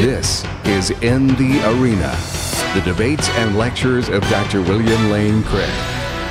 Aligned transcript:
This 0.00 0.44
is 0.64 0.92
In 1.02 1.26
the 1.36 1.60
Arena, 1.78 2.16
the 2.72 2.80
debates 2.86 3.28
and 3.36 3.58
lectures 3.58 4.08
of 4.08 4.22
Dr. 4.30 4.62
William 4.62 5.10
Lane 5.10 5.42
Craig. 5.42 5.70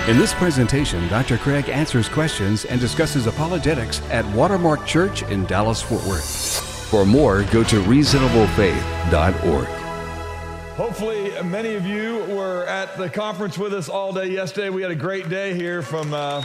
In 0.09 0.17
this 0.17 0.33
presentation, 0.33 1.08
Dr. 1.08 1.38
Craig 1.38 1.69
answers 1.69 2.09
questions 2.09 2.66
and 2.66 2.82
discusses 2.82 3.27
apologetics 3.27 4.01
at 4.09 4.25
Watermark 4.33 4.87
Church 4.87 5.21
in 5.21 5.45
Dallas, 5.45 5.83
Fort 5.83 6.03
Worth. 6.05 6.25
For 6.90 7.05
more, 7.05 7.43
go 7.43 7.63
to 7.66 7.83
reasonablefaith.org. 7.83 9.68
Hopefully, 10.76 11.32
many 11.44 11.76
of 11.76 11.86
you 11.86 12.26
were 12.36 12.66
at 12.66 12.98
the 12.98 13.08
conference 13.08 13.60
with 13.60 13.76
us 13.76 13.88
all 13.88 14.12
day 14.12 14.32
yesterday. 14.32 14.72
We 14.72 14.82
had 14.82 14.90
a 14.90 14.96
great 14.96 15.30
day 15.30 15.54
here 15.54 15.84
from 15.84 16.12
uh, 16.12 16.44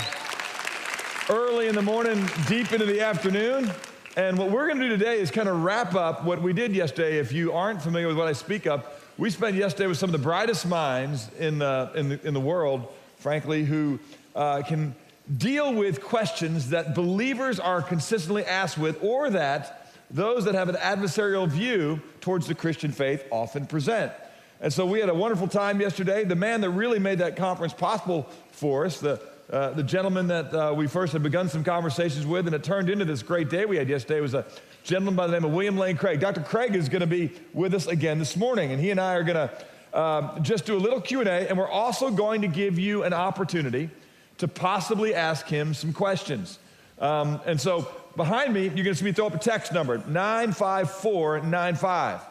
early 1.30 1.68
in 1.68 1.74
the 1.74 1.80
morning, 1.80 2.28
deep 2.46 2.70
into 2.74 2.84
the 2.84 3.00
afternoon. 3.00 3.72
And 4.16 4.38
what 4.38 4.52
we're 4.52 4.68
going 4.68 4.78
to 4.78 4.88
do 4.88 4.96
today 4.96 5.18
is 5.18 5.32
kind 5.32 5.48
of 5.48 5.64
wrap 5.64 5.96
up 5.96 6.22
what 6.22 6.40
we 6.40 6.52
did 6.52 6.72
yesterday. 6.72 7.18
If 7.18 7.32
you 7.32 7.52
aren't 7.52 7.82
familiar 7.82 8.06
with 8.06 8.16
what 8.16 8.28
I 8.28 8.32
speak 8.32 8.64
of, 8.64 8.86
we 9.18 9.28
spent 9.28 9.56
yesterday 9.56 9.88
with 9.88 9.98
some 9.98 10.08
of 10.08 10.12
the 10.12 10.22
brightest 10.22 10.66
minds 10.66 11.28
in 11.40 11.58
the, 11.58 11.90
in 11.96 12.10
the, 12.10 12.28
in 12.28 12.32
the 12.32 12.40
world, 12.40 12.86
frankly, 13.16 13.64
who 13.64 13.98
uh, 14.36 14.62
can 14.62 14.94
deal 15.36 15.74
with 15.74 16.00
questions 16.00 16.70
that 16.70 16.94
believers 16.94 17.58
are 17.58 17.82
consistently 17.82 18.44
asked 18.44 18.78
with, 18.78 19.02
or 19.02 19.30
that 19.30 19.90
those 20.12 20.44
that 20.44 20.54
have 20.54 20.68
an 20.68 20.76
adversarial 20.76 21.48
view 21.48 22.00
towards 22.20 22.46
the 22.46 22.54
Christian 22.54 22.92
faith 22.92 23.26
often 23.32 23.66
present. 23.66 24.12
And 24.60 24.72
so 24.72 24.86
we 24.86 25.00
had 25.00 25.08
a 25.08 25.14
wonderful 25.14 25.48
time 25.48 25.80
yesterday. 25.80 26.22
The 26.22 26.36
man 26.36 26.60
that 26.60 26.70
really 26.70 27.00
made 27.00 27.18
that 27.18 27.34
conference 27.34 27.72
possible 27.72 28.30
for 28.52 28.86
us, 28.86 29.00
the, 29.00 29.20
uh, 29.54 29.70
the 29.70 29.84
gentleman 29.84 30.26
that 30.26 30.52
uh, 30.52 30.74
we 30.74 30.88
first 30.88 31.12
had 31.12 31.22
begun 31.22 31.48
some 31.48 31.62
conversations 31.62 32.26
with, 32.26 32.46
and 32.46 32.56
it 32.56 32.64
turned 32.64 32.90
into 32.90 33.04
this 33.04 33.22
great 33.22 33.48
day 33.48 33.64
we 33.64 33.76
had 33.76 33.88
yesterday, 33.88 34.20
was 34.20 34.34
a 34.34 34.44
gentleman 34.82 35.14
by 35.14 35.28
the 35.28 35.32
name 35.32 35.44
of 35.44 35.52
William 35.52 35.78
Lane 35.78 35.96
Craig. 35.96 36.18
Dr. 36.18 36.40
Craig 36.40 36.74
is 36.74 36.88
going 36.88 37.02
to 37.02 37.06
be 37.06 37.30
with 37.52 37.72
us 37.72 37.86
again 37.86 38.18
this 38.18 38.36
morning, 38.36 38.72
and 38.72 38.80
he 38.80 38.90
and 38.90 39.00
I 39.00 39.14
are 39.14 39.22
going 39.22 39.48
to 39.48 39.52
um, 39.96 40.42
just 40.42 40.66
do 40.66 40.76
a 40.76 40.82
little 40.82 41.00
Q&A, 41.00 41.48
and 41.48 41.56
we're 41.56 41.68
also 41.68 42.10
going 42.10 42.42
to 42.42 42.48
give 42.48 42.80
you 42.80 43.04
an 43.04 43.12
opportunity 43.12 43.90
to 44.38 44.48
possibly 44.48 45.14
ask 45.14 45.46
him 45.46 45.72
some 45.72 45.92
questions. 45.92 46.58
Um, 46.98 47.40
and 47.46 47.60
so 47.60 47.88
behind 48.16 48.52
me, 48.52 48.62
you're 48.62 48.82
going 48.82 48.86
to 48.86 48.96
see 48.96 49.04
me 49.04 49.12
throw 49.12 49.28
up 49.28 49.36
a 49.36 49.38
text 49.38 49.72
number, 49.72 49.98
95495. 49.98 52.22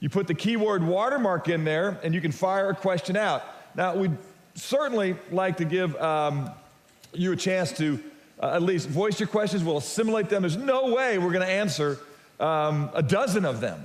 You 0.00 0.08
put 0.08 0.26
the 0.26 0.34
keyword 0.34 0.82
watermark 0.82 1.50
in 1.50 1.64
there, 1.64 2.00
and 2.02 2.14
you 2.14 2.22
can 2.22 2.32
fire 2.32 2.70
a 2.70 2.74
question 2.74 3.18
out. 3.18 3.42
Now, 3.76 3.96
we'd 3.96 4.16
certainly 4.54 5.16
like 5.30 5.58
to 5.58 5.64
give 5.64 5.94
um, 5.96 6.50
you 7.12 7.32
a 7.32 7.36
chance 7.36 7.72
to 7.72 8.00
uh, 8.42 8.54
at 8.54 8.62
least 8.62 8.88
voice 8.88 9.20
your 9.20 9.28
questions. 9.28 9.64
We'll 9.64 9.78
assimilate 9.78 10.28
them. 10.28 10.42
There's 10.42 10.56
no 10.56 10.94
way 10.94 11.18
we're 11.18 11.32
going 11.32 11.46
to 11.46 11.52
answer 11.52 11.98
um, 12.40 12.90
a 12.94 13.02
dozen 13.02 13.44
of 13.44 13.60
them. 13.60 13.84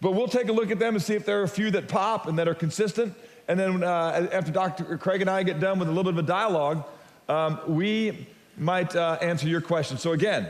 But 0.00 0.12
we'll 0.12 0.28
take 0.28 0.48
a 0.48 0.52
look 0.52 0.70
at 0.70 0.78
them 0.78 0.94
and 0.94 1.02
see 1.02 1.14
if 1.14 1.24
there 1.24 1.40
are 1.40 1.44
a 1.44 1.48
few 1.48 1.70
that 1.72 1.88
pop 1.88 2.26
and 2.26 2.38
that 2.38 2.48
are 2.48 2.54
consistent. 2.54 3.14
And 3.48 3.58
then 3.58 3.82
uh, 3.82 4.28
after 4.32 4.52
Dr. 4.52 4.98
Craig 4.98 5.20
and 5.20 5.30
I 5.30 5.42
get 5.42 5.60
done 5.60 5.78
with 5.78 5.88
a 5.88 5.92
little 5.92 6.12
bit 6.12 6.18
of 6.18 6.24
a 6.24 6.28
dialogue, 6.28 6.84
um, 7.28 7.60
we 7.66 8.26
might 8.56 8.94
uh, 8.94 9.18
answer 9.20 9.48
your 9.48 9.60
question. 9.60 9.98
So 9.98 10.12
again, 10.12 10.46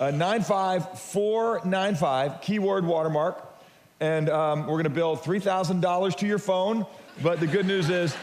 uh, 0.00 0.10
95495, 0.10 2.40
keyword 2.40 2.84
watermark. 2.84 3.42
And 4.00 4.28
um, 4.28 4.62
we're 4.62 4.74
going 4.74 4.84
to 4.84 4.90
bill 4.90 5.16
$3,000 5.16 6.16
to 6.16 6.26
your 6.26 6.38
phone. 6.38 6.84
But 7.22 7.40
the 7.40 7.46
good 7.46 7.66
news 7.66 7.88
is, 7.88 8.14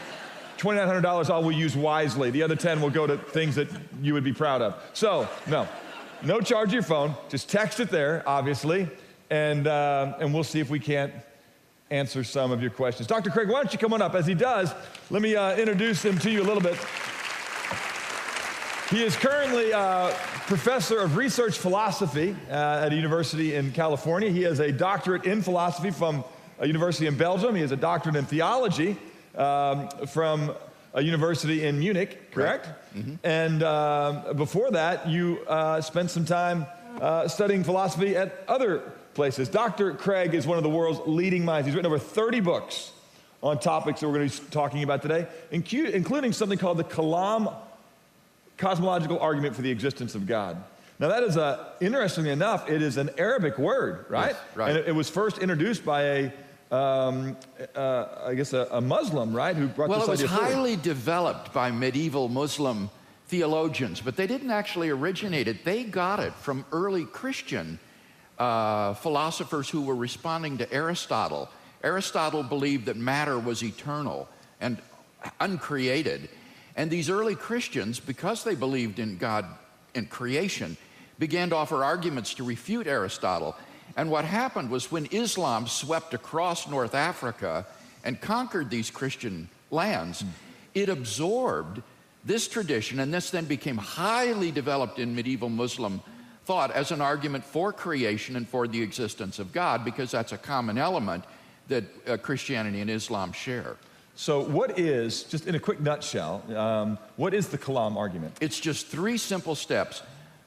$2,900 0.64 1.28
I 1.28 1.38
will 1.38 1.52
use 1.52 1.76
wisely. 1.76 2.30
The 2.30 2.42
other 2.42 2.56
10 2.56 2.80
will 2.80 2.88
go 2.88 3.06
to 3.06 3.18
things 3.18 3.54
that 3.56 3.68
you 4.00 4.14
would 4.14 4.24
be 4.24 4.32
proud 4.32 4.62
of. 4.62 4.82
So, 4.94 5.28
no, 5.46 5.68
no 6.22 6.40
charge 6.40 6.72
your 6.72 6.82
phone. 6.82 7.14
Just 7.28 7.50
text 7.50 7.80
it 7.80 7.90
there, 7.90 8.22
obviously, 8.26 8.88
and, 9.28 9.66
uh, 9.66 10.14
and 10.20 10.32
we'll 10.32 10.42
see 10.42 10.60
if 10.60 10.70
we 10.70 10.80
can't 10.80 11.12
answer 11.90 12.24
some 12.24 12.50
of 12.50 12.62
your 12.62 12.70
questions. 12.70 13.06
Dr. 13.06 13.28
Craig, 13.28 13.50
why 13.50 13.62
don't 13.62 13.74
you 13.74 13.78
come 13.78 13.92
on 13.92 14.00
up? 14.00 14.14
As 14.14 14.26
he 14.26 14.32
does, 14.32 14.72
let 15.10 15.20
me 15.20 15.36
uh, 15.36 15.54
introduce 15.54 16.02
him 16.02 16.18
to 16.20 16.30
you 16.30 16.40
a 16.40 16.46
little 16.46 16.62
bit. 16.62 16.78
He 18.88 19.02
is 19.02 19.16
currently 19.16 19.70
uh, 19.74 20.14
professor 20.46 21.00
of 21.00 21.18
research 21.18 21.58
philosophy 21.58 22.34
uh, 22.48 22.84
at 22.84 22.92
a 22.92 22.96
university 22.96 23.54
in 23.54 23.70
California. 23.72 24.30
He 24.30 24.42
has 24.42 24.60
a 24.60 24.72
doctorate 24.72 25.26
in 25.26 25.42
philosophy 25.42 25.90
from 25.90 26.24
a 26.58 26.66
university 26.66 27.06
in 27.06 27.18
Belgium. 27.18 27.54
He 27.54 27.60
has 27.60 27.72
a 27.72 27.76
doctorate 27.76 28.16
in 28.16 28.24
theology 28.24 28.96
um, 29.36 29.88
from 30.06 30.54
a 30.94 31.02
university 31.02 31.64
in 31.64 31.78
Munich, 31.78 32.30
correct? 32.30 32.68
Mm-hmm. 32.96 33.14
And 33.24 33.62
uh, 33.62 34.32
before 34.36 34.70
that, 34.70 35.08
you 35.08 35.40
uh, 35.48 35.80
spent 35.80 36.10
some 36.10 36.24
time 36.24 36.66
uh, 37.00 37.26
studying 37.28 37.64
philosophy 37.64 38.16
at 38.16 38.44
other 38.46 38.92
places. 39.14 39.48
Dr. 39.48 39.94
Craig 39.94 40.34
is 40.34 40.46
one 40.46 40.56
of 40.56 40.64
the 40.64 40.70
world's 40.70 41.00
leading 41.06 41.44
minds. 41.44 41.66
He's 41.66 41.74
written 41.74 41.90
over 41.90 41.98
30 41.98 42.40
books 42.40 42.92
on 43.42 43.58
topics 43.58 44.00
that 44.00 44.08
we're 44.08 44.14
going 44.14 44.28
to 44.28 44.40
be 44.40 44.48
talking 44.50 44.82
about 44.82 45.02
today, 45.02 45.26
including 45.50 46.32
something 46.32 46.58
called 46.58 46.78
the 46.78 46.84
Kalam 46.84 47.54
cosmological 48.56 49.18
argument 49.18 49.54
for 49.54 49.62
the 49.62 49.70
existence 49.70 50.14
of 50.14 50.26
God. 50.26 50.62
Now, 50.98 51.08
that 51.08 51.24
is 51.24 51.36
a, 51.36 51.72
interestingly 51.80 52.30
enough, 52.30 52.70
it 52.70 52.80
is 52.80 52.96
an 52.96 53.10
Arabic 53.18 53.58
word, 53.58 54.06
right? 54.08 54.30
Yes, 54.30 54.56
right. 54.56 54.70
And 54.70 54.78
it, 54.78 54.88
it, 54.88 54.92
was 54.92 55.10
first 55.10 55.38
introduced 55.38 55.84
by 55.84 56.02
a, 56.02 56.32
um, 56.74 57.36
uh, 57.74 58.06
I 58.26 58.34
guess, 58.34 58.52
a, 58.52 58.66
a, 58.70 58.80
Muslim, 58.80 59.34
right, 59.34 59.54
who 59.54 59.68
brought 59.68 59.88
well, 59.88 60.00
this 60.00 60.08
idea 60.08 60.26
Well, 60.26 60.36
it 60.36 60.44
was 60.44 60.54
highly 60.54 60.76
developed 60.76 61.52
by 61.52 61.70
medieval 61.70 62.28
Muslim 62.28 62.90
theologians, 63.28 64.00
but 64.00 64.16
they 64.16 64.26
didn't 64.26 64.50
actually 64.50 64.90
originate 64.90 65.46
it. 65.46 65.64
They 65.64 65.84
got 65.84 66.20
it 66.20 66.34
from 66.34 66.64
early 66.72 67.04
Christian 67.04 67.78
uh, 68.38 68.94
philosophers 68.94 69.68
who 69.68 69.82
were 69.82 69.94
responding 69.94 70.58
to 70.58 70.72
Aristotle. 70.72 71.48
Aristotle 71.82 72.42
believed 72.42 72.86
that 72.86 72.96
matter 72.96 73.38
was 73.38 73.62
eternal 73.62 74.28
and 74.60 74.78
uncreated. 75.40 76.28
And 76.76 76.90
these 76.90 77.08
early 77.08 77.36
Christians, 77.36 78.00
because 78.00 78.42
they 78.42 78.56
believed 78.56 78.98
in 78.98 79.16
God 79.16 79.46
and 79.94 80.10
creation, 80.10 80.76
began 81.18 81.50
to 81.50 81.56
offer 81.56 81.84
arguments 81.84 82.34
to 82.34 82.42
refute 82.42 82.88
Aristotle. 82.88 83.54
And 83.96 84.10
what 84.10 84.24
happened 84.24 84.70
was 84.70 84.90
when 84.90 85.06
Islam 85.06 85.66
swept 85.66 86.14
across 86.14 86.68
North 86.68 86.94
Africa 86.94 87.66
and 88.02 88.20
conquered 88.20 88.70
these 88.70 88.90
Christian 88.90 89.48
lands, 89.70 90.22
mm. 90.22 90.28
it 90.74 90.88
absorbed 90.88 91.82
this 92.24 92.48
tradition, 92.48 93.00
and 93.00 93.12
this 93.12 93.30
then 93.30 93.44
became 93.44 93.76
highly 93.76 94.50
developed 94.50 94.98
in 94.98 95.14
medieval 95.14 95.48
Muslim 95.48 96.00
thought 96.46 96.70
as 96.72 96.90
an 96.90 97.00
argument 97.00 97.44
for 97.44 97.72
creation 97.72 98.36
and 98.36 98.48
for 98.48 98.66
the 98.66 98.82
existence 98.82 99.38
of 99.38 99.52
God, 99.52 99.84
because 99.84 100.10
that's 100.10 100.32
a 100.32 100.38
common 100.38 100.78
element 100.78 101.24
that 101.68 101.84
uh, 102.06 102.16
Christianity 102.16 102.80
and 102.80 102.90
Islam 102.90 103.32
share. 103.32 103.76
So, 104.16 104.40
what 104.40 104.78
is, 104.78 105.24
just 105.24 105.46
in 105.46 105.54
a 105.54 105.60
quick 105.60 105.80
nutshell, 105.80 106.42
um, 106.56 106.98
what 107.16 107.34
is 107.34 107.48
the 107.48 107.58
Kalam 107.58 107.96
argument? 107.96 108.36
It's 108.40 108.60
just 108.60 108.86
three 108.86 109.18
simple 109.18 109.54
steps. 109.54 110.02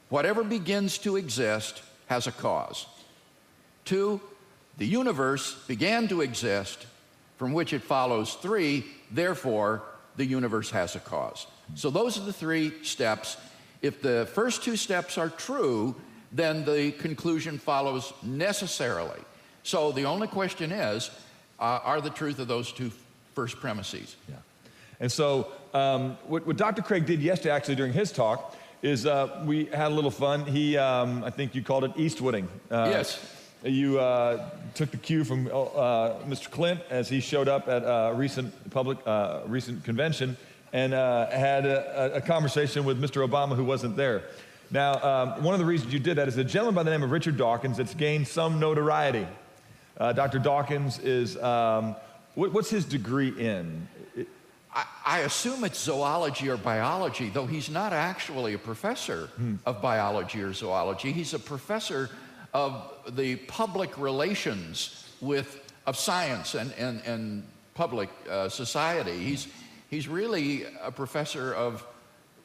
Whatever 0.08 0.42
begins 0.42 0.96
to 0.98 1.16
exist 1.16 1.82
has 2.06 2.26
a 2.26 2.32
cause. 2.32 2.86
Two, 3.88 4.20
the 4.76 4.84
universe 4.84 5.54
began 5.66 6.08
to 6.08 6.20
exist, 6.20 6.84
from 7.38 7.54
which 7.54 7.72
it 7.72 7.80
follows 7.82 8.34
three, 8.34 8.84
therefore, 9.10 9.82
the 10.16 10.26
universe 10.26 10.68
has 10.72 10.94
a 10.94 11.00
cause. 11.00 11.46
So, 11.74 11.88
those 11.88 12.18
are 12.18 12.20
the 12.20 12.32
three 12.34 12.84
steps. 12.84 13.38
If 13.80 14.02
the 14.02 14.28
first 14.34 14.62
two 14.62 14.76
steps 14.76 15.16
are 15.16 15.30
true, 15.30 15.96
then 16.32 16.66
the 16.66 16.92
conclusion 16.98 17.56
follows 17.58 18.12
necessarily. 18.22 19.22
So, 19.62 19.90
the 19.90 20.04
only 20.04 20.28
question 20.28 20.70
is 20.70 21.10
uh, 21.58 21.80
are 21.82 22.02
the 22.02 22.10
truth 22.10 22.40
of 22.40 22.46
those 22.46 22.70
two 22.70 22.92
first 23.34 23.56
premises. 23.58 24.16
Yeah. 24.28 24.34
And 25.00 25.10
so, 25.10 25.48
um, 25.72 26.18
what, 26.26 26.46
what, 26.46 26.58
Dr. 26.58 26.82
Craig 26.82 27.06
did 27.06 27.22
yesterday, 27.22 27.54
actually, 27.54 27.76
during 27.76 27.94
his 27.94 28.12
talk, 28.12 28.54
is 28.82 29.06
uh, 29.06 29.42
we 29.46 29.64
had 29.64 29.90
a 29.90 29.94
little 29.94 30.10
fun. 30.10 30.44
He, 30.44 30.76
um, 30.76 31.24
I 31.24 31.30
think 31.30 31.54
you 31.54 31.62
called 31.62 31.84
it 31.84 31.94
Eastwooding. 31.94 32.48
Uh, 32.70 32.90
yes. 32.92 33.36
You 33.64 33.98
uh, 33.98 34.50
took 34.74 34.92
the 34.92 34.96
cue 34.96 35.24
from 35.24 35.48
uh, 35.48 36.14
Mr. 36.26 36.48
Clint 36.50 36.80
as 36.90 37.08
he 37.08 37.20
showed 37.20 37.48
up 37.48 37.68
at 37.68 37.82
a 37.82 38.12
recent 38.14 38.52
public, 38.70 38.98
uh, 39.04 39.40
recent 39.46 39.82
convention 39.84 40.36
and 40.72 40.94
uh, 40.94 41.28
had 41.30 41.66
a, 41.66 42.16
a, 42.16 42.20
conversation 42.20 42.84
with 42.84 43.00
Mr. 43.00 43.26
Obama 43.26 43.56
who 43.56 43.64
wasn't 43.64 43.96
there. 43.96 44.22
Now, 44.70 45.02
um, 45.02 45.42
one 45.42 45.54
of 45.54 45.60
the 45.60 45.66
reasons 45.66 45.92
you 45.94 45.98
did 45.98 46.18
that 46.18 46.28
is 46.28 46.36
a 46.36 46.44
gentleman 46.44 46.74
by 46.74 46.82
the 46.82 46.90
name 46.90 47.02
of 47.02 47.10
Richard 47.10 47.38
Dawkins 47.38 47.78
that's 47.78 47.94
gained 47.94 48.28
some 48.28 48.60
notoriety. 48.60 49.26
Dr. 49.98 50.38
Dawkins 50.38 50.98
is 51.00 51.36
um, 51.38 51.96
what, 52.34 52.52
what's 52.52 52.70
his 52.70 52.84
degree 52.84 53.30
in? 53.30 53.88
I, 54.72 54.84
I, 55.04 55.18
assume 55.20 55.64
it's 55.64 55.80
zoology 55.80 56.48
or 56.48 56.56
biology, 56.56 57.30
though 57.30 57.46
he's 57.46 57.68
not 57.68 57.92
actually 57.92 58.54
a 58.54 58.58
professor 58.58 59.26
hmm. 59.36 59.56
of 59.66 59.82
biology 59.82 60.42
or 60.42 60.52
zoology. 60.52 61.10
He's 61.10 61.34
a 61.34 61.38
professor 61.38 62.10
of 62.54 62.90
the 63.10 63.36
public 63.36 63.98
relations 63.98 65.08
with, 65.20 65.72
of 65.86 65.96
science 65.96 66.54
and, 66.54 66.72
and, 66.78 67.02
and 67.06 67.46
public 67.74 68.08
uh, 68.30 68.48
society. 68.48 69.18
He's, 69.18 69.48
he's 69.90 70.08
really 70.08 70.64
a 70.82 70.90
professor 70.90 71.54
of 71.54 71.86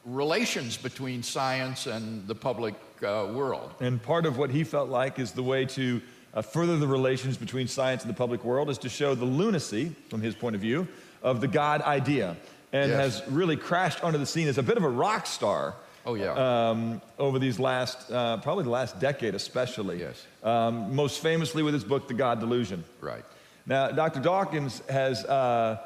relations 0.04 0.76
between 0.76 1.22
science 1.22 1.86
and 1.86 2.26
the 2.28 2.34
public 2.34 2.74
uh, 3.02 3.28
world. 3.32 3.74
And 3.80 4.02
part 4.02 4.26
of 4.26 4.36
what 4.36 4.50
he 4.50 4.64
felt 4.64 4.90
like 4.90 5.18
is 5.18 5.32
the 5.32 5.42
way 5.42 5.64
to 5.66 6.00
uh, 6.34 6.42
further 6.42 6.76
the 6.76 6.86
relations 6.86 7.36
between 7.36 7.68
science 7.68 8.02
and 8.02 8.10
the 8.10 8.16
public 8.16 8.44
world 8.44 8.68
is 8.68 8.78
to 8.78 8.88
show 8.88 9.14
the 9.14 9.24
lunacy, 9.24 9.94
from 10.10 10.20
his 10.20 10.34
point 10.34 10.54
of 10.54 10.60
view, 10.60 10.86
of 11.22 11.40
the 11.40 11.48
God 11.48 11.80
idea, 11.82 12.36
and 12.72 12.90
Yes. 12.90 13.20
has 13.20 13.30
really 13.30 13.56
crashed 13.56 14.02
onto 14.02 14.18
the 14.18 14.26
scene 14.26 14.48
as 14.48 14.58
a 14.58 14.62
bit 14.62 14.76
of 14.76 14.82
a 14.84 14.88
rock 14.88 15.26
star. 15.26 15.74
Oh, 16.06 16.14
yeah. 16.14 16.32
Um, 16.32 17.00
over 17.18 17.38
these 17.38 17.58
last, 17.58 18.10
uh, 18.10 18.36
probably 18.38 18.64
the 18.64 18.70
last 18.70 19.00
decade, 19.00 19.34
especially. 19.34 20.00
Yes. 20.00 20.26
Um, 20.42 20.94
most 20.94 21.20
famously 21.20 21.62
with 21.62 21.74
his 21.74 21.84
book, 21.84 22.08
The 22.08 22.14
God 22.14 22.40
Delusion. 22.40 22.84
Right. 23.00 23.24
Now, 23.66 23.90
Dr. 23.90 24.20
Dawkins 24.20 24.82
has 24.90 25.24
uh, 25.24 25.78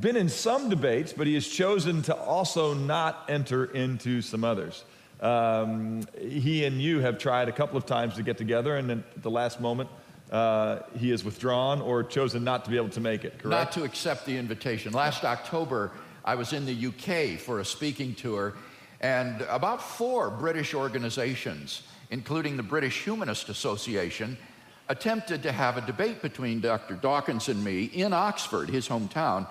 been 0.00 0.16
in 0.16 0.28
some 0.28 0.68
debates, 0.68 1.12
but 1.12 1.26
he 1.26 1.34
has 1.34 1.46
chosen 1.46 2.02
to 2.02 2.14
also 2.14 2.74
not 2.74 3.24
enter 3.28 3.64
into 3.66 4.20
some 4.20 4.44
others. 4.44 4.84
Um, 5.20 6.02
he 6.20 6.64
and 6.64 6.80
you 6.80 7.00
have 7.00 7.18
tried 7.18 7.48
a 7.48 7.52
couple 7.52 7.76
of 7.76 7.86
times 7.86 8.14
to 8.14 8.22
get 8.22 8.36
together, 8.36 8.76
and 8.76 8.90
at 8.90 9.22
the 9.22 9.30
last 9.30 9.60
moment, 9.60 9.88
uh, 10.30 10.80
he 10.98 11.10
has 11.10 11.24
withdrawn 11.24 11.80
or 11.80 12.04
chosen 12.04 12.44
not 12.44 12.64
to 12.64 12.70
be 12.70 12.76
able 12.76 12.90
to 12.90 13.00
make 13.00 13.24
it, 13.24 13.38
correct? 13.38 13.46
Not 13.46 13.72
to 13.72 13.84
accept 13.84 14.26
the 14.26 14.36
invitation. 14.36 14.92
Last 14.92 15.24
October, 15.24 15.90
I 16.24 16.34
was 16.34 16.52
in 16.52 16.66
the 16.66 16.86
UK 16.88 17.40
for 17.40 17.60
a 17.60 17.64
speaking 17.64 18.14
tour, 18.14 18.54
and 19.00 19.42
about 19.42 19.82
four 19.82 20.30
British 20.30 20.74
organizations, 20.74 21.82
including 22.10 22.56
the 22.56 22.62
British 22.62 23.04
Humanist 23.04 23.48
Association, 23.48 24.36
attempted 24.88 25.42
to 25.42 25.52
have 25.52 25.76
a 25.76 25.82
debate 25.82 26.22
between 26.22 26.60
Dr. 26.60 26.94
Dawkins 26.94 27.48
and 27.48 27.62
me 27.62 27.84
in 27.84 28.12
Oxford, 28.12 28.70
his 28.70 28.88
hometown, 28.88 29.46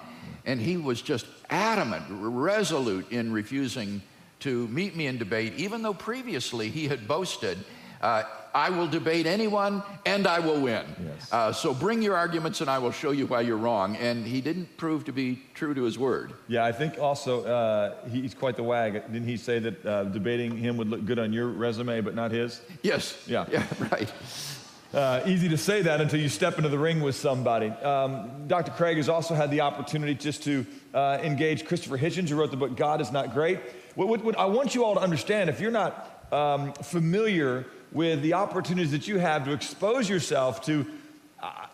and 0.46 0.60
he 0.60 0.78
was 0.78 1.02
just 1.02 1.26
adamant, 1.50 2.04
resolute 2.10 3.12
in 3.12 3.32
refusing 3.32 4.02
to 4.40 4.68
meet 4.68 4.96
me 4.96 5.08
in 5.08 5.18
debate, 5.18 5.54
even 5.58 5.82
though 5.82 5.94
previously 5.94 6.70
he 6.70 6.88
had 6.88 7.08
boasted, 7.08 7.58
uh, 8.02 8.24
I 8.54 8.70
will 8.70 8.88
debate 8.88 9.26
anyone 9.26 9.84
and 10.06 10.28
I 10.28 10.40
will 10.40 10.60
win. 10.60 10.86
Yes. 11.04 11.32
Uh, 11.32 11.52
so 11.52 11.74
bring 11.74 12.02
your 12.02 12.16
arguments 12.16 12.62
and 12.62 12.70
I 12.70 12.80
will 12.80 12.92
show 12.92 13.12
you 13.12 13.28
why 13.28 13.42
you're 13.42 13.58
wrong. 13.58 13.96
And 13.98 14.26
he 14.26 14.42
didn't 14.42 14.76
prove 14.78 15.06
to 15.06 15.12
be 15.12 15.42
true 15.54 15.74
to 15.74 15.84
his 15.84 16.00
word. 16.00 16.34
Yeah, 16.48 16.66
I 16.66 16.72
think 16.72 17.00
also 17.00 17.44
uh, 17.46 17.96
he's 18.10 18.34
quite 18.34 18.56
the 18.56 18.64
wag. 18.64 18.94
Didn't 18.94 19.28
he 19.28 19.38
say 19.38 19.60
that 19.60 19.86
uh, 19.86 20.04
debating 20.06 20.58
him 20.58 20.78
would 20.78 20.90
look 20.90 21.06
good 21.06 21.20
on 21.20 21.34
your 21.34 21.48
resume, 21.48 22.02
but 22.02 22.16
not 22.16 22.32
his? 22.32 22.62
Yes. 22.82 23.24
Yeah. 23.28 23.46
Yeah, 23.52 23.66
right. 23.92 24.12
Uh, 24.94 25.22
easy 25.26 25.50
to 25.50 25.58
say 25.58 25.82
that 25.82 26.00
until 26.00 26.20
you 26.20 26.30
step 26.30 26.58
into 26.58 26.70
the 26.70 26.80
ring 26.80 27.02
with 27.02 27.16
somebody. 27.16 27.68
Um, 27.68 28.48
Dr. 28.48 28.72
Craig 28.72 28.98
has 28.98 29.10
also 29.10 29.36
had 29.36 29.52
the 29.52 29.62
opportunity 29.62 30.16
just 30.16 30.44
to 30.44 30.66
uh, 30.94 31.20
engage 31.22 31.66
Christopher 31.66 31.98
Hitchens, 31.98 32.30
who 32.30 32.38
wrote 32.38 32.52
the 32.52 32.58
book 32.58 32.78
God 32.78 33.02
is 33.02 33.12
Not 33.12 33.34
Great. 33.34 33.60
What, 33.96 34.08
what, 34.08 34.24
what 34.24 34.38
I 34.38 34.46
want 34.46 34.76
you 34.76 34.86
all 34.86 34.94
to 34.96 35.02
understand 35.02 35.50
if 35.50 35.60
you're 35.60 35.72
not 35.72 36.32
um, 36.32 36.74
familiar 36.74 37.66
with 37.92 38.22
the 38.22 38.34
opportunities 38.34 38.92
that 38.92 39.08
you 39.08 39.18
have 39.18 39.46
to 39.46 39.52
expose 39.52 40.10
yourself 40.10 40.64
to, 40.66 40.86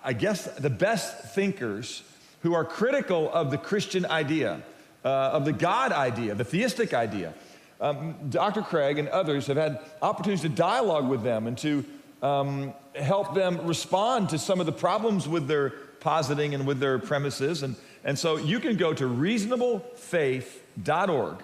I 0.03 0.13
guess, 0.13 0.45
the 0.55 0.69
best 0.69 1.33
thinkers 1.33 2.03
who 2.41 2.53
are 2.53 2.65
critical 2.65 3.31
of 3.31 3.51
the 3.51 3.57
Christian 3.57 4.05
idea, 4.05 4.61
uh, 5.03 5.07
of 5.07 5.45
the 5.45 5.53
God 5.53 5.91
idea, 5.91 6.35
the 6.35 6.43
theistic 6.43 6.93
idea. 6.93 7.33
Um, 7.81 8.15
Dr. 8.29 8.61
Craig 8.61 8.99
and 8.99 9.09
others 9.09 9.47
have 9.47 9.57
had 9.57 9.79
opportunities 10.01 10.43
to 10.43 10.49
dialogue 10.49 11.07
with 11.07 11.23
them 11.23 11.47
and 11.47 11.57
to 11.59 11.83
um, 12.21 12.73
help 12.95 13.33
them 13.33 13.65
respond 13.65 14.29
to 14.29 14.37
some 14.37 14.59
of 14.59 14.65
the 14.65 14.71
problems 14.71 15.27
with 15.27 15.47
their 15.47 15.71
positing 15.99 16.53
and 16.53 16.67
with 16.67 16.79
their 16.79 16.99
premises. 16.99 17.63
And, 17.63 17.75
and 18.03 18.19
so 18.19 18.37
you 18.37 18.59
can 18.59 18.77
go 18.77 18.93
to 18.93 19.05
reasonablefaith.org, 19.05 21.43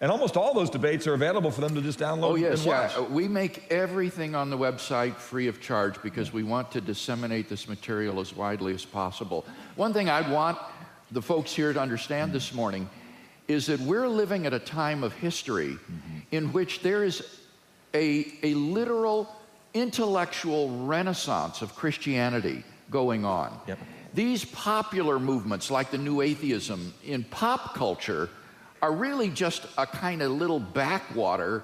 and 0.00 0.10
almost 0.10 0.36
all 0.36 0.54
those 0.54 0.70
debates 0.70 1.06
are 1.06 1.14
available 1.14 1.50
for 1.50 1.60
them 1.60 1.74
to 1.74 1.80
just 1.80 1.98
download 1.98 2.30
Oh, 2.30 2.34
yes. 2.36 2.58
and 2.58 2.66
Yeah. 2.66 2.98
watch. 2.98 3.10
We 3.10 3.26
make 3.26 3.64
everything 3.70 4.34
on 4.34 4.50
the 4.50 4.58
website 4.58 5.16
free 5.16 5.48
of 5.48 5.60
charge 5.60 6.00
because 6.02 6.32
we 6.32 6.42
want 6.42 6.70
to 6.72 6.80
disseminate 6.80 7.48
this 7.48 7.68
material 7.68 8.20
as 8.20 8.34
widely 8.34 8.74
as 8.74 8.84
possible. 8.84 9.44
One 9.76 9.92
thing 9.92 10.08
I 10.08 10.20
want 10.30 10.58
the 11.10 11.22
folks 11.22 11.52
here 11.52 11.72
to 11.72 11.80
understand 11.80 12.32
this 12.32 12.52
morning 12.54 12.88
is 13.48 13.66
that 13.66 13.80
we're 13.80 14.08
living 14.08 14.46
at 14.46 14.52
a 14.52 14.58
time 14.58 15.02
of 15.02 15.12
history 15.14 15.70
mm-hmm. 15.70 16.18
in 16.30 16.52
which 16.52 16.82
there 16.82 17.02
is 17.02 17.40
a, 17.94 18.26
a 18.42 18.54
literal 18.54 19.34
intellectual 19.74 20.84
renaissance 20.84 21.62
of 21.62 21.74
Christianity 21.74 22.62
going 22.90 23.24
on. 23.24 23.58
Yep. 23.66 23.78
These 24.14 24.44
popular 24.46 25.18
movements, 25.18 25.70
like 25.70 25.90
the 25.90 25.98
New 25.98 26.20
Atheism 26.20 26.94
in 27.04 27.24
pop 27.24 27.74
culture, 27.74 28.28
are 28.80 28.92
really 28.92 29.30
just 29.30 29.66
a 29.76 29.86
kind 29.86 30.22
of 30.22 30.32
little 30.32 30.60
backwater 30.60 31.62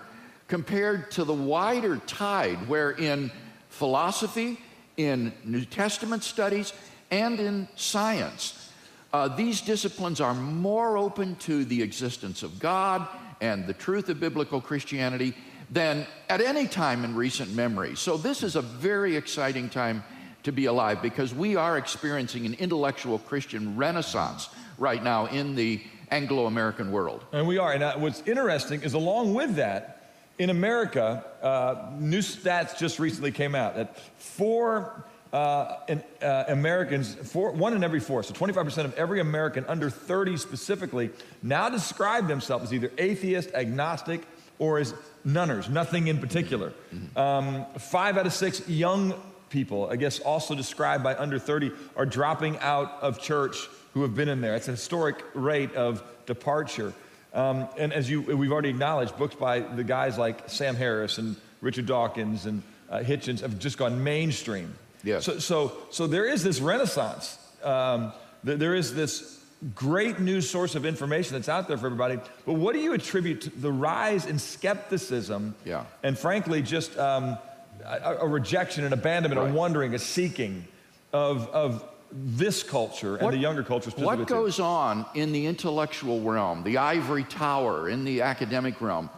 compared 0.48 1.10
to 1.12 1.24
the 1.24 1.34
wider 1.34 1.96
tide 2.06 2.68
where 2.68 2.90
in 2.90 3.30
philosophy, 3.68 4.58
in 4.96 5.32
New 5.44 5.64
Testament 5.64 6.22
studies, 6.22 6.72
and 7.10 7.40
in 7.40 7.68
science, 7.76 8.70
uh, 9.12 9.28
these 9.28 9.60
disciplines 9.60 10.20
are 10.20 10.34
more 10.34 10.98
open 10.98 11.36
to 11.36 11.64
the 11.64 11.82
existence 11.82 12.42
of 12.42 12.58
God 12.58 13.06
and 13.40 13.66
the 13.66 13.72
truth 13.72 14.08
of 14.08 14.20
biblical 14.20 14.60
Christianity 14.60 15.34
than 15.70 16.06
at 16.28 16.40
any 16.40 16.66
time 16.66 17.04
in 17.04 17.14
recent 17.14 17.52
memory. 17.54 17.96
So, 17.96 18.16
this 18.16 18.42
is 18.42 18.56
a 18.56 18.62
very 18.62 19.16
exciting 19.16 19.68
time 19.68 20.04
to 20.42 20.52
be 20.52 20.66
alive 20.66 21.00
because 21.00 21.34
we 21.34 21.56
are 21.56 21.78
experiencing 21.78 22.46
an 22.46 22.54
intellectual 22.54 23.18
Christian 23.18 23.76
renaissance 23.76 24.48
right 24.78 25.02
now 25.02 25.26
in 25.26 25.54
the 25.54 25.80
Anglo 26.10 26.46
American 26.46 26.92
world. 26.92 27.24
And 27.32 27.46
we 27.46 27.58
are. 27.58 27.72
And 27.72 27.82
uh, 27.82 27.96
what's 27.96 28.22
interesting 28.26 28.82
is, 28.82 28.94
along 28.94 29.34
with 29.34 29.56
that, 29.56 30.12
in 30.38 30.50
America, 30.50 31.24
uh, 31.42 31.90
new 31.98 32.18
stats 32.18 32.76
just 32.76 32.98
recently 32.98 33.30
came 33.30 33.54
out 33.54 33.76
that 33.76 33.98
four 34.18 35.04
uh, 35.32 35.80
in, 35.88 36.02
uh, 36.22 36.44
Americans, 36.48 37.14
four, 37.14 37.50
one 37.50 37.74
in 37.74 37.82
every 37.82 38.00
four, 38.00 38.22
so 38.22 38.32
25% 38.32 38.84
of 38.84 38.94
every 38.94 39.20
American 39.20 39.64
under 39.66 39.90
30 39.90 40.36
specifically, 40.36 41.10
now 41.42 41.68
describe 41.68 42.28
themselves 42.28 42.66
as 42.66 42.74
either 42.74 42.90
atheist, 42.98 43.52
agnostic, 43.52 44.22
or 44.60 44.78
as 44.78 44.94
nunners, 45.24 45.68
nothing 45.68 46.06
in 46.06 46.18
particular. 46.18 46.72
Um, 47.16 47.66
five 47.78 48.16
out 48.16 48.26
of 48.26 48.32
six 48.32 48.68
young 48.68 49.12
people, 49.54 49.88
I 49.88 49.94
guess 49.96 50.18
also 50.18 50.54
described 50.56 51.02
by 51.04 51.14
under 51.14 51.38
30, 51.38 51.70
are 51.96 52.04
dropping 52.04 52.58
out 52.58 52.92
of 53.00 53.20
church 53.20 53.56
who 53.94 54.02
have 54.02 54.14
been 54.14 54.28
in 54.28 54.40
there. 54.40 54.56
It's 54.56 54.66
a 54.68 54.72
historic 54.72 55.16
rate 55.32 55.72
of 55.76 56.02
departure. 56.26 56.92
Um, 57.32 57.68
and 57.78 57.92
as 57.92 58.10
you, 58.10 58.20
we've 58.20 58.50
already 58.52 58.68
acknowledged, 58.70 59.16
books 59.16 59.36
by 59.36 59.60
the 59.60 59.84
guys 59.84 60.18
like 60.18 60.50
Sam 60.50 60.74
Harris 60.74 61.18
and 61.18 61.36
Richard 61.60 61.86
Dawkins 61.86 62.46
and 62.46 62.62
uh, 62.90 62.98
Hitchens 62.98 63.40
have 63.40 63.58
just 63.60 63.78
gone 63.78 64.02
mainstream. 64.02 64.74
Yes. 65.04 65.24
So, 65.24 65.38
so, 65.38 65.72
so 65.90 66.06
there 66.08 66.26
is 66.26 66.42
this 66.42 66.60
renaissance. 66.60 67.38
Um, 67.62 68.12
th- 68.44 68.58
there 68.58 68.74
is 68.74 68.92
this 68.94 69.40
great 69.74 70.18
new 70.18 70.40
source 70.40 70.74
of 70.74 70.84
information 70.84 71.34
that's 71.34 71.48
out 71.48 71.68
there 71.68 71.78
for 71.78 71.86
everybody. 71.86 72.18
But 72.44 72.54
what 72.54 72.72
do 72.74 72.80
you 72.80 72.92
attribute 72.92 73.42
to 73.42 73.50
the 73.50 73.70
rise 73.72 74.26
in 74.26 74.38
skepticism 74.40 75.54
Yeah. 75.64 75.84
and, 76.02 76.18
frankly, 76.18 76.60
just 76.62 76.98
um, 76.98 77.38
a, 77.84 78.16
a 78.20 78.26
rejection, 78.26 78.84
an 78.84 78.92
abandonment, 78.92 79.40
Right. 79.40 79.50
a 79.50 79.54
wondering, 79.54 79.94
a 79.94 79.98
seeking 79.98 80.66
of, 81.12 81.48
of 81.48 81.84
this 82.12 82.62
culture 82.62 83.16
and 83.16 83.32
the 83.32 83.36
younger 83.36 83.62
culture 83.62 83.90
specifically? 83.90 84.18
What 84.18 84.28
goes 84.28 84.60
on 84.60 85.04
in 85.14 85.32
the 85.32 85.46
intellectual 85.46 86.20
realm, 86.20 86.62
the 86.62 86.78
ivory 86.78 87.24
tower, 87.24 87.88
in 87.88 88.04
the 88.04 88.22
academic 88.22 88.80
realm, 88.80 89.10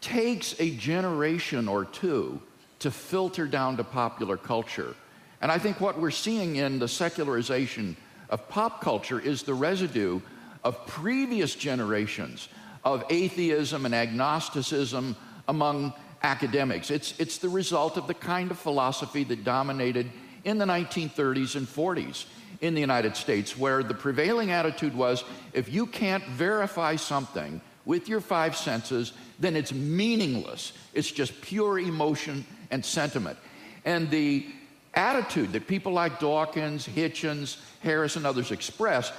takes 0.00 0.58
a 0.60 0.70
generation 0.76 1.68
or 1.68 1.84
two 1.84 2.40
to 2.80 2.90
filter 2.90 3.46
down 3.46 3.76
to 3.76 3.84
popular 3.84 4.36
culture. 4.36 4.94
And 5.40 5.52
I 5.52 5.58
think 5.58 5.80
what 5.80 6.00
we're 6.00 6.10
seeing 6.10 6.56
in 6.56 6.78
the 6.78 6.88
secularization 6.88 7.96
of 8.28 8.48
pop 8.48 8.80
culture 8.80 9.20
is 9.20 9.42
the 9.42 9.54
residue 9.54 10.20
of 10.64 10.84
previous 10.86 11.54
generations 11.54 12.48
of 12.84 13.04
atheism 13.10 13.86
and 13.86 13.94
agnosticism 13.94 15.14
among 15.46 15.92
academics. 16.22 16.90
It's, 16.90 17.18
it's 17.18 17.38
the 17.38 17.48
result 17.48 17.96
of 17.96 18.06
the 18.06 18.14
kind 18.14 18.50
of 18.50 18.58
philosophy 18.58 19.24
that 19.24 19.44
dominated 19.44 20.10
in 20.44 20.58
the 20.58 20.64
1930s 20.64 21.56
and 21.56 21.66
40s 21.66 22.26
in 22.60 22.74
the 22.74 22.80
United 22.80 23.16
States, 23.16 23.58
where 23.58 23.82
the 23.82 23.94
prevailing 23.94 24.50
attitude 24.50 24.94
was 24.94 25.24
if 25.52 25.72
you 25.72 25.86
can't 25.86 26.24
verify 26.24 26.96
something 26.96 27.60
with 27.84 28.08
your 28.08 28.20
five 28.20 28.56
senses, 28.56 29.12
then 29.40 29.56
it's 29.56 29.72
meaningless. 29.72 30.72
It's 30.94 31.10
just 31.10 31.40
pure 31.40 31.80
emotion 31.80 32.44
and 32.70 32.84
sentiment. 32.84 33.36
And 33.84 34.08
the 34.10 34.46
attitude 34.94 35.52
that 35.52 35.66
people 35.66 35.92
like 35.92 36.20
Dawkins, 36.20 36.86
Hitchens, 36.86 37.56
Harris, 37.80 38.16
and 38.16 38.26
others 38.26 38.52
express 38.52 39.12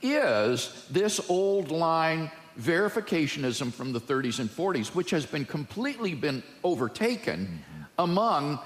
is 0.00 0.86
this 0.90 1.20
old 1.28 1.70
line 1.70 2.30
verificationism 2.60 3.72
from 3.72 3.92
the 3.92 4.00
30s 4.00 4.38
and 4.38 4.50
40s, 4.50 4.88
which 4.88 5.10
has 5.10 5.26
been 5.26 5.44
completely 5.44 6.14
been 6.14 6.42
overtaken 6.64 7.46
mm-hmm. 7.46 7.82
among 7.98 8.58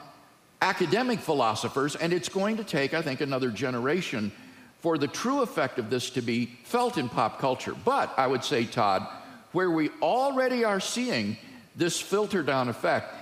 academic 0.63 1.21
philosophers, 1.21 1.97
and 1.97 2.13
it's 2.13 2.29
going 2.29 2.57
to 2.57 2.65
take, 2.65 2.95
I 2.95 3.03
think, 3.03 3.21
another 3.21 3.51
generation 3.51 4.33
for 4.81 4.97
the 4.97 5.09
true 5.09 5.43
effect 5.43 5.79
of 5.79 5.91
this 5.91 6.11
to 6.11 6.23
be 6.23 6.47
felt 6.65 6.99
in 6.99 7.09
pop 7.09 7.39
culture. 7.39 7.75
But 7.85 8.13
I 8.17 8.27
would 8.27 8.45
say, 8.45 8.65
Todd, 8.65 9.07
where 9.53 9.71
we 9.71 9.91
already 10.01 10.65
are 10.65 10.81
seeing 10.81 11.37
this 11.77 12.01
filter 12.01 12.43
down 12.43 12.69
effect 12.69 13.15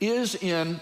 is 0.00 0.34
in 0.34 0.80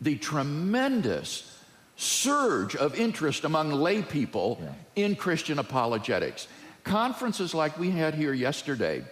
the 0.00 0.16
tremendous 0.16 1.48
surge 1.96 2.74
of 2.76 2.98
interest 2.98 3.44
among 3.44 3.70
lay 3.70 4.02
people 4.02 4.60
in 4.96 5.14
Christian 5.14 5.58
apologetics. 5.58 6.48
Conferences 6.84 7.54
like 7.54 7.78
we 7.78 7.90
had 7.90 8.14
here 8.14 8.32
yesterday 8.32 9.04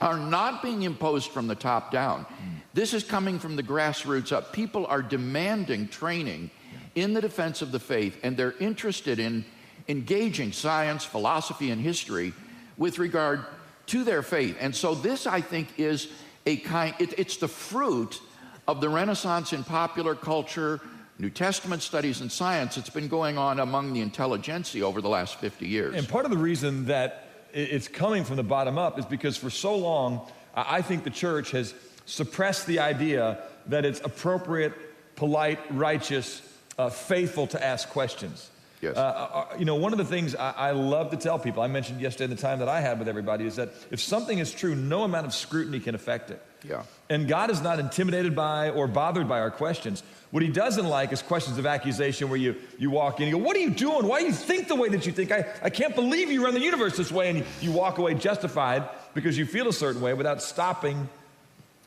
are 0.00 0.18
not 0.18 0.62
being 0.62 0.82
imposed 0.82 1.30
from 1.30 1.46
the 1.46 1.54
top 1.54 1.92
down. 1.92 2.26
This 2.74 2.92
is 2.92 3.04
coming 3.04 3.38
from 3.38 3.56
the 3.56 3.62
grassroots 3.62 4.32
up. 4.32 4.52
People 4.52 4.86
are 4.86 5.02
demanding 5.02 5.88
training 5.88 6.50
in 6.94 7.14
the 7.14 7.20
defense 7.20 7.62
of 7.62 7.72
the 7.72 7.78
faith, 7.78 8.18
and 8.22 8.36
they're 8.36 8.54
interested 8.58 9.18
in 9.18 9.44
engaging 9.88 10.52
science, 10.52 11.04
philosophy, 11.04 11.70
and 11.70 11.80
history 11.80 12.32
with 12.76 12.98
regard 12.98 13.44
to 13.86 14.04
their 14.04 14.22
faith. 14.22 14.56
And 14.60 14.74
so, 14.74 14.94
this, 14.94 15.26
I 15.26 15.40
think, 15.40 15.78
is 15.78 16.08
a 16.46 16.56
kind, 16.58 16.94
it, 16.98 17.18
it's 17.18 17.36
the 17.36 17.48
fruit 17.48 18.20
of 18.66 18.80
the 18.80 18.88
Renaissance 18.88 19.52
in 19.52 19.64
popular 19.64 20.14
culture, 20.14 20.80
New 21.22 21.30
Testament 21.30 21.82
studies, 21.82 22.20
and 22.20 22.32
science, 22.32 22.76
it's 22.76 22.90
been 22.90 23.06
going 23.06 23.38
on 23.38 23.60
among 23.60 23.92
the 23.92 24.00
intelligentsia 24.00 24.84
over 24.84 25.00
the 25.00 25.08
last 25.08 25.36
50 25.36 25.68
years. 25.68 25.94
And 25.94 26.08
part 26.08 26.24
of 26.24 26.32
the 26.32 26.36
reason 26.36 26.86
that 26.86 27.28
it's 27.52 27.86
coming 27.86 28.24
from 28.24 28.34
the 28.34 28.42
bottom 28.42 28.76
up 28.76 28.98
is 28.98 29.06
because 29.06 29.36
for 29.36 29.48
so 29.48 29.76
long, 29.76 30.28
I 30.52 30.82
think 30.82 31.04
the 31.04 31.10
church 31.10 31.52
has 31.52 31.74
suppressed 32.06 32.66
the 32.66 32.80
idea 32.80 33.38
that 33.66 33.84
it's 33.84 34.00
appropriate, 34.00 34.72
polite, 35.14 35.60
righteous, 35.70 36.42
uh, 36.76 36.90
faithful 36.90 37.46
to 37.46 37.64
ask 37.64 37.88
questions. 37.90 38.50
Yes. 38.80 38.96
Uh, 38.96 39.00
uh, 39.00 39.56
you 39.56 39.64
know, 39.64 39.76
one 39.76 39.92
of 39.92 39.98
the 39.98 40.04
things 40.04 40.34
I, 40.34 40.50
I, 40.50 40.70
love 40.72 41.12
to 41.12 41.16
tell 41.16 41.38
people, 41.38 41.62
I 41.62 41.68
mentioned 41.68 42.00
yesterday 42.00 42.24
in 42.24 42.30
the 42.30 42.42
time 42.42 42.58
that 42.58 42.68
I 42.68 42.80
had 42.80 42.98
with 42.98 43.06
everybody, 43.06 43.46
is 43.46 43.54
that 43.54 43.68
if 43.92 44.00
something 44.00 44.40
is 44.40 44.50
true, 44.50 44.74
no 44.74 45.04
amount 45.04 45.26
of 45.26 45.34
scrutiny 45.34 45.78
can 45.78 45.94
affect 45.94 46.32
it. 46.32 46.42
Yeah. 46.68 46.84
And 47.10 47.28
God 47.28 47.50
is 47.50 47.60
not 47.60 47.78
intimidated 47.78 48.34
by 48.36 48.70
or 48.70 48.86
bothered 48.86 49.28
by 49.28 49.40
our 49.40 49.50
questions. 49.50 50.02
What 50.30 50.42
he 50.42 50.48
doesn't 50.48 50.86
like 50.86 51.12
is 51.12 51.20
questions 51.20 51.58
of 51.58 51.66
accusation 51.66 52.28
where 52.28 52.38
you, 52.38 52.56
you 52.78 52.90
walk 52.90 53.20
in 53.20 53.24
and 53.24 53.32
you 53.32 53.38
go, 53.38 53.44
What 53.44 53.56
are 53.56 53.60
you 53.60 53.70
doing? 53.70 54.06
Why 54.06 54.20
do 54.20 54.26
you 54.26 54.32
think 54.32 54.68
the 54.68 54.76
way 54.76 54.88
that 54.88 55.04
you 55.04 55.12
think? 55.12 55.30
I, 55.32 55.46
I 55.62 55.70
can't 55.70 55.94
believe 55.94 56.30
you 56.30 56.44
run 56.44 56.54
the 56.54 56.60
universe 56.60 56.96
this 56.96 57.12
way. 57.12 57.28
And 57.28 57.38
you, 57.38 57.44
you 57.60 57.72
walk 57.72 57.98
away 57.98 58.14
justified 58.14 58.88
because 59.14 59.36
you 59.36 59.44
feel 59.44 59.68
a 59.68 59.72
certain 59.72 60.00
way 60.00 60.14
without 60.14 60.42
stopping 60.42 61.08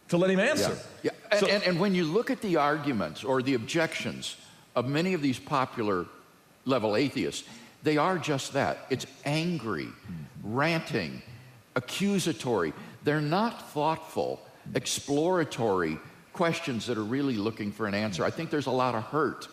to 0.10 0.17
let 0.17 0.29
him 0.29 0.39
answer. 0.39 0.77
Yeah. 1.01 1.12
yeah. 1.12 1.29
And, 1.32 1.39
so, 1.39 1.48
and, 1.48 1.63
and 1.63 1.79
when 1.79 1.96
you 1.96 2.03
look 2.03 2.29
at 2.29 2.41
the 2.41 2.58
arguments 2.58 3.24
or 3.24 3.41
the 3.41 3.55
objections 3.55 4.38
of 4.75 4.88
many 4.88 5.13
of 5.13 5.22
these 5.22 5.39
popular 5.39 6.05
level 6.65 6.96
atheists, 6.96 7.48
they 7.84 7.98
are 7.98 8.17
just 8.17 8.53
that. 8.53 8.79
It's 8.89 9.05
angry, 9.25 9.88
ranting, 10.44 11.22
accusatory. 11.75 12.74
They're 13.03 13.22
not 13.22 13.72
thoughtful, 13.72 14.41
exploratory 14.74 16.00
questions 16.34 16.88
that 16.88 16.98
are 16.98 17.03
really 17.03 17.38
looking 17.38 17.72
for 17.72 17.88
an 17.88 17.93
answer. 17.93 18.25
I 18.25 18.29
think 18.29 18.50
there's 18.50 18.65
a 18.65 18.72
lot 18.72 18.95
of 18.95 19.03
hurt 19.03 19.48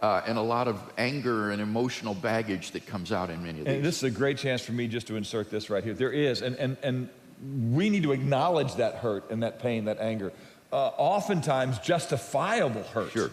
uh, 0.00 0.22
and 0.26 0.38
a 0.38 0.42
lot 0.42 0.68
of 0.68 0.80
anger 0.96 1.50
and 1.50 1.60
emotional 1.60 2.14
baggage 2.14 2.70
that 2.72 2.86
comes 2.86 3.12
out 3.12 3.30
in 3.30 3.42
many 3.42 3.60
of 3.60 3.66
these. 3.66 3.74
And 3.74 3.84
this 3.84 3.98
is 3.98 4.04
a 4.04 4.10
great 4.10 4.38
chance 4.38 4.62
for 4.62 4.72
me 4.72 4.88
just 4.88 5.06
to 5.08 5.16
insert 5.16 5.50
this 5.50 5.70
right 5.70 5.84
here. 5.84 5.94
There 5.94 6.12
is, 6.12 6.42
and, 6.42 6.56
and, 6.56 6.76
and 6.82 7.08
we 7.72 7.90
need 7.90 8.02
to 8.04 8.12
acknowledge 8.12 8.76
that 8.76 8.96
hurt 8.96 9.30
and 9.30 9.42
that 9.42 9.58
pain, 9.60 9.84
that 9.86 9.98
anger. 9.98 10.32
Uh, 10.72 10.90
oftentimes, 10.96 11.78
justifiable 11.80 12.82
hurt. 12.84 13.12
Sure 13.12 13.30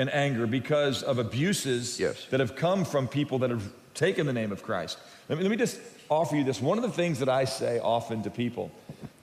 and 0.00 0.12
anger 0.14 0.46
because 0.46 1.02
of 1.02 1.18
abuses 1.18 2.00
yes. 2.00 2.24
that 2.30 2.40
have 2.40 2.56
come 2.56 2.86
from 2.86 3.06
people 3.06 3.38
that 3.40 3.50
have 3.50 3.70
taken 3.92 4.26
the 4.26 4.32
name 4.32 4.50
of 4.50 4.62
Christ. 4.62 4.98
Let 5.28 5.36
me, 5.36 5.44
let 5.44 5.50
me 5.50 5.58
just 5.58 5.78
offer 6.08 6.36
you 6.36 6.44
this. 6.44 6.60
One 6.60 6.78
of 6.78 6.82
the 6.82 6.90
things 6.90 7.18
that 7.18 7.28
I 7.28 7.44
say 7.44 7.78
often 7.80 8.22
to 8.22 8.30
people 8.30 8.70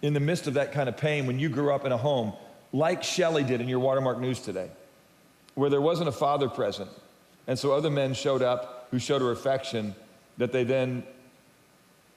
in 0.02 0.14
the 0.14 0.20
midst 0.20 0.48
of 0.48 0.56
that 0.56 0.72
kind 0.72 0.88
of 0.88 0.98
pain 0.98 1.26
when 1.26 1.40
you 1.40 1.50
grew 1.50 1.74
up 1.74 1.86
in 1.86 1.92
a 1.92 1.98
home, 1.98 2.34
like 2.74 3.04
Shelley 3.04 3.44
did 3.44 3.62
in 3.62 3.68
your 3.68 3.80
Watermark 3.80 4.20
News 4.20 4.40
today, 4.40 4.70
where 5.56 5.70
there 5.70 5.82
wasn't 5.82 6.10
a 6.10 6.14
father 6.14 6.50
present, 6.50 6.90
and 7.48 7.58
so 7.58 7.72
other 7.72 7.90
men 7.90 8.14
showed 8.14 8.42
up 8.42 8.88
who 8.92 9.00
showed 9.00 9.22
her 9.22 9.32
affection 9.32 9.96
that 10.38 10.52
they 10.52 10.64
then 10.64 11.04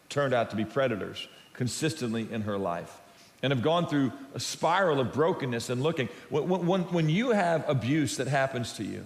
turned 0.08 0.34
out 0.34 0.50
to 0.50 0.56
be 0.56 0.64
predators 0.64 1.28
consistently 1.54 2.26
in 2.30 2.42
her 2.42 2.58
life 2.58 3.00
and 3.42 3.52
have 3.52 3.62
gone 3.62 3.86
through 3.86 4.12
a 4.34 4.40
spiral 4.40 5.00
of 5.00 5.12
brokenness 5.12 5.70
and 5.70 5.82
looking. 5.82 6.08
When, 6.28 6.66
when, 6.66 6.82
when, 6.82 7.08
you 7.08 7.30
have 7.30 7.66
abuse 7.68 8.18
that 8.18 8.26
happens 8.26 8.74
to 8.74 8.84
you, 8.84 9.04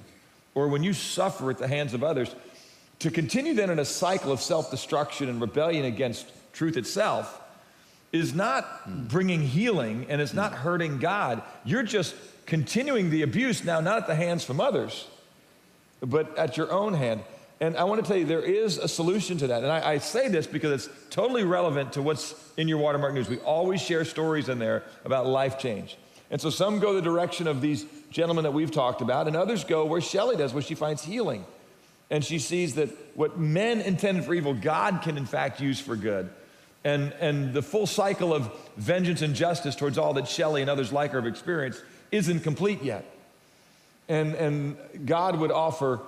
or 0.54 0.68
when 0.68 0.82
you 0.82 0.92
suffer 0.92 1.50
at 1.50 1.58
the 1.58 1.68
hands 1.68 1.94
of 1.94 2.02
others, 2.02 2.34
to 3.00 3.10
continue 3.10 3.54
then 3.54 3.70
in 3.70 3.78
a 3.78 3.84
cycle 3.84 4.32
of 4.32 4.40
self 4.40 4.70
destruction 4.70 5.28
and 5.28 5.40
rebellion 5.40 5.84
against 5.84 6.26
truth 6.52 6.76
itself 6.76 7.40
is 8.14 8.32
not 8.32 9.08
bringing 9.08 9.42
healing 9.42 10.06
and 10.08 10.20
it's 10.20 10.32
not 10.32 10.52
hurting 10.52 11.00
God. 11.00 11.42
You're 11.64 11.82
just 11.82 12.14
continuing 12.46 13.10
the 13.10 13.22
abuse 13.22 13.64
now, 13.64 13.80
not 13.80 13.98
at 13.98 14.06
the 14.06 14.14
hands 14.14 14.44
from 14.44 14.60
others, 14.60 15.08
but 16.00 16.38
at 16.38 16.56
your 16.56 16.70
own 16.70 16.94
hand. 16.94 17.22
And 17.60 17.76
I 17.76 17.82
want 17.84 18.00
to 18.00 18.06
tell 18.06 18.16
you, 18.16 18.24
there 18.24 18.40
is 18.40 18.78
a 18.78 18.86
solution 18.86 19.36
to 19.38 19.48
that. 19.48 19.64
And 19.64 19.72
I, 19.72 19.94
I, 19.94 19.98
say 19.98 20.28
this 20.28 20.46
because 20.46 20.86
it's 20.86 21.08
totally 21.10 21.42
relevant 21.42 21.94
to 21.94 22.02
what's 22.02 22.34
in 22.56 22.68
your 22.68 22.78
Watermark 22.78 23.14
News. 23.14 23.28
We 23.28 23.38
always 23.38 23.82
share 23.82 24.04
stories 24.04 24.48
in 24.48 24.60
there 24.60 24.84
about 25.04 25.26
life 25.26 25.58
change. 25.58 25.96
And 26.30 26.40
so 26.40 26.50
some 26.50 26.78
go 26.78 26.94
the 26.94 27.02
direction 27.02 27.48
of 27.48 27.60
these 27.60 27.84
gentlemen 28.10 28.44
that 28.44 28.52
we've 28.52 28.70
talked 28.70 29.00
about, 29.02 29.26
and 29.26 29.34
others 29.34 29.64
go 29.64 29.86
where 29.86 30.00
Shelley 30.00 30.36
does, 30.36 30.52
where 30.52 30.62
she 30.62 30.76
finds 30.76 31.02
healing. 31.02 31.44
And 32.10 32.24
she 32.24 32.38
sees 32.38 32.76
that 32.76 32.90
what 33.16 33.38
men 33.40 33.80
intended 33.80 34.24
for 34.24 34.34
evil, 34.34 34.54
God 34.54 35.02
can 35.02 35.16
in 35.16 35.26
fact 35.26 35.60
use 35.60 35.80
for 35.80 35.96
good. 35.96 36.30
And, 36.84 37.12
and 37.18 37.54
the 37.54 37.62
full 37.62 37.86
cycle 37.86 38.34
of 38.34 38.50
vengeance 38.76 39.22
and 39.22 39.34
justice 39.34 39.74
towards 39.74 39.96
all 39.96 40.14
that 40.14 40.28
Shelley 40.28 40.60
and 40.60 40.68
others 40.68 40.92
like 40.92 41.12
her 41.12 41.20
have 41.20 41.26
experienced 41.26 41.82
isn't 42.12 42.40
complete 42.40 42.82
yet. 42.82 43.04
And, 44.08 44.34
and 44.34 44.76
God 45.06 45.38
would 45.38 45.50
offer 45.50 46.00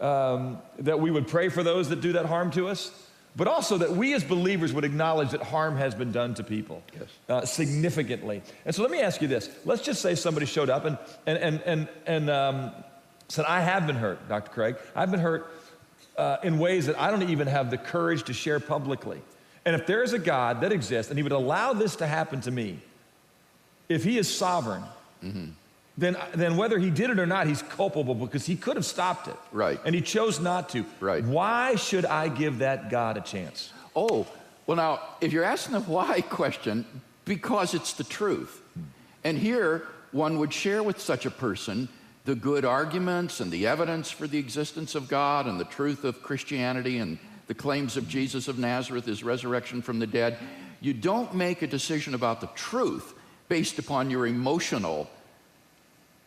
um, 0.00 0.58
that 0.80 0.98
we 0.98 1.10
would 1.10 1.28
pray 1.28 1.48
for 1.48 1.62
those 1.62 1.88
that 1.90 2.00
do 2.00 2.12
that 2.14 2.26
harm 2.26 2.50
to 2.52 2.68
us, 2.68 2.90
but 3.36 3.46
also 3.46 3.78
that 3.78 3.92
we 3.92 4.12
as 4.14 4.24
believers 4.24 4.72
would 4.72 4.84
acknowledge 4.84 5.30
that 5.30 5.42
harm 5.42 5.76
has 5.76 5.94
been 5.94 6.10
done 6.10 6.34
to 6.34 6.42
people 6.42 6.82
yes. 6.92 7.08
uh, 7.28 7.44
significantly. 7.44 8.42
And 8.64 8.74
so 8.74 8.82
let 8.82 8.90
me 8.90 9.00
ask 9.00 9.22
you 9.22 9.28
this. 9.28 9.48
Let's 9.64 9.82
just 9.82 10.02
say 10.02 10.16
somebody 10.16 10.46
showed 10.46 10.68
up 10.68 10.84
and, 10.84 10.98
and, 11.26 11.38
and, 11.38 11.62
and, 11.62 11.88
and 12.06 12.30
um, 12.30 12.72
said, 13.28 13.44
I 13.44 13.60
have 13.60 13.86
been 13.86 13.96
hurt, 13.96 14.28
Dr. 14.28 14.50
Craig. 14.50 14.76
I've 14.96 15.10
been 15.10 15.20
hurt 15.20 15.50
uh, 16.16 16.38
in 16.42 16.58
ways 16.58 16.86
that 16.86 16.98
I 16.98 17.10
don't 17.10 17.30
even 17.30 17.46
have 17.46 17.70
the 17.70 17.78
courage 17.78 18.24
to 18.24 18.32
share 18.32 18.60
publicly. 18.60 19.20
And 19.66 19.74
if 19.74 19.86
there 19.86 20.02
is 20.02 20.12
a 20.12 20.18
God 20.18 20.60
that 20.60 20.72
exists 20.72 21.10
and 21.10 21.18
he 21.18 21.22
would 21.22 21.32
allow 21.32 21.72
this 21.72 21.96
to 21.96 22.06
happen 22.06 22.40
to 22.42 22.50
me, 22.50 22.78
if 23.88 24.04
he 24.04 24.18
is 24.18 24.34
sovereign, 24.34 24.82
mm-hmm 25.22 25.50
then, 25.96 26.16
then 26.34 26.56
whether 26.56 26.78
he 26.78 26.90
did 26.90 27.10
it 27.10 27.20
or 27.20 27.26
not, 27.26 27.46
he's 27.46 27.62
culpable 27.62 28.14
because 28.14 28.46
he 28.46 28.56
could 28.56 28.76
have 28.76 28.84
stopped 28.84 29.28
it. 29.28 29.36
Right. 29.52 29.80
And 29.84 29.94
he 29.94 30.00
chose 30.00 30.40
not 30.40 30.68
to. 30.70 30.84
Right. 31.00 31.22
Why 31.24 31.76
should 31.76 32.04
I 32.04 32.28
give 32.28 32.58
that 32.58 32.90
God 32.90 33.16
a 33.16 33.20
chance? 33.20 33.72
Oh, 33.94 34.26
well, 34.66 34.76
now, 34.76 35.00
if 35.20 35.32
you're 35.32 35.44
asking 35.44 35.74
the 35.74 35.80
why 35.80 36.20
question, 36.28 36.84
because 37.24 37.74
it's 37.74 37.92
the 37.92 38.04
truth. 38.04 38.60
And 39.22 39.38
here, 39.38 39.86
one 40.10 40.38
would 40.38 40.52
share 40.52 40.82
with 40.82 41.00
such 41.00 41.26
a 41.26 41.30
person 41.30 41.88
the 42.24 42.34
good 42.34 42.64
arguments 42.64 43.40
and 43.40 43.52
the 43.52 43.66
evidence 43.66 44.10
for 44.10 44.26
the 44.26 44.38
existence 44.38 44.94
of 44.94 45.08
God 45.08 45.46
and 45.46 45.60
the 45.60 45.64
truth 45.64 46.04
of 46.04 46.22
Christianity 46.22 46.98
and 46.98 47.18
the 47.46 47.54
claims 47.54 47.96
of 47.96 48.08
Jesus 48.08 48.48
of 48.48 48.58
Nazareth, 48.58 49.06
his 49.06 49.22
resurrection 49.22 49.82
from 49.82 49.98
the 49.98 50.06
dead. 50.06 50.38
You 50.80 50.94
don't 50.94 51.34
make 51.34 51.62
a 51.62 51.66
decision 51.66 52.14
about 52.14 52.40
the 52.40 52.48
truth 52.48 53.14
based 53.48 53.78
upon 53.78 54.10
your 54.10 54.26
emotional 54.26 55.10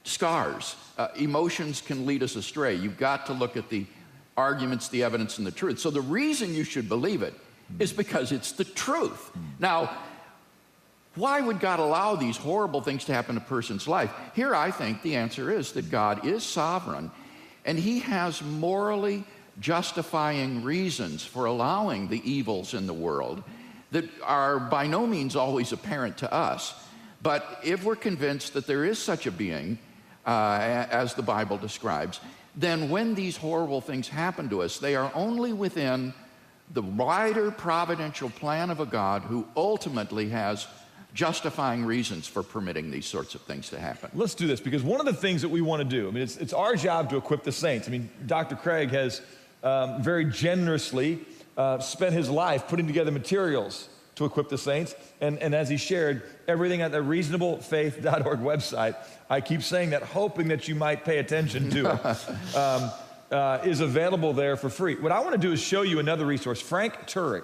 scars. 0.04 0.76
Uh, 0.98 1.10
emotions 1.16 1.82
can 1.82 2.06
lead 2.06 2.24
us 2.24 2.36
astray. 2.36 2.76
You've 2.76 2.98
got 2.98 3.26
to 3.28 3.34
look 3.34 3.58
at 3.58 3.70
the 3.70 3.86
arguments, 4.36 4.88
the 4.90 5.04
evidence, 5.04 5.38
and 5.38 5.48
the 5.48 5.52
truth. 5.52 5.80
So 5.80 5.90
the 5.90 6.02
reason 6.02 6.54
you 6.54 6.64
should 6.64 6.88
believe 6.88 7.22
it 7.22 7.34
is 7.80 7.92
because 7.92 8.32
it's 8.32 8.54
the 8.54 8.64
truth. 8.64 9.32
Now, 9.60 9.98
why 11.16 11.42
would 11.42 11.60
God 11.60 11.80
allow 11.80 12.16
these 12.16 12.38
horrible 12.38 12.82
things 12.82 13.06
to 13.06 13.14
happen 13.14 13.36
in 13.38 13.42
a 13.42 13.46
person's 13.46 13.88
life? 13.88 14.12
Here, 14.36 14.54
I 14.54 14.70
think 14.70 15.02
the 15.02 15.16
answer 15.16 15.52
is 15.52 15.72
that 15.72 15.90
God 15.90 16.26
is 16.26 16.44
sovereign 16.44 17.12
and 17.66 17.78
He 17.78 18.00
has 18.00 18.42
morally 18.42 19.26
justifying 19.60 20.64
reasons 20.64 21.24
for 21.24 21.46
allowing 21.46 22.08
the 22.08 22.22
evils 22.30 22.74
in 22.74 22.88
the 22.88 22.94
world 22.94 23.44
that 23.92 24.06
are 24.22 24.60
by 24.60 24.86
no 24.88 25.08
means 25.08 25.36
always 25.36 25.72
apparent 25.72 26.18
to 26.18 26.32
us. 26.32 26.74
But 27.22 27.60
if 27.64 27.84
we're 27.84 27.96
convinced 27.96 28.54
that 28.54 28.68
there 28.68 28.86
is 28.86 29.00
such 29.00 29.26
a 29.26 29.32
being, 29.32 29.80
uh, 30.26 30.86
as 30.92 31.14
the 31.14 31.24
Bible 31.24 31.58
describes, 31.58 32.20
then 32.56 32.90
when 32.90 33.16
these 33.16 33.38
horrible 33.38 33.82
things 33.82 34.08
happen 34.08 34.50
to 34.50 34.62
us, 34.62 34.78
they 34.78 34.96
are 34.96 35.12
only 35.16 35.54
within 35.54 36.14
the 36.72 36.82
wider 36.82 37.50
providential 37.50 38.30
plan 38.30 38.70
of 38.70 38.80
a 38.80 38.86
God 38.86 39.22
who 39.24 39.48
ultimately 39.56 40.30
has 40.30 40.68
justifying 41.14 41.86
reasons 41.86 42.28
for 42.28 42.44
permitting 42.44 42.92
these 42.92 43.06
sorts 43.06 43.36
of 43.36 43.42
things 43.42 43.70
to 43.70 43.80
happen. 43.80 44.12
Let's 44.14 44.36
do 44.36 44.46
this 44.48 44.60
because 44.60 44.84
one 44.84 45.00
of 45.00 45.06
the 45.06 45.14
things 45.14 45.42
that 45.42 45.50
we 45.50 45.62
want 45.62 45.80
to 45.80 45.86
do, 45.86 46.08
I 46.08 46.12
mean, 46.12 46.24
it's, 46.24 46.38
it's 46.38 46.54
our 46.54 46.76
job 46.76 47.10
to 47.12 47.18
equip 47.18 47.44
the 47.44 47.52
saints. 47.52 47.88
I 47.88 47.92
mean, 47.92 48.10
Dr. 48.26 48.56
Craig 48.56 48.90
has 48.90 49.22
um, 49.64 50.02
very 50.02 50.26
generously 50.26 51.20
uh, 51.58 51.80
spent 51.80 52.14
his 52.14 52.30
life 52.30 52.68
putting 52.68 52.88
together 52.88 53.12
materials 53.12 53.90
to 54.16 54.26
equip 54.26 54.50
the 54.50 54.58
saints. 54.58 54.96
And, 55.22 55.38
and 55.40 55.54
as 55.54 55.70
he 55.70 55.78
shared, 55.78 56.24
everything 56.48 56.82
at 56.82 56.92
the 56.92 57.00
reasonablefaith.org 57.00 58.40
website, 58.40 58.96
I 59.30 59.42
keep 59.42 59.64
saying 59.64 59.92
that, 59.92 60.04
hoping 60.04 60.48
that 60.50 60.68
you 60.68 60.76
might 60.76 61.06
pay 61.06 61.20
attention 61.20 61.70
to 61.72 61.92
it. 61.92 62.56
um, 62.56 62.92
uh, 63.32 63.60
is 63.66 63.82
available 63.82 64.34
there 64.34 64.56
for 64.56 64.70
free. 64.70 64.96
What 64.96 65.12
I 65.12 65.20
want 65.20 65.34
to 65.34 65.38
do 65.38 65.52
is 65.52 65.62
show 65.62 65.82
you 65.82 66.00
another 66.00 66.26
resource. 66.26 66.62
Frank 66.62 66.94
Turek 67.08 67.44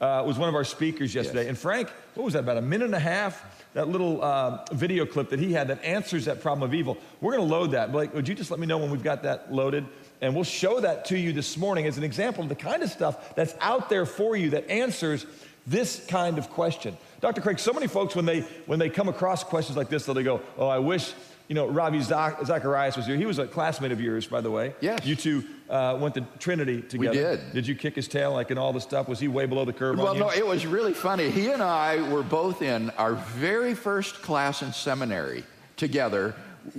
uh, 0.00 0.22
was 0.26 0.38
one 0.38 0.48
of 0.48 0.54
our 0.54 0.64
speakers 0.64 1.14
yesterday. 1.14 1.42
Yes. 1.42 1.50
And 1.50 1.58
Frank, 1.58 1.88
what 2.14 2.24
was 2.24 2.34
that, 2.34 2.40
about 2.40 2.56
a 2.56 2.62
minute 2.62 2.86
and 2.86 2.94
a 2.94 3.00
half? 3.00 3.64
That 3.74 3.88
little 3.88 4.22
uh, 4.22 4.64
video 4.72 5.06
clip 5.06 5.30
that 5.30 5.38
he 5.38 5.52
had 5.52 5.68
that 5.68 5.82
answers 5.84 6.24
that 6.24 6.40
problem 6.40 6.68
of 6.68 6.74
evil. 6.74 6.96
We're 7.20 7.36
going 7.36 7.48
to 7.48 7.54
load 7.54 7.72
that. 7.72 7.92
Blake, 7.92 8.14
would 8.14 8.28
you 8.28 8.34
just 8.34 8.50
let 8.50 8.60
me 8.60 8.66
know 8.66 8.78
when 8.78 8.90
we've 8.90 9.02
got 9.02 9.22
that 9.22 9.52
loaded? 9.52 9.86
And 10.24 10.34
we'll 10.34 10.42
show 10.44 10.80
that 10.80 11.04
to 11.06 11.18
you 11.18 11.34
this 11.34 11.58
morning 11.58 11.86
as 11.86 11.98
an 11.98 12.02
example 12.02 12.42
of 12.42 12.48
the 12.48 12.54
kind 12.54 12.82
of 12.82 12.88
stuff 12.88 13.34
that's 13.34 13.54
out 13.60 13.90
there 13.90 14.06
for 14.06 14.34
you 14.34 14.50
that 14.50 14.70
answers 14.70 15.26
this 15.66 16.02
kind 16.06 16.38
of 16.38 16.48
question. 16.48 16.96
Dr. 17.20 17.42
Craig, 17.42 17.58
so 17.58 17.74
many 17.74 17.88
folks, 17.88 18.16
when 18.16 18.24
they, 18.24 18.40
when 18.64 18.78
they 18.78 18.88
come 18.88 19.08
across 19.08 19.44
questions 19.44 19.76
like 19.76 19.90
this, 19.90 20.06
they'll 20.06 20.14
they 20.14 20.22
go, 20.22 20.40
Oh, 20.56 20.66
I 20.66 20.78
wish 20.78 21.12
you 21.46 21.54
know, 21.54 21.66
Ravi 21.68 22.00
Zach- 22.00 22.42
Zacharias 22.46 22.96
was 22.96 23.04
here. 23.04 23.16
He 23.16 23.26
was 23.26 23.38
a 23.38 23.46
classmate 23.46 23.92
of 23.92 24.00
yours, 24.00 24.26
by 24.26 24.40
the 24.40 24.50
way. 24.50 24.74
Yes. 24.80 25.04
You 25.04 25.14
two 25.14 25.44
uh, 25.68 25.98
went 26.00 26.14
to 26.14 26.22
Trinity 26.38 26.80
together. 26.80 27.10
We 27.10 27.14
did. 27.22 27.52
Did 27.52 27.66
you 27.66 27.74
kick 27.74 27.94
his 27.94 28.08
tail 28.08 28.32
like 28.32 28.50
in 28.50 28.56
all 28.56 28.72
the 28.72 28.80
stuff? 28.80 29.08
Was 29.10 29.20
he 29.20 29.28
way 29.28 29.44
below 29.44 29.66
the 29.66 29.74
curve 29.74 29.98
Well, 29.98 30.08
on 30.08 30.14
you? 30.14 30.20
no, 30.22 30.30
it 30.30 30.46
was 30.46 30.64
really 30.64 30.94
funny. 30.94 31.28
He 31.28 31.50
and 31.50 31.62
I 31.62 32.00
were 32.10 32.22
both 32.22 32.62
in 32.62 32.88
our 32.96 33.12
very 33.12 33.74
first 33.74 34.22
class 34.22 34.62
in 34.62 34.72
seminary 34.72 35.44
together 35.76 36.34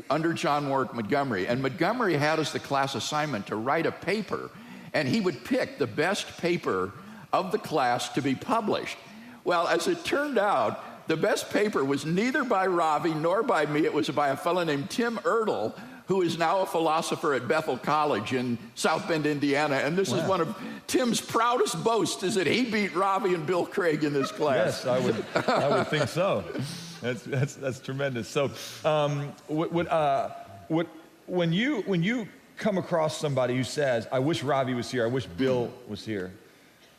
under 0.09 0.33
John 0.33 0.69
Warwick 0.69 0.93
Montgomery. 0.93 1.47
And 1.47 1.61
Montgomery 1.61 2.15
had 2.15 2.39
us 2.39 2.51
the 2.51 2.59
class 2.59 2.95
assignment 2.95 3.47
to 3.47 3.55
write 3.55 3.85
a 3.85 3.91
paper, 3.91 4.49
and 4.93 5.07
he 5.07 5.21
would 5.21 5.43
pick 5.43 5.77
the 5.77 5.87
best 5.87 6.37
paper 6.37 6.91
of 7.31 7.51
the 7.51 7.57
class 7.57 8.09
to 8.09 8.21
be 8.21 8.35
published. 8.35 8.97
Well, 9.43 9.67
as 9.67 9.87
it 9.87 10.03
turned 10.03 10.37
out, 10.37 10.83
the 11.07 11.17
best 11.17 11.51
paper 11.51 11.83
was 11.83 12.05
neither 12.05 12.43
by 12.43 12.65
Ravi 12.65 13.13
nor 13.13 13.43
by 13.43 13.65
me. 13.65 13.85
It 13.85 13.93
was 13.93 14.09
by 14.09 14.29
a 14.29 14.37
fellow 14.37 14.63
named 14.63 14.89
Tim 14.89 15.17
Erdel, 15.17 15.77
who 16.07 16.21
is 16.21 16.37
now 16.37 16.61
a 16.61 16.65
philosopher 16.65 17.33
at 17.33 17.47
Bethel 17.47 17.77
College 17.77 18.33
in 18.33 18.57
South 18.75 19.07
Bend, 19.07 19.25
Indiana. 19.25 19.75
And 19.75 19.97
this 19.97 20.11
is 20.11 20.23
one 20.27 20.41
of 20.41 20.55
Tim's 20.87 21.19
proudest 21.19 21.83
boasts 21.83 22.23
is 22.23 22.35
that 22.35 22.47
he 22.47 22.69
beat 22.69 22.95
Ravi 22.95 23.33
and 23.33 23.45
Bill 23.45 23.65
Craig 23.65 24.03
in 24.03 24.13
this 24.13 24.31
class. 24.31 24.83
Yes, 24.83 24.85
I 24.85 24.99
would, 24.99 25.25
I 25.47 25.69
would 25.69 25.87
think 25.87 26.07
so. 26.07 26.43
That's, 27.05 27.21
that's, 27.21 27.55
that's 27.55 27.79
tremendous. 27.79 28.27
So, 28.27 28.49
um, 28.83 29.31
what, 29.47 29.71
what, 29.71 29.87
uh, 29.91 30.31
what, 30.69 30.87
when, 31.27 31.53
you, 31.53 31.81
when 31.81 32.01
you 32.01 32.27
come 32.57 32.79
across 32.79 33.19
somebody 33.19 33.55
who 33.55 33.63
says, 33.63 34.07
I 34.11 34.17
wish 34.17 34.41
Ravi 34.41 34.73
was 34.73 34.89
here, 34.89 35.03
I 35.03 35.07
wish 35.07 35.27
Bill 35.27 35.71
was 35.87 36.03
here, 36.03 36.31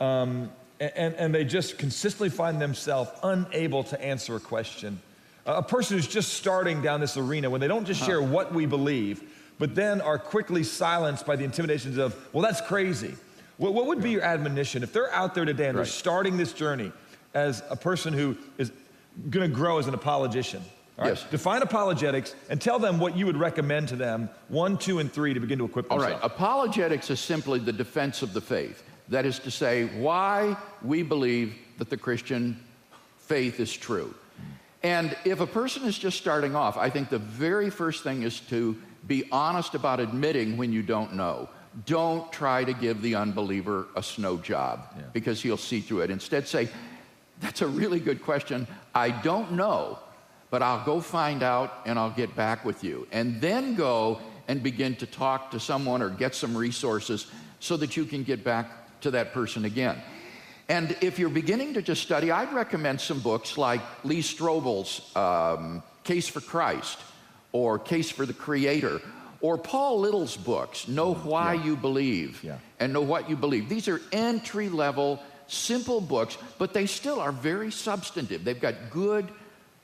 um, 0.01 0.49
and, 0.79 1.15
and 1.17 1.35
they 1.35 1.45
just 1.45 1.77
consistently 1.77 2.29
find 2.29 2.61
themselves 2.63 3.11
unable 3.25 3.83
to 3.85 4.01
answer 4.01 4.37
a 4.37 4.41
question, 4.41 5.01
a 5.45 5.63
person 5.63 5.97
who's 5.97 6.07
just 6.07 6.35
starting 6.35 6.83
down 6.83 7.01
this 7.01 7.17
arena, 7.17 7.51
when 7.51 7.61
they 7.61 7.69
don't 7.69 7.85
just 7.85 8.05
share 8.05 8.23
what 8.23 8.55
we 8.55 8.65
believe, 8.65 9.25
but 9.59 9.75
then 9.75 10.01
are 10.01 10.19
quickly 10.19 10.63
silenced 10.63 11.27
by 11.27 11.35
the 11.35 11.43
intimidations 11.43 11.97
of, 11.97 12.15
well, 12.33 12.43
that's 12.45 12.61
crazy. 12.61 13.17
What, 13.57 13.75
what 13.75 13.87
would 13.87 14.03
be 14.03 14.11
your 14.11 14.23
admonition 14.23 14.85
if 14.85 14.93
they're 14.93 15.13
out 15.13 15.35
there 15.35 15.47
today 15.47 15.67
and 15.69 15.77
Right. 15.79 15.85
they're 15.85 15.91
starting 15.93 16.37
this 16.37 16.53
journey 16.53 16.93
as 17.35 17.63
a 17.71 17.77
person 17.77 18.13
who 18.13 18.37
is 18.59 18.71
going 19.31 19.49
to 19.49 19.55
grow 19.55 19.79
as 19.79 19.87
an 19.87 19.95
apologician? 19.95 20.63
all 20.99 21.05
right? 21.05 21.11
Yes. 21.11 21.25
Define 21.31 21.63
apologetics 21.63 22.35
and 22.49 22.61
tell 22.61 22.79
them 22.79 22.99
what 22.99 23.17
you 23.17 23.27
would 23.27 23.37
recommend 23.37 23.89
to 23.89 23.97
them, 23.97 24.31
one, 24.49 24.79
two, 24.79 24.99
and 24.99 25.13
three, 25.13 25.35
to 25.35 25.41
begin 25.41 25.59
to 25.59 25.65
equip 25.65 25.91
All 25.91 25.99
themselves. 25.99 26.23
right, 26.23 26.33
apologetics 26.33 27.11
is 27.11 27.21
simply 27.21 27.59
the 27.59 27.73
defense 27.73 28.23
of 28.23 28.33
the 28.33 28.41
faith. 28.41 28.83
That 29.09 29.27
is 29.27 29.39
to 29.41 29.51
say, 29.51 29.87
why 29.99 30.57
we 30.83 31.03
believe 31.03 31.55
that 31.79 31.91
the 31.91 31.97
Christian 31.97 32.59
faith 33.19 33.61
is 33.61 33.73
true. 33.73 34.15
And 34.83 35.17
if 35.25 35.41
a 35.41 35.47
person 35.47 35.85
is 35.85 35.99
just 35.99 36.17
starting 36.17 36.55
off, 36.55 36.77
I 36.77 36.91
think 36.91 37.09
the 37.09 37.19
very 37.19 37.71
first 37.71 38.03
thing 38.03 38.23
is 38.23 38.41
to 38.41 38.77
be 39.07 39.29
honest 39.31 39.75
about 39.75 40.01
admitting 40.01 40.57
when 40.57 40.73
you 40.73 40.83
don't 40.83 41.15
know. 41.15 41.49
Don't 41.85 42.31
try 42.33 42.65
to 42.65 42.73
give 42.73 43.03
the 43.03 43.17
unbeliever 43.17 43.87
a 43.97 44.03
snow 44.03 44.39
job 44.39 44.95
because 45.13 45.43
he'll 45.43 45.57
see 45.57 45.81
through 45.81 46.01
it. 46.01 46.11
Instead, 46.11 46.49
say, 46.49 46.69
That's 47.41 47.63
a 47.63 47.67
really 47.67 48.01
good 48.01 48.23
question. 48.23 48.67
I 48.95 49.11
don't 49.11 49.53
know, 49.53 49.99
but 50.51 50.63
I'll 50.63 50.85
go 50.85 51.01
find 51.01 51.43
out 51.43 51.83
and 51.87 51.99
I'll 51.99 52.11
get 52.11 52.35
back 52.35 52.65
with 52.65 52.83
you. 52.83 53.07
And 53.13 53.41
then 53.41 53.75
go 53.75 54.21
and 54.49 54.63
begin 54.63 54.97
to 54.97 55.07
talk 55.07 55.51
to 55.51 55.61
someone 55.61 56.03
or 56.03 56.09
get 56.09 56.35
some 56.35 56.57
resources 56.57 57.27
so 57.61 57.77
that 57.79 57.97
you 57.97 58.05
can 58.05 58.23
get 58.23 58.45
back 58.45 59.01
to 59.01 59.11
that 59.13 59.33
person 59.33 59.65
again. 59.65 60.01
And 60.69 60.97
if 61.01 61.19
you're 61.19 61.29
beginning 61.29 61.75
to 61.75 61.83
just 61.83 62.03
study, 62.03 62.31
I'd 62.31 62.53
recommend 62.53 63.01
some 63.01 63.21
books 63.21 63.57
like 63.57 63.81
Lee 64.05 64.21
Strobel's 64.23 65.15
um, 65.15 65.83
Case 66.05 66.29
for 66.29 66.41
Christ 66.41 66.99
or 67.53 67.79
Case 67.79 68.11
for 68.11 68.27
the 68.27 68.33
Creator 68.33 69.01
or 69.41 69.59
Paul 69.59 70.01
Little's 70.01 70.37
books, 70.37 70.89
Know 70.89 71.15
Why 71.15 71.55
You 71.55 71.77
Believe 71.77 72.43
Yeah. 72.43 72.59
and 72.81 72.93
Know 72.93 73.03
What 73.03 73.29
You 73.31 73.37
Believe. 73.37 73.69
These 73.69 73.87
are 73.87 74.01
entry 74.11 74.69
level, 74.69 75.23
simple 75.49 76.01
books, 76.01 76.37
but 76.59 76.73
they 76.73 76.87
still 76.87 77.21
are 77.21 77.33
very 77.33 77.71
substantive. 77.71 78.45
They've 78.45 78.61
got 78.61 78.75
good 78.91 79.29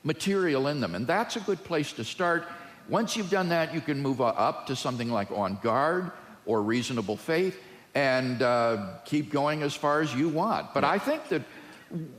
material 0.04 0.68
in 0.68 0.80
them, 0.80 0.94
and 0.94 1.06
that's 1.06 1.36
a 1.36 1.40
good 1.40 1.62
place 1.64 1.92
to 1.94 2.04
start. 2.04 2.44
Once 2.88 3.16
you've 3.16 3.30
done 3.30 3.48
that, 3.50 3.72
you 3.72 3.80
can 3.80 4.00
move 4.00 4.20
up 4.20 4.66
to 4.66 4.76
something 4.76 5.10
like 5.10 5.30
On 5.30 5.58
Guard 5.62 6.10
or 6.46 6.62
Reasonable 6.62 7.16
Faith 7.16 7.58
and 7.94 8.42
uh, 8.42 8.94
keep 9.04 9.30
going 9.30 9.62
as 9.62 9.74
far 9.74 10.00
as 10.00 10.14
you 10.14 10.28
want. 10.28 10.72
But 10.74 10.84
I 10.84 10.98
think 10.98 11.28
that 11.28 11.42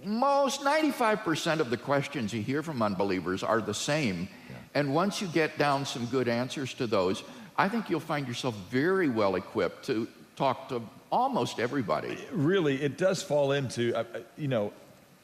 most 0.03 0.61
95% 0.61 1.59
of 1.59 1.69
the 1.69 1.77
questions 1.77 2.31
you 2.33 2.41
hear 2.41 2.61
from 2.61 2.81
unbelievers 2.81 3.43
are 3.43 3.59
the 3.59 3.73
same. 3.73 4.29
And 4.75 4.93
once 4.93 5.21
you 5.21 5.27
get 5.27 5.57
down 5.57 5.85
some 5.85 6.05
good 6.07 6.27
answers 6.27 6.73
to 6.75 6.87
those, 6.87 7.23
I 7.57 7.69
think 7.69 7.89
you'll 7.89 7.99
find 7.99 8.27
yourself 8.27 8.55
very 8.69 9.09
well 9.09 9.35
equipped 9.35 9.85
to 9.85 10.07
talk 10.35 10.69
to 10.69 10.81
almost 11.11 11.59
everybody. 11.59 12.17
really, 12.31 12.81
it 12.81 12.97
does 12.97 13.21
fall 13.21 13.51
into, 13.51 13.93
uh, 13.95 14.03
uh, 14.15 14.19
you 14.37 14.47
know, 14.47 14.73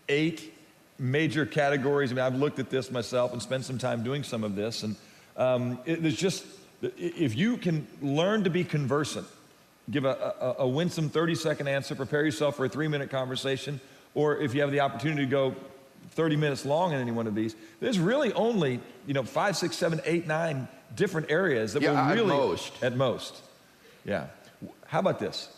eight 0.07 0.53
major 0.99 1.45
categories. 1.45 2.11
I 2.11 2.15
mean, 2.15 2.23
I've 2.25 2.35
looked 2.35 2.59
at 2.59 2.69
this 2.69 2.91
myself 2.91 3.33
and 3.33 3.41
spent 3.41 3.65
some 3.65 3.77
time 3.77 4.03
doing 4.03 4.23
some 4.23 4.43
of 4.43 4.55
this. 4.55 4.83
And 4.83 4.95
um, 5.37 5.79
it, 5.85 6.01
there's 6.01 6.15
just, 6.17 6.45
if 6.81 7.35
you 7.35 7.57
can 7.57 7.87
learn 8.01 8.43
to 8.43 8.49
be 8.49 8.63
conversant, 8.63 9.25
give 9.89 10.05
a, 10.05 10.55
a, 10.59 10.63
a 10.63 10.67
winsome 10.67 11.09
30 11.09 11.35
second 11.35 11.67
answer, 11.67 11.95
prepare 11.95 12.23
yourself 12.25 12.55
for 12.57 12.65
a 12.65 12.69
three 12.69 12.87
minute 12.87 13.09
conversation, 13.09 13.79
or 14.13 14.37
if 14.37 14.53
you 14.53 14.61
have 14.61 14.71
the 14.71 14.81
opportunity 14.81 15.23
to 15.25 15.29
go 15.31 15.55
30 16.11 16.35
minutes 16.35 16.65
long 16.65 16.91
in 16.93 16.99
any 16.99 17.11
one 17.11 17.27
of 17.27 17.35
these, 17.35 17.55
there's 17.79 17.97
really 17.99 18.33
only, 18.33 18.79
you 19.07 19.13
know, 19.13 19.23
five, 19.23 19.55
six, 19.57 19.75
seven, 19.75 20.01
eight, 20.05 20.27
nine 20.27 20.67
different 20.95 21.31
areas 21.31 21.73
that 21.73 21.81
Yeah, 21.81 21.91
will 21.91 21.97
at 21.97 22.13
really. 22.15 22.27
most. 22.27 22.83
At 22.83 22.95
most. 22.95 23.35
Yeah. 24.05 24.27
How 24.89 24.99
about 24.99 25.19
this? 25.19 25.49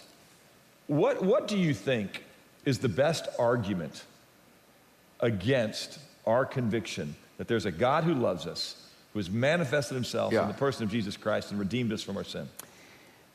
What, 0.88 1.24
what 1.24 1.48
do 1.48 1.58
you 1.58 1.74
think 1.74 2.24
is 2.66 2.80
the 2.80 2.90
best 2.90 3.28
argument 3.40 4.04
against 5.22 6.00
our 6.28 6.46
conviction 6.46 7.16
that 7.38 7.48
there's 7.48 7.66
a 7.66 7.72
God 7.72 8.04
who 8.04 8.14
loves 8.14 8.46
us, 8.46 8.76
who 9.14 9.20
has 9.20 9.30
manifested 9.30 9.96
himself 9.96 10.34
Yeah. 10.34 10.44
in 10.44 10.48
the 10.50 10.54
person 10.54 10.84
of 10.84 10.92
Jesus 10.92 11.16
Christ 11.16 11.52
and 11.52 11.60
redeemed 11.60 11.94
us 11.94 12.04
from 12.04 12.18
our 12.18 12.26
sin? 12.26 12.48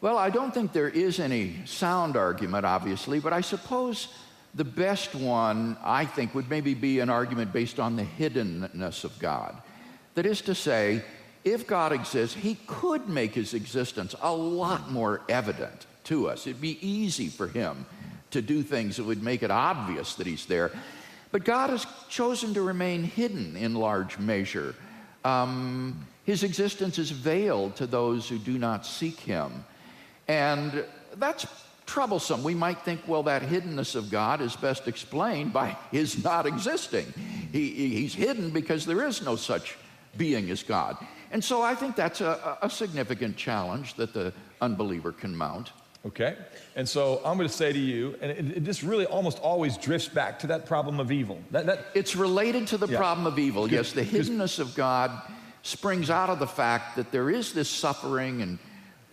Well, 0.03 0.19
I 0.19 0.29
don't 0.29 0.53
think 0.53 0.75
there 0.75 0.89
is 0.91 1.19
any 1.19 1.57
sound 1.65 2.17
argument, 2.17 2.67
obviously, 2.67 3.19
but 3.19 3.33
I 3.33 3.41
suppose 3.41 4.09
the 4.55 4.65
best 4.65 5.15
one, 5.15 5.79
I 5.83 6.05
think, 6.05 6.35
would 6.35 6.51
maybe 6.51 6.75
be 6.75 7.01
an 7.01 7.09
argument 7.09 7.53
based 7.55 7.81
on 7.81 7.97
the 7.97 8.05
hiddenness 8.05 9.05
of 9.05 9.19
God. 9.19 9.57
That 10.15 10.27
is 10.27 10.43
to 10.43 10.55
say, 10.55 11.03
if 11.47 11.67
God 11.67 11.93
exists, 11.93 12.37
he 12.37 12.57
could 12.67 13.09
make 13.09 13.35
his 13.35 13.55
existence 13.55 14.17
a 14.21 14.35
lot 14.35 14.91
more 14.91 15.23
evident 15.29 15.87
to 16.05 16.29
us. 16.29 16.47
It'd 16.47 16.61
be 16.61 16.85
easy 16.87 17.29
for 17.29 17.47
him 17.47 17.87
to 18.33 18.43
do 18.43 18.65
things 18.65 18.97
that 18.97 19.05
would 19.05 19.23
make 19.23 19.45
it 19.45 19.51
obvious 19.51 20.17
that 20.17 20.27
he's 20.27 20.47
there. 20.47 20.73
But 21.31 21.45
God 21.45 21.71
has 21.71 21.87
chosen 22.09 22.53
to 22.55 22.63
remain 22.63 23.05
hidden 23.05 23.57
in 23.57 23.75
large 23.75 24.19
measure. 24.19 24.75
Um, 25.25 26.05
his 26.25 26.43
existence 26.43 26.99
is 26.99 27.13
veiled 27.13 27.77
to 27.77 27.87
those 27.87 28.29
who 28.29 28.39
do 28.39 28.59
not 28.59 28.85
seek 28.85 29.21
him. 29.21 29.65
And 30.27 30.85
that's 31.17 31.47
troublesome. 31.87 32.43
We 32.43 32.55
might 32.55 32.81
think, 32.81 33.03
well, 33.07 33.23
that 33.25 33.43
hiddenness 33.43 33.95
of 33.95 34.11
God 34.11 34.41
is 34.41 34.57
best 34.57 34.89
explained 34.89 35.53
by 35.53 35.77
his 35.93 36.25
not 36.25 36.45
existing. 36.45 37.07
He, 37.53 37.71
he- 37.71 37.95
he's 37.95 38.15
hidden 38.15 38.51
because 38.51 38.85
there 38.85 39.07
is 39.07 39.23
no 39.23 39.37
such 39.37 39.77
being 40.17 40.51
as 40.51 40.65
God. 40.65 40.97
And 41.31 41.43
so 41.43 41.63
I 41.63 41.75
think 41.75 41.97
that's 41.97 42.21
a, 42.21 42.59
a 42.63 42.71
significant 42.71 43.37
challenge 43.37 43.95
that 43.95 44.13
the 44.13 44.33
unbeliever 44.61 45.13
can 45.13 45.37
mount. 45.37 45.73
Okay? 46.07 46.37
And 46.77 46.89
so 46.89 47.21
I'm 47.25 47.37
going 47.37 47.49
to 47.49 47.55
say 47.55 47.73
to 47.73 47.79
you, 47.79 48.17
and 48.21 48.31
it, 48.31 48.59
it 48.59 48.63
just 48.63 48.83
really 48.83 49.07
almost 49.07 49.39
always 49.41 49.77
drifts 49.77 50.09
back 50.09 50.39
to 50.41 50.47
that 50.49 50.67
problem 50.67 51.01
of 51.01 51.11
evil. 51.11 51.41
That, 51.51 51.67
that, 51.67 51.87
It's 51.95 52.15
related 52.15 52.69
to 52.69 52.79
the 52.79 52.87
Yeah. 52.87 52.99
problem 52.99 53.27
of 53.27 53.39
evil. 53.39 53.69
Yes, 53.69 53.93
the 53.93 54.03
hiddenness 54.05 54.61
of 54.61 54.75
God 54.77 55.11
springs 55.63 56.11
out 56.11 56.31
of 56.31 56.39
the 56.39 56.47
fact 56.47 56.97
that 56.97 57.11
there 57.11 57.29
is 57.29 57.53
this 57.53 57.69
suffering 57.69 58.41
and 58.41 58.59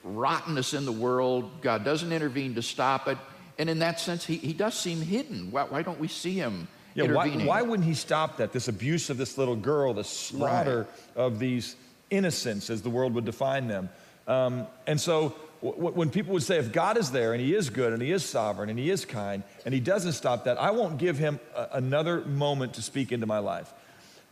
rottenness 0.03 0.75
in 0.75 0.85
the 0.85 0.91
world. 0.91 1.61
God 1.61 1.83
doesn't 1.83 2.11
intervene 2.11 2.53
to 2.55 2.61
stop 2.61 3.07
it. 3.07 3.17
And 3.57 3.69
in 3.69 3.79
that 3.79 3.99
sense, 3.99 4.23
he, 4.25 4.37
he 4.37 4.53
does 4.53 4.75
seem 4.77 5.01
hidden. 5.01 5.51
Why, 5.51 5.63
why 5.63 5.81
don't 5.81 5.99
we 5.99 6.07
see 6.07 6.33
him 6.33 6.67
yeah, 6.95 7.11
why, 7.11 7.29
why 7.29 7.61
wouldn't 7.61 7.87
he 7.87 7.93
stop 7.93 8.37
that? 8.37 8.51
This 8.51 8.67
abuse 8.67 9.09
of 9.09 9.17
this 9.17 9.37
little 9.37 9.55
girl, 9.55 9.93
the 9.93 10.03
slaughter 10.03 10.87
of 11.15 11.39
these 11.39 11.75
innocents, 12.13 12.69
as 12.69 12.81
the 12.81 12.89
world 12.89 13.13
would 13.15 13.25
define 13.25 13.67
them. 13.67 13.89
Um, 14.27 14.67
and 14.87 15.01
so 15.01 15.29
wh- 15.59 15.95
when 15.97 16.09
people 16.09 16.33
would 16.33 16.43
say, 16.43 16.57
if 16.57 16.71
God 16.71 16.97
is 16.97 17.11
there 17.11 17.33
and 17.33 17.41
He 17.41 17.53
is 17.53 17.69
good 17.69 17.91
and 17.91 18.01
He 18.01 18.11
is 18.11 18.23
sovereign 18.23 18.69
and 18.69 18.79
He 18.79 18.89
is 18.89 19.05
kind 19.05 19.43
and 19.65 19.73
He 19.73 19.79
doesn't 19.79 20.13
stop 20.13 20.45
that, 20.45 20.57
I 20.57 20.71
won't 20.71 20.97
give 20.97 21.17
Him 21.17 21.39
a- 21.55 21.67
another 21.73 22.21
moment 22.21 22.75
to 22.75 22.81
speak 22.81 23.11
into 23.11 23.25
my 23.25 23.39
life. 23.39 23.73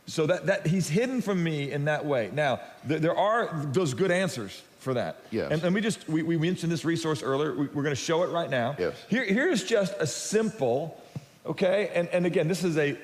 So 0.06 0.26
that, 0.26 0.46
that 0.46 0.66
He's 0.66 0.88
hidden 0.88 1.20
from 1.20 1.42
me 1.42 1.70
in 1.70 1.84
that 1.84 2.04
way. 2.06 2.30
Now, 2.32 2.60
th- 2.88 3.00
there 3.00 3.16
are 3.16 3.50
those 3.72 3.94
good 3.94 4.10
answers 4.10 4.62
for 4.78 4.94
that. 4.94 5.16
Yes. 5.30 5.52
And, 5.52 5.62
and 5.62 5.74
we 5.74 5.80
just, 5.80 6.08
we, 6.08 6.22
we 6.22 6.36
mentioned 6.36 6.72
this 6.72 6.84
resource 6.84 7.22
earlier. 7.22 7.52
We, 7.54 7.66
we're 7.66 7.84
going 7.84 7.94
to 7.94 8.04
show 8.10 8.22
it 8.24 8.30
right 8.30 8.50
now. 8.50 8.74
Yes. 8.78 8.94
Here, 9.08 9.24
here's 9.24 9.62
just 9.62 9.94
a 10.00 10.06
simple, 10.06 11.00
okay? 11.46 11.90
And, 11.94 12.08
and 12.08 12.26
again, 12.26 12.48
this 12.48 12.64
is 12.64 12.76
a, 12.78 12.96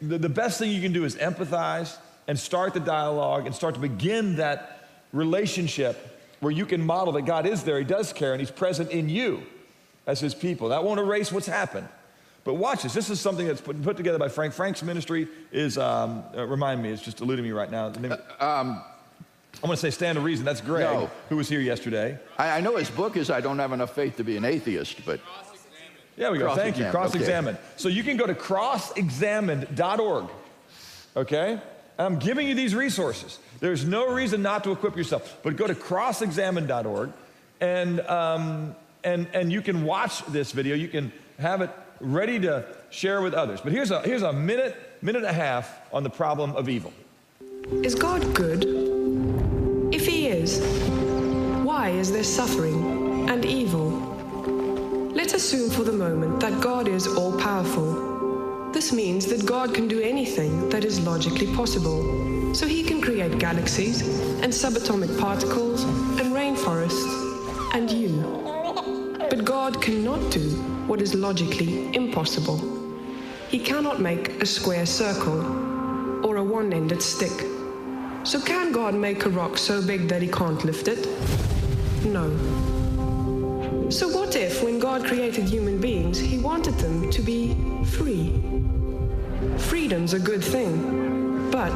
the, 0.00 0.18
the 0.18 0.28
best 0.28 0.58
thing 0.58 0.72
you 0.72 0.82
can 0.82 0.92
do 0.92 1.04
is 1.04 1.14
empathize 1.16 1.96
and 2.28 2.38
start 2.38 2.74
the 2.74 2.80
dialogue 2.80 3.46
and 3.46 3.54
start 3.54 3.74
to 3.74 3.80
begin 3.80 4.36
that 4.36 4.88
relationship 5.12 6.18
where 6.40 6.52
you 6.52 6.66
can 6.66 6.84
model 6.84 7.12
that 7.14 7.22
God 7.22 7.46
is 7.46 7.62
there, 7.62 7.78
He 7.78 7.84
does 7.84 8.12
care, 8.12 8.32
and 8.32 8.40
He's 8.40 8.50
present 8.50 8.90
in 8.90 9.08
you 9.08 9.42
as 10.06 10.20
His 10.20 10.34
people. 10.34 10.68
That 10.70 10.82
won't 10.84 10.98
erase 11.00 11.30
what's 11.32 11.46
happened. 11.46 11.88
But 12.44 12.54
watch 12.54 12.82
this. 12.82 12.92
This 12.92 13.08
is 13.08 13.20
something 13.20 13.46
that's 13.46 13.60
put, 13.60 13.80
put 13.82 13.96
together 13.96 14.18
by 14.18 14.28
Frank. 14.28 14.52
Frank's 14.52 14.82
ministry 14.82 15.28
is, 15.52 15.78
um, 15.78 16.24
uh, 16.36 16.44
remind 16.44 16.82
me, 16.82 16.90
it's 16.90 17.02
just 17.02 17.20
eluding 17.20 17.44
me 17.44 17.52
right 17.52 17.70
now. 17.70 17.90
Name, 17.90 18.12
I'm 18.40 19.68
going 19.68 19.76
to 19.76 19.80
say 19.80 19.90
Stand 19.90 20.16
to 20.16 20.22
Reason. 20.22 20.44
That's 20.44 20.60
Greg, 20.60 20.82
No. 20.84 21.08
who 21.28 21.36
was 21.36 21.48
here 21.48 21.60
yesterday. 21.60 22.18
I, 22.36 22.58
I 22.58 22.60
know 22.60 22.76
his 22.76 22.90
book 22.90 23.16
is 23.16 23.30
I 23.30 23.40
Don't 23.40 23.60
Have 23.60 23.72
Enough 23.72 23.94
Faith 23.94 24.16
to 24.16 24.24
Be 24.24 24.36
an 24.36 24.44
Atheist, 24.44 25.04
but 25.06 25.20
Yeah, 26.16 26.30
we 26.30 26.38
go. 26.38 26.52
Thank 26.56 26.78
you. 26.78 26.84
Cross 26.90 27.12
Cross-examine. 27.12 27.56
So 27.76 27.88
you 27.88 28.02
can 28.02 28.16
go 28.16 28.26
to 28.26 28.34
crossexamined.org. 28.34 30.28
Okay? 31.16 31.60
I'm 31.98 32.18
giving 32.18 32.48
you 32.48 32.54
these 32.54 32.74
resources. 32.74 33.38
There's 33.60 33.84
no 33.84 34.12
reason 34.12 34.42
not 34.42 34.64
to 34.64 34.72
equip 34.72 34.96
yourself, 34.96 35.38
but 35.42 35.56
go 35.56 35.66
to 35.66 35.74
crossexamine.org 35.74 37.12
and, 37.60 38.00
um, 38.00 38.74
and, 39.04 39.28
and 39.32 39.52
you 39.52 39.62
can 39.62 39.84
watch 39.84 40.24
this 40.26 40.52
video. 40.52 40.74
You 40.74 40.88
can 40.88 41.12
have 41.38 41.60
it 41.62 41.70
ready 42.00 42.40
to 42.40 42.64
share 42.90 43.22
with 43.22 43.34
others. 43.34 43.60
But 43.60 43.72
here's 43.72 43.90
a, 43.90 44.00
here's 44.02 44.22
a 44.22 44.32
minute, 44.32 44.76
minute 45.00 45.22
and 45.22 45.30
a 45.30 45.32
half 45.32 45.80
on 45.92 46.02
the 46.02 46.10
problem 46.10 46.56
of 46.56 46.68
evil. 46.68 46.92
Is 47.84 47.94
God 47.94 48.34
good? 48.34 48.64
If 49.94 50.06
He 50.06 50.28
is, 50.28 50.60
why 51.62 51.90
is 51.90 52.10
there 52.10 52.24
suffering 52.24 53.30
and 53.30 53.44
evil? 53.44 53.90
Let's 55.14 55.34
assume 55.34 55.70
for 55.70 55.84
the 55.84 55.92
moment 55.92 56.40
that 56.40 56.60
God 56.60 56.88
is 56.88 57.06
all 57.06 57.38
powerful. 57.38 58.11
This 58.72 58.90
means 58.90 59.26
that 59.26 59.44
God 59.44 59.74
can 59.74 59.86
do 59.86 60.00
anything 60.00 60.70
that 60.70 60.82
is 60.82 60.98
logically 61.00 61.54
possible. 61.54 62.54
So 62.54 62.66
He 62.66 62.82
can 62.82 63.02
create 63.02 63.38
galaxies 63.38 64.00
and 64.40 64.50
subatomic 64.50 65.20
particles 65.20 65.84
and 66.18 66.32
rainforests 66.34 67.74
and 67.74 67.90
you. 67.90 68.22
But 69.28 69.44
God 69.44 69.82
cannot 69.82 70.30
do 70.30 70.48
what 70.86 71.02
is 71.02 71.14
logically 71.14 71.94
impossible. 71.94 72.58
He 73.50 73.58
cannot 73.58 74.00
make 74.00 74.42
a 74.42 74.46
square 74.46 74.86
circle 74.86 76.26
or 76.26 76.36
a 76.36 76.44
one 76.44 76.72
ended 76.72 77.02
stick. 77.02 77.46
So, 78.24 78.40
can 78.40 78.72
God 78.72 78.94
make 78.94 79.26
a 79.26 79.28
rock 79.28 79.58
so 79.58 79.86
big 79.86 80.08
that 80.08 80.22
he 80.22 80.28
can't 80.28 80.64
lift 80.64 80.88
it? 80.88 81.06
No. 82.04 82.30
So, 83.90 84.08
what 84.08 84.34
if, 84.36 84.62
when 84.62 84.78
God 84.78 85.04
created 85.04 85.44
human 85.44 85.78
beings, 85.78 86.18
he 86.18 86.38
wanted 86.38 86.74
them 86.74 87.10
to 87.10 87.20
be 87.20 87.54
free? 87.84 88.51
Freedom's 89.68 90.12
a 90.12 90.18
good 90.18 90.44
thing. 90.44 91.50
But 91.50 91.72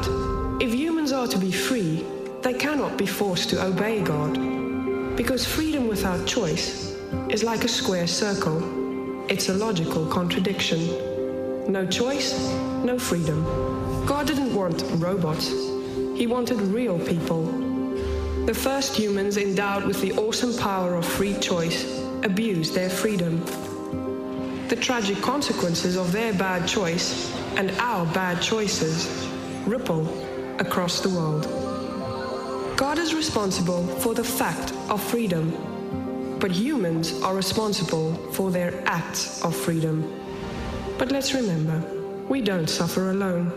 if 0.61 0.73
humans 0.73 1.11
are 1.11 1.27
to 1.27 1.37
be 1.37 1.51
free, 1.51 2.05
they 2.41 2.53
cannot 2.53 2.97
be 2.97 3.05
forced 3.05 3.49
to 3.51 3.65
obey 3.65 4.01
God. 4.01 5.15
Because 5.15 5.45
freedom 5.45 5.87
without 5.87 6.25
choice 6.27 6.95
is 7.29 7.43
like 7.43 7.63
a 7.63 7.67
square 7.67 8.07
circle, 8.07 8.59
it's 9.29 9.49
a 9.49 9.53
logical 9.53 10.05
contradiction. 10.05 11.71
No 11.71 11.85
choice, 11.85 12.37
no 12.83 12.97
freedom. 12.97 13.43
God 14.05 14.27
didn't 14.27 14.53
want 14.53 14.83
robots, 14.95 15.49
He 16.15 16.27
wanted 16.27 16.61
real 16.61 16.99
people. 16.99 17.43
The 18.45 18.53
first 18.53 18.95
humans 18.95 19.37
endowed 19.37 19.85
with 19.85 20.01
the 20.01 20.13
awesome 20.13 20.55
power 20.57 20.95
of 20.95 21.05
free 21.05 21.33
choice 21.39 21.83
abused 22.23 22.73
their 22.73 22.89
freedom. 22.89 23.43
The 24.69 24.77
tragic 24.77 25.17
consequences 25.21 25.97
of 25.97 26.11
their 26.11 26.33
bad 26.33 26.67
choice 26.67 27.33
and 27.57 27.71
our 27.79 28.05
bad 28.13 28.39
choices 28.39 29.27
ripple 29.65 30.07
across 30.59 31.01
the 31.01 31.09
world. 31.09 31.43
God 32.77 32.99
is 32.99 33.15
responsible 33.15 33.85
for 33.97 34.13
the 34.13 34.23
fact 34.23 34.71
of 34.89 35.01
freedom, 35.01 36.37
but 36.39 36.51
humans 36.51 37.19
are 37.23 37.35
responsible 37.35 38.13
for 38.31 38.51
their 38.51 38.83
acts 38.85 39.43
of 39.43 39.55
freedom. 39.55 40.05
But 40.99 41.11
let's 41.11 41.33
remember, 41.33 41.79
we 42.29 42.41
don't 42.41 42.69
suffer 42.69 43.09
alone. 43.09 43.51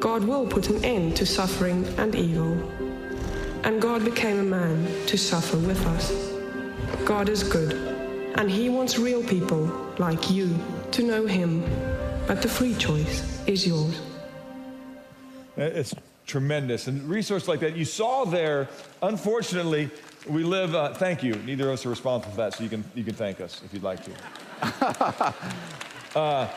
God 0.00 0.24
will 0.24 0.46
put 0.46 0.70
an 0.70 0.82
end 0.82 1.14
to 1.16 1.26
suffering 1.26 1.84
and 1.98 2.14
evil. 2.14 2.54
And 3.64 3.82
God 3.82 4.02
became 4.02 4.38
a 4.38 4.42
man 4.42 5.06
to 5.06 5.18
suffer 5.18 5.58
with 5.58 5.86
us. 5.88 6.10
God 7.04 7.28
is 7.28 7.42
good, 7.42 7.74
and 8.38 8.50
He 8.50 8.70
wants 8.70 8.98
real 8.98 9.22
people 9.22 9.66
like 9.98 10.30
you 10.30 10.58
to 10.92 11.02
know 11.02 11.26
Him. 11.26 11.62
But 12.30 12.42
the 12.42 12.48
free 12.48 12.76
choice 12.76 13.42
is 13.48 13.66
yours. 13.66 14.00
It's 15.56 15.92
tremendous. 16.28 16.86
And 16.86 17.02
resource 17.10 17.48
like 17.48 17.58
that, 17.58 17.74
you 17.74 17.84
saw 17.84 18.24
there, 18.24 18.68
unfortunately, 19.02 19.90
we 20.28 20.44
live, 20.44 20.76
uh, 20.76 20.94
thank 20.94 21.24
you. 21.24 21.34
Neither 21.34 21.66
of 21.66 21.72
us 21.72 21.86
are 21.86 21.88
responsible 21.88 22.30
for 22.30 22.36
that, 22.36 22.54
so 22.54 22.62
you 22.62 22.70
can, 22.70 22.84
you 22.94 23.02
can 23.02 23.14
thank 23.14 23.40
us 23.40 23.60
if 23.64 23.74
you'd 23.74 23.82
like 23.82 23.98
to. 24.04 24.12
uh, 26.14 26.48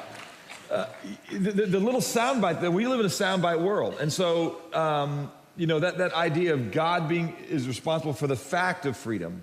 uh, 0.69 0.85
the, 1.31 1.51
the, 1.51 1.65
the 1.65 1.79
little 1.79 2.01
soundbite 2.01 2.61
that 2.61 2.71
we 2.71 2.85
live 2.85 2.99
in 2.99 3.07
a 3.07 3.09
soundbite 3.09 3.59
world. 3.59 3.97
And 3.99 4.13
so, 4.13 4.61
um, 4.73 5.31
you 5.57 5.65
know, 5.65 5.79
that, 5.79 5.97
that 5.97 6.13
idea 6.13 6.53
of 6.53 6.71
God 6.71 7.09
being 7.09 7.35
is 7.49 7.67
responsible 7.67 8.13
for 8.13 8.27
the 8.27 8.35
fact 8.35 8.85
of 8.85 8.95
freedom, 8.95 9.41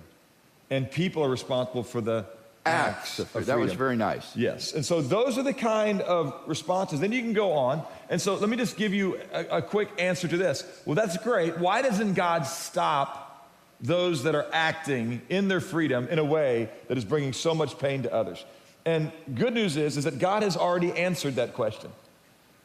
and 0.69 0.89
people 0.89 1.25
are 1.25 1.29
responsible 1.29 1.83
for 1.83 1.99
the 1.99 2.25
acts 2.65 3.19
of 3.19 3.27
freedom. 3.29 3.47
that 3.47 3.59
was 3.59 3.73
very 3.73 3.95
nice. 3.95 4.35
Yes. 4.35 4.73
And 4.73 4.85
so 4.85 5.01
those 5.01 5.37
are 5.37 5.43
the 5.43 5.53
kind 5.53 6.01
of 6.01 6.39
responses. 6.45 6.99
Then 6.99 7.11
you 7.11 7.21
can 7.21 7.33
go 7.33 7.53
on. 7.53 7.83
And 8.09 8.21
so 8.21 8.35
let 8.35 8.49
me 8.49 8.57
just 8.57 8.77
give 8.77 8.93
you 8.93 9.19
a, 9.33 9.57
a, 9.57 9.61
quick 9.61 9.89
answer 9.97 10.27
to 10.27 10.37
this. 10.37 10.63
Well, 10.85 10.95
that's 10.95 11.17
great. 11.17 11.57
Why 11.57 11.81
doesn't 11.81 12.13
God 12.13 12.43
stop 12.43 13.49
those 13.79 14.23
that 14.23 14.35
are 14.35 14.47
acting 14.53 15.21
in 15.29 15.47
their 15.47 15.61
freedom 15.61 16.07
in 16.07 16.19
a 16.19 16.25
way 16.25 16.69
that 16.87 16.97
is 16.97 17.05
bringing 17.05 17.33
so 17.33 17.55
much 17.55 17.79
pain 17.79 18.03
to 18.03 18.13
others? 18.13 18.43
And 18.85 19.11
good 19.33 19.53
news 19.53 19.77
is, 19.77 19.97
is 19.97 20.03
that 20.03 20.19
God 20.19 20.43
has 20.43 20.57
already 20.57 20.91
answered 20.91 21.35
that 21.35 21.53
question. 21.53 21.91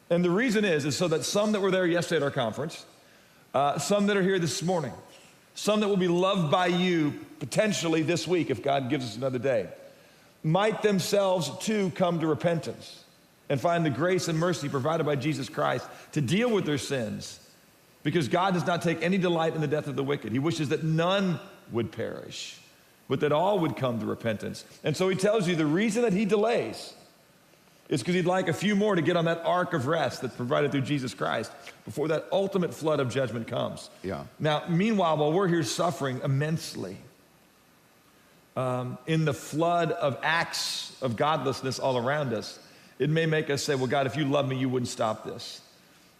And 0.09 0.23
the 0.23 0.31
reason 0.31 0.63
is, 0.63 0.85
is 0.85 0.95
so 0.95 1.07
that 1.09 1.25
some 1.25 1.51
that 1.51 1.61
were 1.61 1.71
there 1.71 1.85
yesterday 1.85 2.17
at 2.17 2.23
our 2.23 2.31
conference, 2.31 2.85
uh, 3.53 3.77
some 3.77 4.07
that 4.07 4.17
are 4.17 4.23
here 4.23 4.39
this 4.39 4.63
morning, 4.63 4.93
some 5.53 5.79
that 5.79 5.87
will 5.87 5.97
be 5.97 6.07
loved 6.07 6.51
by 6.51 6.67
you 6.67 7.13
potentially 7.39 8.03
this 8.03 8.27
week 8.27 8.49
if 8.49 8.63
God 8.63 8.89
gives 8.89 9.05
us 9.05 9.17
another 9.17 9.39
day, 9.39 9.67
might 10.47 10.81
themselves 10.81 11.51
too 11.59 11.91
come 11.95 12.19
to 12.21 12.27
repentance 12.27 13.03
and 13.49 13.59
find 13.59 13.85
the 13.85 13.89
grace 13.89 14.27
and 14.27 14.39
mercy 14.39 14.69
provided 14.69 15.05
by 15.05 15.15
Jesus 15.15 15.49
Christ 15.49 15.85
to 16.13 16.21
deal 16.21 16.49
with 16.49 16.65
their 16.65 16.77
sins. 16.77 17.39
Because 18.03 18.29
God 18.29 18.53
does 18.53 18.65
not 18.65 18.81
take 18.81 19.01
any 19.01 19.17
delight 19.17 19.55
in 19.55 19.61
the 19.61 19.67
death 19.67 19.87
of 19.87 19.97
the 19.97 20.03
wicked. 20.03 20.31
He 20.31 20.39
wishes 20.39 20.69
that 20.69 20.83
none 20.83 21.39
would 21.71 21.91
perish, 21.91 22.57
but 23.09 23.19
that 23.19 23.33
all 23.33 23.59
would 23.59 23.75
come 23.75 23.99
to 23.99 24.05
repentance. 24.05 24.63
And 24.83 24.95
so 24.95 25.09
he 25.09 25.15
tells 25.15 25.47
you 25.47 25.55
the 25.55 25.65
reason 25.65 26.03
that 26.03 26.13
he 26.13 26.23
delays 26.23 26.93
is 27.89 28.01
because 28.01 28.15
he'd 28.15 28.25
like 28.25 28.47
a 28.47 28.53
few 28.53 28.75
more 28.75 28.95
to 28.95 29.01
get 29.01 29.17
on 29.17 29.25
that 29.25 29.41
ark 29.43 29.73
of 29.73 29.87
rest 29.87 30.21
that's 30.21 30.35
provided 30.35 30.71
through 30.71 30.81
Jesus 30.81 31.13
Christ 31.13 31.51
before 31.83 32.07
that 32.09 32.27
ultimate 32.31 32.73
flood 32.73 32.99
of 32.99 33.09
judgment 33.09 33.47
comes. 33.47 33.89
Yeah. 34.03 34.23
Now, 34.39 34.63
meanwhile, 34.69 35.17
while 35.17 35.33
we're 35.33 35.47
here 35.47 35.63
suffering 35.63 36.21
immensely, 36.23 36.97
um, 38.57 38.97
in 39.05 39.23
the 39.23 39.35
flood 39.35 39.91
of 39.91 40.17
acts 40.23 40.97
of 41.03 41.15
godlessness 41.15 41.77
all 41.77 41.95
around 41.95 42.33
us, 42.33 42.57
it 42.97 43.07
may 43.09 43.27
make 43.27 43.51
us 43.51 43.63
say, 43.63 43.75
Well, 43.75 43.85
God, 43.85 44.07
if 44.07 44.17
you 44.17 44.25
love 44.25 44.47
me, 44.47 44.57
you 44.57 44.67
wouldn't 44.67 44.89
stop 44.89 45.23
this. 45.23 45.61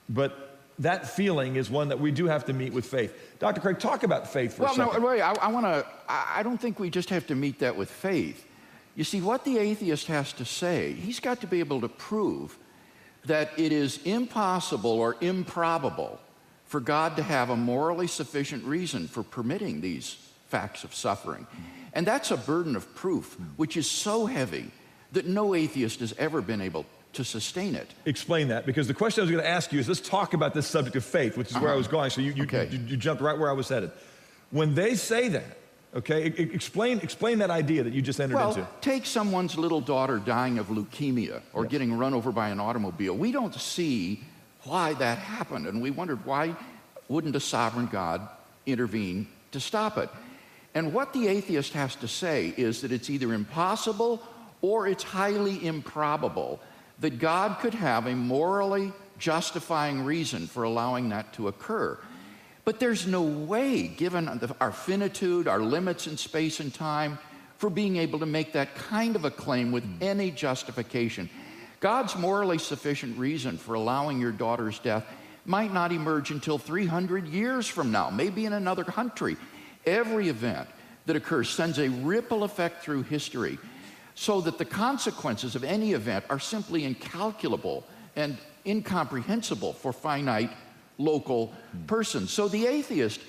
But 0.07 0.59
that 0.79 1.09
feeling 1.09 1.55
is 1.55 1.71
one 1.71 1.89
that 1.89 1.99
we 1.99 2.11
do 2.11 2.27
have 2.27 2.45
to 2.45 2.53
meet 2.53 2.71
with 2.71 2.85
faith. 2.85 3.11
Dr. 3.39 3.59
Craig, 3.59 3.79
talk 3.79 4.03
about 4.03 4.31
faith 4.31 4.53
for 4.53 4.63
well, 4.63 4.71
a 4.71 4.75
second. 4.75 4.91
Well, 4.91 5.01
no, 5.01 5.07
wait, 5.07 5.21
I, 5.21 5.33
I 5.33 5.47
want 5.47 5.65
to, 5.65 5.83
I, 6.07 6.35
I 6.37 6.43
don't 6.43 6.61
think 6.61 6.79
we 6.79 6.91
just 6.91 7.09
have 7.09 7.25
to 7.27 7.35
meet 7.35 7.57
that 7.59 7.75
with 7.75 7.89
faith. 7.89 8.45
You 8.95 9.03
see, 9.03 9.19
what 9.19 9.43
the 9.43 9.57
atheist 9.57 10.05
has 10.05 10.31
to 10.33 10.45
say, 10.45 10.93
he's 10.93 11.19
got 11.19 11.41
to 11.41 11.47
be 11.47 11.59
able 11.59 11.81
to 11.81 11.89
prove 11.89 12.55
that 13.25 13.49
it 13.57 13.71
is 13.71 13.99
impossible 14.03 14.91
or 14.91 15.17
improbable 15.21 16.19
for 16.65 16.79
God 16.79 17.15
to 17.15 17.23
have 17.23 17.49
a 17.49 17.55
morally 17.55 18.07
sufficient 18.07 18.63
reason 18.63 19.07
for 19.07 19.23
permitting 19.23 19.81
these 19.81 20.17
facts 20.47 20.83
of 20.83 20.93
suffering. 20.93 21.47
And 21.97 22.05
that's 22.05 22.29
a 22.29 22.37
burden 22.37 22.75
of 22.75 22.93
proof, 22.93 23.37
which 23.55 23.75
is 23.75 23.89
so 23.89 24.27
heavy 24.27 24.69
that 25.13 25.25
no 25.25 25.55
atheist 25.55 25.99
has 26.01 26.13
ever 26.19 26.43
been 26.43 26.61
able 26.61 26.85
to 27.13 27.23
sustain 27.23 27.73
it. 27.73 27.89
Explain 28.05 28.49
that, 28.49 28.67
because 28.67 28.87
the 28.87 28.93
question 28.93 29.21
I 29.21 29.23
was 29.23 29.31
going 29.31 29.43
to 29.43 29.49
ask 29.49 29.73
you 29.73 29.79
is 29.79 29.87
let's 29.87 29.99
talk 29.99 30.35
about 30.35 30.53
this 30.53 30.67
subject 30.67 30.95
of 30.95 31.03
faith, 31.03 31.35
which 31.35 31.49
is 31.49 31.55
where 31.55 31.69
I 31.69 31.71
uh-huh. 31.71 31.77
was 31.79 31.87
going. 31.87 32.11
So 32.11 32.21
you, 32.21 32.33
you, 32.33 32.43
Okay. 32.43 32.69
you, 32.71 32.77
you 32.85 32.97
jumped 32.97 33.23
right 33.23 33.35
where 33.35 33.49
I 33.49 33.53
was 33.53 33.67
headed. 33.67 33.89
When 34.51 34.75
they 34.75 34.93
say 34.93 35.27
that, 35.29 35.57
Okay, 35.95 36.25
explain, 36.25 36.99
explain 36.99 37.39
that 37.39 37.49
idea 37.49 37.81
that 37.81 37.93
you 37.93 38.03
just 38.03 38.19
entered 38.19 38.35
Well, 38.35 38.49
into. 38.49 38.67
take 38.81 39.05
someone's 39.07 39.57
little 39.57 39.81
daughter 39.81 40.19
dying 40.19 40.59
of 40.59 40.67
leukemia 40.67 41.41
or 41.53 41.65
getting 41.65 41.97
run 41.97 42.13
over 42.13 42.31
by 42.31 42.49
an 42.49 42.59
automobile. 42.59 43.15
We 43.15 43.31
don't 43.31 43.55
see 43.55 44.21
why 44.65 44.93
that 44.95 45.17
happened, 45.17 45.65
and 45.65 45.81
we 45.81 45.89
wondered 45.89 46.23
why 46.25 46.55
wouldn't 47.07 47.35
a 47.35 47.39
sovereign 47.39 47.87
God 47.87 48.27
intervene 48.67 49.27
to 49.53 49.59
stop 49.59 49.97
it? 49.97 50.09
And 50.77 50.93
what 50.93 51.11
the 51.11 51.27
atheist 51.27 51.73
has 51.73 51.95
to 51.95 52.07
say 52.07 52.53
is 52.55 52.81
that 52.81 52.91
it's 52.91 53.09
either 53.09 53.33
impossible 53.33 54.21
or 54.61 54.85
it's 54.85 55.01
highly 55.01 55.65
improbable 55.65 56.59
that 56.99 57.17
God 57.17 57.57
could 57.61 57.73
have 57.73 58.05
a 58.05 58.13
morally 58.13 58.93
justifying 59.17 60.05
reason 60.05 60.45
for 60.45 60.61
allowing 60.61 61.09
that 61.09 61.33
to 61.33 61.47
occur. 61.47 61.97
But 62.63 62.79
there's 62.79 63.07
no 63.07 63.23
way, 63.23 63.87
given 63.87 64.39
our 64.61 64.71
finitude, 64.71 65.47
our 65.47 65.57
limits 65.57 66.05
in 66.05 66.15
space 66.15 66.59
and 66.59 66.71
time, 66.71 67.17
for 67.57 67.71
being 67.71 67.97
able 67.97 68.19
to 68.19 68.27
make 68.27 68.53
that 68.53 68.75
kind 68.75 69.15
of 69.15 69.25
a 69.25 69.31
claim 69.31 69.71
with 69.71 69.83
hmm. 69.83 69.97
any 70.03 70.29
justification. 70.29 71.27
God's 71.79 72.15
morally 72.15 72.59
sufficient 72.59 73.17
reason 73.17 73.57
for 73.57 73.73
allowing 73.73 74.21
your 74.21 74.31
daughter's 74.31 74.77
death 74.77 75.07
might 75.43 75.73
not 75.73 75.91
emerge 75.91 76.29
until 76.29 76.59
300 76.59 77.27
years 77.29 77.65
from 77.67 77.91
now, 77.91 78.11
maybe 78.11 78.45
in 78.45 78.53
another 78.53 78.83
country. 78.83 79.37
Every 79.87 80.27
event 80.27 80.67
that 81.05 81.15
occurs 81.15 81.49
sends 81.49 81.79
a 81.79 81.87
ripple 81.89 82.43
effect 82.43 82.83
through 82.83 83.03
history 83.03 83.57
so 84.13 84.41
that 84.41 84.57
the 84.57 84.65
consequences 84.65 85.55
of 85.55 85.63
any 85.63 85.93
event 85.93 86.25
are 86.29 86.39
simply 86.39 86.83
incalculable 86.83 87.85
and 88.15 88.37
incomprehensible 88.65 89.73
for 89.73 89.93
finite 89.93 90.51
local 90.97 91.53
persons. 91.85 92.31
So 92.31 92.49
the 92.49 92.67
atheist 92.67 93.21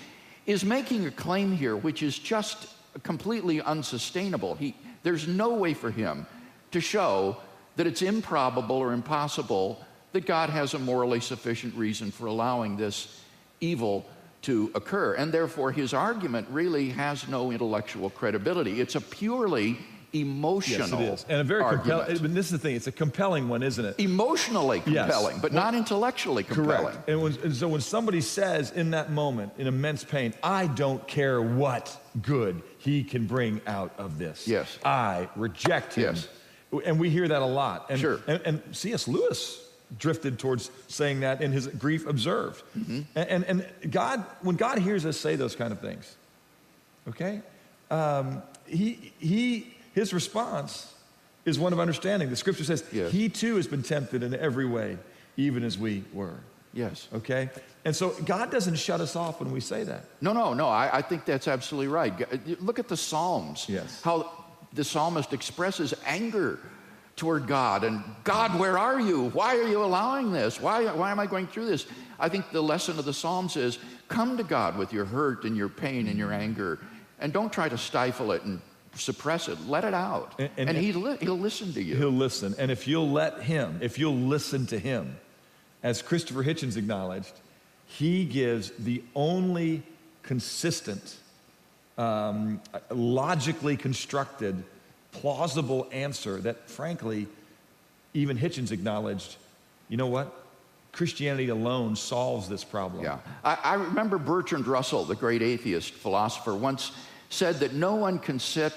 is 0.46 0.64
making 0.64 1.06
a 1.06 1.10
claim 1.10 1.56
here 1.56 1.76
which 1.76 2.02
is 2.02 2.18
just 2.18 2.68
completely 3.04 3.60
unsustainable. 3.60 4.56
He, 4.56 4.74
there's 5.04 5.28
no 5.28 5.54
way 5.54 5.74
for 5.74 5.92
him 5.92 6.26
to 6.72 6.80
show 6.80 7.36
that 7.76 7.86
it's 7.86 8.02
improbable 8.02 8.76
or 8.76 8.92
impossible 8.92 9.84
that 10.12 10.26
God 10.26 10.50
has 10.50 10.74
a 10.74 10.78
morally 10.78 11.20
sufficient 11.20 11.74
reason 11.76 12.10
for 12.10 12.26
allowing 12.26 12.76
this 12.76 13.22
evil 13.60 14.04
to 14.48 14.70
occur. 14.74 15.12
And 15.12 15.30
therefore, 15.30 15.72
his 15.72 15.92
argument 15.92 16.48
really 16.50 16.88
has 16.88 17.28
no 17.28 17.52
intellectual 17.52 18.08
credibility. 18.08 18.80
It's 18.80 18.94
a 18.94 19.00
purely 19.02 19.76
emotional 20.14 20.88
Yes, 20.88 20.92
it 20.92 21.12
is. 21.12 21.26
And 21.28 21.40
a 21.42 21.44
very 21.44 21.62
compelling, 21.62 22.16
but 22.22 22.34
this 22.34 22.46
is 22.46 22.52
the 22.52 22.58
thing, 22.58 22.74
it's 22.74 22.86
a 22.86 22.92
compelling 22.92 23.50
one, 23.50 23.62
isn't 23.62 23.84
it? 23.84 24.00
Emotionally 24.00 24.82
Yes. 24.86 25.04
compelling, 25.04 25.38
but 25.40 25.52
not 25.52 25.74
intellectually 25.74 26.44
compelling. 26.44 26.94
Correct. 26.94 27.08
And, 27.10 27.22
when, 27.22 27.36
and 27.44 27.54
so 27.54 27.68
when 27.68 27.82
somebody 27.82 28.22
says 28.22 28.70
in 28.70 28.92
that 28.92 29.12
moment, 29.12 29.52
in 29.58 29.66
immense 29.66 30.02
pain, 30.02 30.32
I 30.42 30.68
don't 30.68 31.06
care 31.06 31.42
what 31.42 31.94
good 32.22 32.62
he 32.78 33.04
can 33.04 33.26
bring 33.26 33.60
out 33.66 33.92
of 33.98 34.18
this. 34.18 34.48
Yes. 34.48 34.78
I 34.82 35.28
reject 35.36 35.92
him. 35.92 36.14
Yes. 36.14 36.28
And 36.86 36.98
we 36.98 37.10
hear 37.10 37.28
that 37.28 37.42
a 37.42 37.46
lot. 37.46 37.90
And, 37.90 38.00
Sure. 38.00 38.20
And, 38.26 38.40
and 38.46 38.62
C.S. 38.72 39.08
Lewis 39.08 39.67
drifted 39.98 40.38
towards 40.38 40.70
saying 40.88 41.20
that 41.20 41.40
in 41.40 41.52
his 41.52 41.66
Grief 41.66 42.06
Observed. 42.06 42.62
Mm-hmm. 42.76 43.00
And, 43.14 43.44
and, 43.44 43.44
and 43.82 43.92
God, 43.92 44.24
when 44.42 44.56
God 44.56 44.78
hears 44.78 45.06
us 45.06 45.16
say 45.16 45.36
those 45.36 45.56
kind 45.56 45.72
of 45.72 45.80
things, 45.80 46.16
okay, 47.08 47.40
um, 47.90 48.42
he, 48.66 49.12
he, 49.18 49.74
his 49.94 50.12
response 50.12 50.92
is 51.44 51.58
one 51.58 51.72
of 51.72 51.80
understanding. 51.80 52.28
The 52.28 52.36
scripture 52.36 52.64
says, 52.64 52.84
Yes. 52.92 53.12
He 53.12 53.28
too 53.28 53.56
has 53.56 53.66
been 53.66 53.82
tempted 53.82 54.22
in 54.22 54.34
every 54.34 54.66
way, 54.66 54.98
even 55.36 55.64
as 55.64 55.78
we 55.78 56.04
were. 56.12 56.36
Yes. 56.74 57.08
Okay? 57.14 57.48
And 57.84 57.96
so 57.96 58.10
God 58.26 58.50
doesn't 58.50 58.76
shut 58.76 59.00
us 59.00 59.16
off 59.16 59.40
when 59.40 59.50
we 59.50 59.60
say 59.60 59.84
that. 59.84 60.04
No, 60.20 60.32
no, 60.34 60.52
no. 60.52 60.68
I, 60.68 60.98
I 60.98 61.02
think 61.02 61.24
that's 61.24 61.48
absolutely 61.48 61.88
right. 61.88 62.60
Look 62.62 62.78
at 62.78 62.88
the 62.88 62.96
Psalms. 62.96 63.64
Yes. 63.68 64.02
How 64.02 64.30
the 64.72 64.84
psalmist 64.84 65.32
expresses 65.32 65.94
anger 66.06 66.60
toward 67.18 67.46
God 67.46 67.84
and 67.84 68.02
God, 68.24 68.58
where 68.58 68.78
are 68.78 68.98
you? 69.00 69.28
Why 69.30 69.56
are 69.58 69.68
you 69.68 69.82
allowing 69.84 70.32
this? 70.32 70.58
Why, 70.60 70.84
why 70.94 71.10
am 71.10 71.20
I 71.20 71.26
going 71.26 71.46
through 71.48 71.66
this? 71.66 71.86
I 72.18 72.28
think 72.30 72.50
the 72.50 72.62
lesson 72.62 72.98
of 72.98 73.04
the 73.04 73.12
Psalms 73.12 73.56
is 73.56 73.78
come 74.08 74.36
to 74.38 74.42
God 74.44 74.78
with 74.78 74.92
your 74.92 75.04
hurt 75.04 75.44
and 75.44 75.56
your 75.56 75.68
pain 75.68 76.08
and 76.08 76.18
your 76.18 76.32
anger 76.32 76.78
and 77.20 77.32
don't 77.32 77.52
try 77.52 77.68
to 77.68 77.76
stifle 77.76 78.32
it 78.32 78.42
and 78.44 78.60
suppress 78.94 79.48
it. 79.48 79.58
Let 79.68 79.84
it 79.84 79.92
out. 79.94 80.34
And- 80.38 80.50
And, 80.56 80.68
and- 80.70 80.78
he 80.78 80.92
li- 80.92 81.18
he'll 81.20 81.38
listen 81.38 81.72
to 81.74 81.82
you. 81.82 81.96
He'll 81.96 82.10
listen. 82.10 82.54
And 82.58 82.70
if 82.70 82.88
you'll 82.88 83.10
let 83.10 83.42
Him, 83.42 83.78
if 83.82 83.98
you'll 83.98 84.16
listen 84.16 84.66
to 84.68 84.78
Him, 84.78 85.16
as 85.82 86.00
Christopher 86.02 86.42
Hitchens 86.42 86.76
acknowledged, 86.76 87.32
He 87.86 88.24
gives 88.24 88.70
the 88.78 89.02
only 89.14 89.82
consistent, 90.22 91.16
um, 91.96 92.60
logically 92.90 93.76
constructed, 93.76 94.62
plausible 95.20 95.86
answer 95.92 96.38
that, 96.40 96.68
frankly, 96.68 97.26
even 98.14 98.38
Hitchens 98.38 98.72
acknowledged 98.72 99.36
you 99.88 99.96
know 99.96 100.06
what? 100.06 100.34
Christianity 100.92 101.48
alone 101.48 101.96
solves 101.96 102.48
this 102.48 102.64
problem. 102.64 103.04
Yeah. 103.04 103.18
I, 103.44 103.58
I 103.62 103.74
remember 103.74 104.18
Bertrand 104.18 104.66
Russell, 104.66 105.04
the 105.04 105.14
great 105.14 105.42
atheist 105.42 105.92
philosopher, 105.92 106.54
once 106.54 106.92
said 107.30 107.56
that 107.60 107.72
no 107.72 107.94
one 107.94 108.18
can 108.18 108.38
sit 108.38 108.72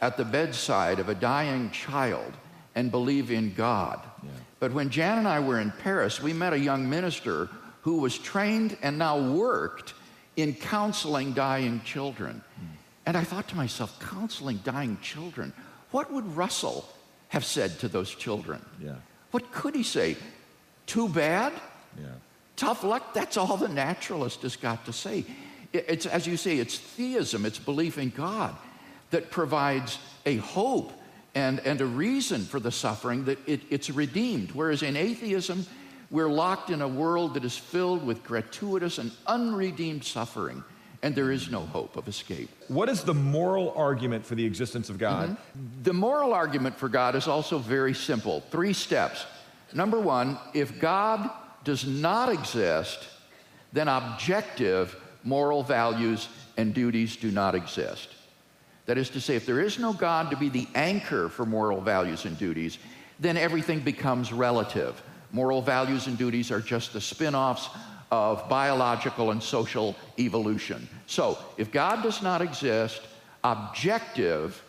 at 0.00 0.16
the 0.16 0.24
bedside 0.24 0.98
of 0.98 1.08
a 1.08 1.14
dying 1.14 1.70
child 1.70 2.32
and 2.74 2.90
believe 2.90 3.30
in 3.30 3.54
God. 3.54 4.00
Yeah. 4.22 4.30
But 4.60 4.72
when 4.72 4.90
Jan 4.90 5.18
and 5.18 5.28
I 5.28 5.40
were 5.40 5.60
in 5.60 5.70
Paris, 5.70 6.22
we 6.22 6.32
met 6.32 6.52
a 6.52 6.58
young 6.58 6.88
minister 6.88 7.48
who 7.82 7.98
was 7.98 8.18
trained 8.18 8.76
and 8.82 8.98
now 8.98 9.18
worked 9.18 9.94
in 10.36 10.54
counseling 10.54 11.32
dying 11.32 11.80
children. 11.84 12.42
Hmm. 12.58 12.66
And 13.06 13.16
I 13.16 13.24
thought 13.24 13.48
to 13.48 13.56
myself, 13.56 13.98
counseling 14.00 14.60
dying 14.64 14.98
children, 15.02 15.52
what 15.94 16.12
would 16.12 16.26
Russell 16.36 16.84
have 17.28 17.44
said 17.44 17.78
to 17.78 17.86
those 17.86 18.12
children? 18.12 18.60
Yeah. 18.82 18.96
What 19.30 19.52
could 19.52 19.76
he 19.76 19.84
say? 19.84 20.16
Too 20.86 21.08
bad? 21.08 21.52
Yeah. 21.96 22.06
Tough 22.56 22.82
luck, 22.82 23.14
that's 23.14 23.36
all 23.36 23.56
the 23.56 23.68
naturalist 23.68 24.42
has 24.42 24.56
got 24.56 24.86
to 24.86 24.92
say. 24.92 25.24
It's, 25.72 26.04
as 26.06 26.26
you 26.26 26.36
say, 26.36 26.58
it's 26.58 26.76
theism, 26.76 27.46
it's 27.46 27.60
belief 27.60 27.96
in 27.96 28.10
God 28.10 28.56
that 29.12 29.30
provides 29.30 30.00
a 30.26 30.38
hope 30.38 30.90
and, 31.36 31.60
and 31.60 31.80
a 31.80 31.86
reason 31.86 32.42
for 32.42 32.58
the 32.58 32.72
suffering 32.72 33.26
that 33.26 33.38
it, 33.48 33.60
it's 33.70 33.88
redeemed. 33.88 34.50
Whereas 34.50 34.82
in 34.82 34.96
atheism, 34.96 35.64
we're 36.10 36.28
locked 36.28 36.70
in 36.70 36.82
a 36.82 36.88
world 36.88 37.34
that 37.34 37.44
is 37.44 37.56
filled 37.56 38.04
with 38.04 38.24
gratuitous 38.24 38.98
and 38.98 39.12
unredeemed 39.28 40.02
suffering, 40.02 40.64
and 41.04 41.14
there 41.14 41.30
is 41.30 41.50
no 41.50 41.60
hope 41.60 41.98
of 41.98 42.08
escape. 42.08 42.48
What 42.68 42.88
is 42.88 43.04
the 43.04 43.12
moral 43.12 43.74
argument 43.76 44.24
for 44.24 44.36
the 44.36 44.44
existence 44.46 44.88
of 44.88 44.96
God? 44.96 45.28
Mm-hmm. 45.28 45.82
The 45.82 45.92
moral 45.92 46.32
argument 46.32 46.78
for 46.78 46.88
God 46.88 47.14
is 47.14 47.28
also 47.28 47.58
very 47.58 47.92
simple 47.92 48.40
three 48.50 48.72
steps. 48.72 49.26
Number 49.74 50.00
one, 50.00 50.38
if 50.54 50.80
God 50.80 51.28
does 51.62 51.86
not 51.86 52.30
exist, 52.30 53.06
then 53.70 53.86
objective 53.86 54.96
moral 55.24 55.62
values 55.62 56.30
and 56.56 56.72
duties 56.72 57.16
do 57.16 57.30
not 57.30 57.54
exist. 57.54 58.08
That 58.86 58.96
is 58.96 59.10
to 59.10 59.20
say, 59.20 59.36
if 59.36 59.44
there 59.44 59.60
is 59.60 59.78
no 59.78 59.92
God 59.92 60.30
to 60.30 60.38
be 60.38 60.48
the 60.48 60.66
anchor 60.74 61.28
for 61.28 61.44
moral 61.44 61.82
values 61.82 62.24
and 62.24 62.38
duties, 62.38 62.78
then 63.20 63.36
everything 63.36 63.80
becomes 63.80 64.32
relative. 64.32 65.02
Moral 65.32 65.60
values 65.60 66.06
and 66.06 66.16
duties 66.16 66.50
are 66.50 66.60
just 66.60 66.94
the 66.94 67.00
spin 67.00 67.34
offs 67.34 67.68
of 68.10 68.48
biological 68.48 69.32
and 69.32 69.42
social 69.42 69.96
evolution. 70.18 70.88
So, 71.06 71.38
if 71.58 71.70
God 71.70 72.02
does 72.02 72.22
not 72.22 72.42
exist, 72.42 73.02
objective 73.42 74.62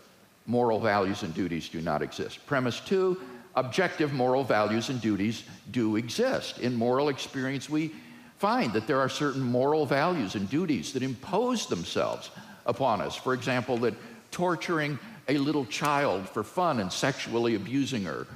moral 0.45 0.79
values 0.79 1.23
and 1.23 1.33
duties 1.33 1.69
do 1.69 1.81
not 1.81 2.01
exist. 2.01 2.45
Premise 2.45 2.81
two 2.81 3.19
objective 3.55 4.13
moral 4.13 4.43
values 4.43 4.89
and 4.89 4.99
duties 5.01 5.43
do 5.71 5.95
exist. 5.95 6.59
In 6.59 6.75
moral 6.75 7.09
experience, 7.09 7.69
we 7.69 7.93
find 8.37 8.73
that 8.73 8.85
there 8.85 8.99
are 8.99 9.09
certain 9.09 9.41
moral 9.41 9.85
values 9.85 10.35
and 10.35 10.49
duties 10.49 10.91
that 10.93 11.03
impose 11.03 11.67
themselves 11.67 12.31
upon 12.65 13.01
us. 13.01 13.15
For 13.15 13.33
example, 13.33 13.77
that 13.77 13.93
torturing 14.31 14.99
a 15.29 15.37
little 15.37 15.65
child 15.65 16.27
for 16.29 16.43
fun 16.43 16.79
and 16.79 16.91
sexually 16.91 17.55
abusing 17.55 18.03
her 18.03 18.27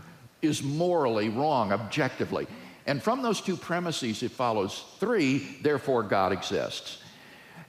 is 0.41 0.63
morally 0.63 1.29
wrong, 1.29 1.73
objectively. 1.73 2.47
And 2.88 3.03
from 3.03 3.21
those 3.21 3.41
two 3.41 3.57
premises, 3.57 4.23
it 4.23 4.31
follows 4.31 4.85
three, 4.99 5.57
therefore 5.62 6.03
God 6.03 6.31
exists. 6.31 7.03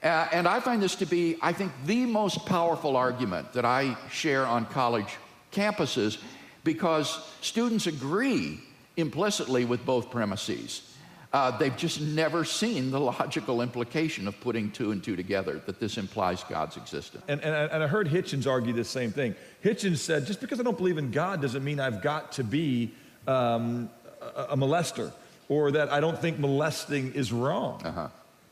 Uh, 0.02 0.26
and 0.32 0.48
I 0.48 0.60
find 0.60 0.80
this 0.82 0.94
to 0.96 1.06
be, 1.06 1.36
I 1.42 1.52
think, 1.52 1.72
the 1.84 2.06
most 2.06 2.46
powerful 2.46 2.96
argument 2.96 3.52
that 3.52 3.64
I 3.66 3.96
share 4.10 4.46
on 4.46 4.64
college 4.66 5.16
campuses 5.52 6.18
because 6.64 7.28
students 7.40 7.86
agree 7.86 8.60
implicitly 8.96 9.64
with 9.64 9.84
both 9.84 10.10
premises. 10.10 10.86
Uh, 11.32 11.56
they've 11.58 11.76
just 11.76 12.00
never 12.00 12.44
seen 12.44 12.90
the 12.90 12.98
logical 13.18 13.60
implication 13.62 14.26
of 14.26 14.40
putting 14.40 14.70
two 14.70 14.90
and 14.90 15.02
two 15.04 15.16
together, 15.16 15.60
that 15.66 15.78
this 15.78 15.96
implies 15.98 16.42
God's 16.44 16.76
existence. 16.76 17.22
And, 17.28 17.40
and, 17.42 17.54
I- 17.54 17.64
and 17.66 17.82
I 17.84 17.86
heard 17.86 18.08
Hitchens 18.08 18.46
argue 18.50 18.72
the 18.72 18.84
same 18.84 19.12
thing. 19.12 19.34
Hitchens 19.62 19.98
said, 19.98 20.26
just 20.26 20.40
because 20.40 20.60
I 20.60 20.62
don't 20.62 20.76
believe 20.78 20.98
in 20.98 21.10
God 21.10 21.40
doesn't 21.42 21.62
mean 21.62 21.78
I've 21.78 22.02
got 22.02 22.32
to 22.32 22.44
be 22.44 22.94
um, 23.26 23.90
a, 24.20 24.46
a 24.50 24.56
molester 24.56 25.12
or 25.48 25.70
that 25.72 25.90
I 25.92 26.00
don't 26.00 26.18
think 26.18 26.38
molesting 26.38 27.12
is 27.12 27.32
wrong. 27.32 27.82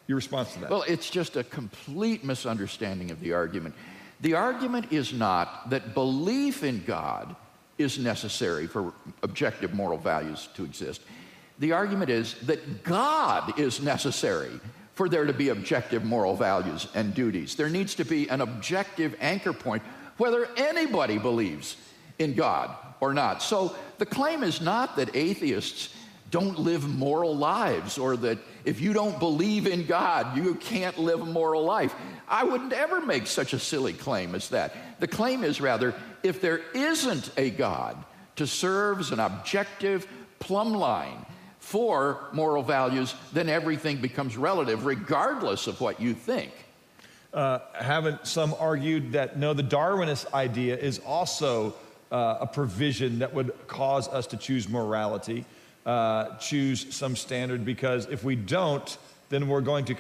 Your 0.09 0.17
response 0.17 0.55
to 0.55 0.61
that? 0.61 0.71
Well, 0.71 0.85
it's 0.89 1.11
just 1.11 1.37
a 1.37 1.45
complete 1.45 2.25
misunderstanding 2.25 3.11
of 3.11 3.21
the 3.21 3.35
argument. 3.35 3.75
The 4.23 4.35
argument 4.35 4.91
is 4.91 5.13
not 5.13 5.71
that 5.71 5.95
belief 5.95 6.65
in 6.65 6.83
God 6.85 7.37
is 7.77 7.99
necessary 7.99 8.67
for 8.67 8.93
objective 9.23 9.75
moral 9.75 9.99
values 9.99 10.49
to 10.55 10.65
exist. 10.65 11.03
The 11.61 11.73
argument 11.73 12.11
is 12.11 12.35
that 12.47 12.83
God 12.83 13.59
is 13.61 13.81
necessary 13.81 14.61
for 14.95 15.09
there 15.09 15.27
to 15.27 15.33
be 15.33 15.51
objective 15.51 16.05
moral 16.05 16.35
values 16.35 16.89
and 16.95 17.15
duties. 17.15 17.55
There 17.55 17.69
needs 17.69 17.95
to 17.97 18.05
be 18.05 18.29
an 18.31 18.41
objective 18.41 19.15
anchor 19.21 19.53
point, 19.53 19.83
whether 20.17 20.49
anybody 20.57 21.19
believes 21.19 21.77
in 22.19 22.35
God 22.35 22.75
or 23.01 23.15
not. 23.15 23.43
So 23.43 23.77
the 23.99 24.07
claim 24.07 24.43
is 24.43 24.61
not 24.61 24.97
that 24.97 25.15
atheists 25.15 25.95
don't 26.31 26.59
live 26.59 26.89
moral 26.89 27.37
lives 27.37 27.99
or 27.99 28.17
that 28.19 28.39
if 28.65 28.81
you 28.81 28.93
don't 28.93 29.19
believe 29.19 29.67
in 29.67 29.87
God, 29.87 30.37
you 30.37 30.55
can't 30.57 30.99
live 30.99 31.21
a 31.21 31.27
moral 31.27 31.65
life. 31.65 31.95
I 32.29 32.45
wouldn't 32.45 32.73
ever 32.73 33.01
make 33.01 33.27
such 33.27 33.53
a 33.53 33.59
silly 33.59 33.95
claim 33.95 34.35
as 34.35 34.51
that. 34.51 34.75
The 35.01 35.09
claim 35.09 35.45
is 35.45 35.61
rather 35.61 35.95
if 36.23 36.41
there 36.41 36.61
isn't 36.75 37.31
a 37.37 37.51
God 37.51 37.97
to 38.37 38.47
serve 38.47 39.01
as 39.01 39.11
an 39.11 39.21
objective 39.21 40.07
plumb 40.39 40.73
line 40.73 41.25
for 41.59 42.29
moral 42.33 42.63
values, 42.63 43.15
then 43.33 43.49
everything 43.49 43.99
becomes 43.99 44.37
relative, 44.37 44.87
regardless 44.87 45.67
of 45.67 45.81
what 45.81 46.01
you 46.01 46.15
think. 46.15 46.53
Uh, 47.33 47.59
haven't 47.75 48.27
some 48.27 48.55
argued 48.59 49.13
that 49.13 49.39
no, 49.39 49.53
the 49.53 49.63
Darwinist 49.63 50.33
idea 50.33 50.77
is 50.77 50.99
also 51.01 51.75
uh, 52.11 52.39
a 52.41 52.47
provision 52.47 53.19
that 53.19 53.35
would 53.35 53.53
cause 53.67 54.09
us 54.09 54.27
to 54.29 54.37
choose 54.37 54.69
morality, 54.69 55.45
uh, 55.89 56.37
choose 56.37 56.95
some 56.95 57.17
standard, 57.17 57.65
because 57.65 58.07
if 58.11 58.23
we 58.23 58.37
don't, 58.37 58.99
then 59.31 59.49
we're 59.49 59.63
going 59.63 59.87
to 59.87 59.95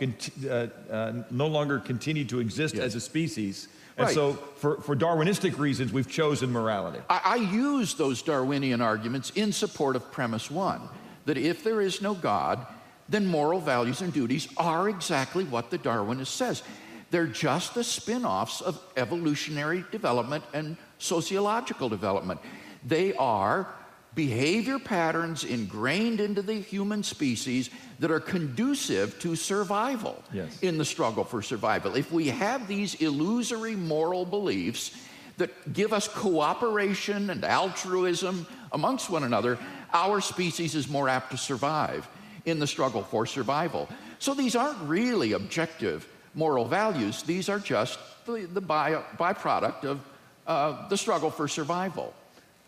uh, 0.48 0.68
uh, 0.92 1.12
no 1.30 1.46
longer 1.46 1.78
continue 1.78 2.24
to 2.26 2.40
exist 2.40 2.74
Yes. 2.74 2.84
as 2.84 2.94
a 2.94 3.00
species. 3.00 3.68
And 3.96 4.06
Right. 4.06 4.14
so, 4.14 4.34
for, 4.56 4.80
for 4.82 4.94
Darwinistic 4.94 5.58
reasons, 5.58 5.92
we've 5.92 6.08
chosen 6.08 6.52
morality. 6.52 7.00
I, 7.08 7.20
I 7.24 7.36
use 7.36 7.94
those 7.94 8.22
Darwinian 8.22 8.80
arguments 8.82 9.30
in 9.34 9.50
support 9.50 9.96
of 9.96 10.12
premise 10.12 10.50
one 10.50 10.82
that 11.24 11.38
if 11.38 11.64
there 11.64 11.80
is 11.80 12.02
no 12.02 12.14
God, 12.14 12.66
then 13.08 13.26
moral 13.26 13.60
values 13.60 14.02
and 14.02 14.12
duties 14.12 14.46
are 14.56 14.88
exactly 14.90 15.44
what 15.44 15.70
the 15.70 15.78
Darwinist 15.78 16.28
says. 16.36 16.62
They're 17.10 17.26
just 17.26 17.74
the 17.74 17.82
spin 17.82 18.26
offs 18.26 18.60
of 18.60 18.78
evolutionary 18.96 19.84
development 19.90 20.44
and 20.52 20.76
sociological 20.98 21.88
development. 21.88 22.40
They 22.86 23.14
are 23.14 23.66
behavior 24.14 24.78
patterns 24.78 25.44
ingrained 25.44 26.20
into 26.20 26.42
the 26.42 26.54
human 26.54 27.02
species 27.02 27.70
that 28.00 28.10
are 28.10 28.20
conducive 28.20 29.18
to 29.20 29.36
survival 29.36 30.22
Yes. 30.32 30.60
in 30.60 30.78
the 30.78 30.84
struggle 30.84 31.24
for 31.24 31.42
survival. 31.42 31.94
If 31.96 32.10
we 32.10 32.28
have 32.28 32.66
these 32.66 32.94
illusory 32.96 33.76
moral 33.76 34.24
beliefs 34.24 34.92
that 35.36 35.72
give 35.72 35.92
us 35.92 36.08
cooperation 36.08 37.30
and 37.30 37.44
altruism 37.44 38.46
amongst 38.72 39.08
one 39.10 39.24
another, 39.24 39.58
our 39.92 40.20
species 40.20 40.74
is 40.74 40.88
more 40.88 41.08
apt 41.08 41.30
to 41.30 41.36
survive 41.36 42.08
in 42.44 42.58
the 42.58 42.66
struggle 42.66 43.02
for 43.02 43.26
survival. 43.26 43.88
So 44.18 44.34
these 44.34 44.56
aren't 44.56 44.80
really 44.82 45.32
objective 45.32 46.08
moral 46.34 46.64
values, 46.66 47.22
these 47.22 47.48
are 47.48 47.58
just 47.58 47.98
the, 48.26 48.48
the 48.52 48.60
by, 48.60 49.02
byproduct 49.16 49.84
of 49.84 50.00
uh, 50.46 50.88
the 50.88 50.96
struggle 50.96 51.30
for 51.30 51.48
survival. 51.48 52.14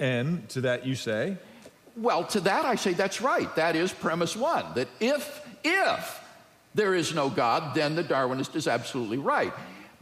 And 0.00 0.48
to 0.48 0.62
that 0.62 0.86
you 0.86 0.96
say, 0.96 1.36
Well, 1.96 2.24
to 2.24 2.40
that 2.40 2.64
I 2.64 2.74
say 2.74 2.94
that's 2.94 3.20
right. 3.20 3.54
That 3.54 3.76
is 3.76 3.92
premise 3.92 4.34
one. 4.34 4.64
That 4.74 4.88
if, 4.98 5.46
if 5.62 6.24
there 6.74 6.94
is 6.94 7.14
no 7.14 7.28
God, 7.28 7.74
then 7.74 7.94
the 7.94 8.02
Darwinist 8.02 8.56
is 8.56 8.66
absolutely 8.66 9.18
right. 9.18 9.52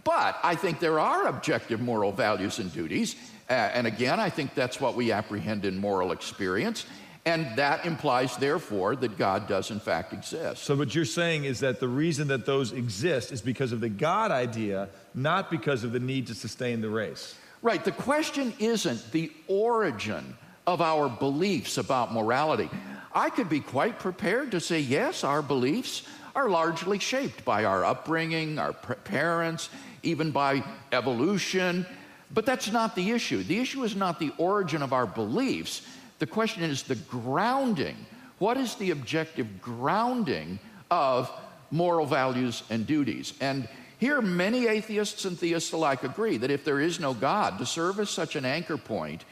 But 0.05 0.39
I 0.43 0.55
think 0.55 0.81
there 0.81 1.01
are 1.01 1.27
objective 1.27 1.81
moral 1.81 2.13
values 2.13 2.59
and 2.61 2.73
duties. 2.73 3.17
Uh, 3.51 3.53
and 3.53 3.87
again, 3.87 4.21
I 4.21 4.31
think 4.31 4.55
that's 4.55 4.81
what 4.81 4.95
we 4.95 5.13
apprehend 5.13 5.65
in 5.65 5.79
moral 5.79 6.13
experience. 6.13 6.87
And 7.25 7.57
that 7.57 7.85
implies, 7.85 8.37
therefore, 8.37 8.97
that 8.97 9.19
God 9.19 9.49
does 9.49 9.71
in 9.71 9.81
fact 9.81 10.13
exist. 10.15 10.63
so 10.63 10.77
what 10.77 10.95
you're 10.95 11.05
saying 11.05 11.45
is 11.45 11.61
that 11.61 11.81
the 11.81 11.89
reason 11.89 12.29
that 12.29 12.47
those 12.47 12.73
exist 12.73 13.33
is 13.33 13.43
because 13.43 13.73
of 13.73 13.81
the 13.81 13.89
God 13.89 14.31
idea, 14.31 14.89
not 15.15 15.51
because 15.51 15.85
of 15.85 15.93
the 15.93 16.01
need 16.01 16.29
to 16.29 16.35
sustain 16.35 16.81
the 16.81 16.89
race. 16.89 17.35
Right. 17.63 17.85
The 17.85 17.93
question 17.93 18.55
isn't 18.59 19.11
the 19.13 19.33
origin 19.49 20.37
of 20.67 20.81
our 20.81 21.09
beliefs 21.09 21.79
about 21.79 22.13
morality. 22.13 22.71
I 23.13 23.31
could 23.31 23.49
be 23.49 23.61
quite 23.61 23.99
prepared 23.99 24.51
to 24.53 24.61
say, 24.61 24.81
yes, 24.81 25.25
our 25.25 25.43
beliefs 25.43 26.03
are 26.37 26.49
largely 26.49 26.99
shaped 26.99 27.45
by 27.45 27.65
our 27.65 27.85
upbringing, 27.85 28.59
our 28.59 28.73
parents, 28.73 29.71
even 30.03 30.31
by 30.31 30.63
evolution. 30.93 31.85
But 32.33 32.47
that's 32.47 32.71
not 32.71 32.95
the 32.95 33.11
issue. 33.11 33.43
The 33.43 33.59
issue 33.59 33.83
is 33.83 33.97
not 33.97 34.21
the 34.21 34.33
origin 34.39 34.83
of 34.83 34.93
our 34.93 35.07
beliefs. 35.07 35.83
The 36.19 36.27
question 36.27 36.63
is 36.63 36.83
the 36.83 36.95
grounding. 36.97 37.97
What 38.39 38.57
is 38.57 38.75
the 38.77 38.91
objective 38.91 39.61
grounding 39.61 40.61
of 40.91 41.33
moral 41.71 42.07
values 42.07 42.63
and 42.71 42.87
duties? 42.87 43.35
And 43.41 43.69
here, 43.99 44.23
many 44.23 44.69
atheists 44.69 45.25
and 45.25 45.39
theists 45.39 45.73
alike 45.73 46.05
agree 46.05 46.37
that 46.39 46.51
if 46.51 46.65
there 46.65 46.81
is 46.81 47.01
no 47.01 47.15
God 47.15 47.59
to 47.59 47.67
serve 47.67 47.99
as 47.99 48.09
such 48.09 48.37
an 48.37 48.45
anchor 48.45 48.77
point, 48.77 49.25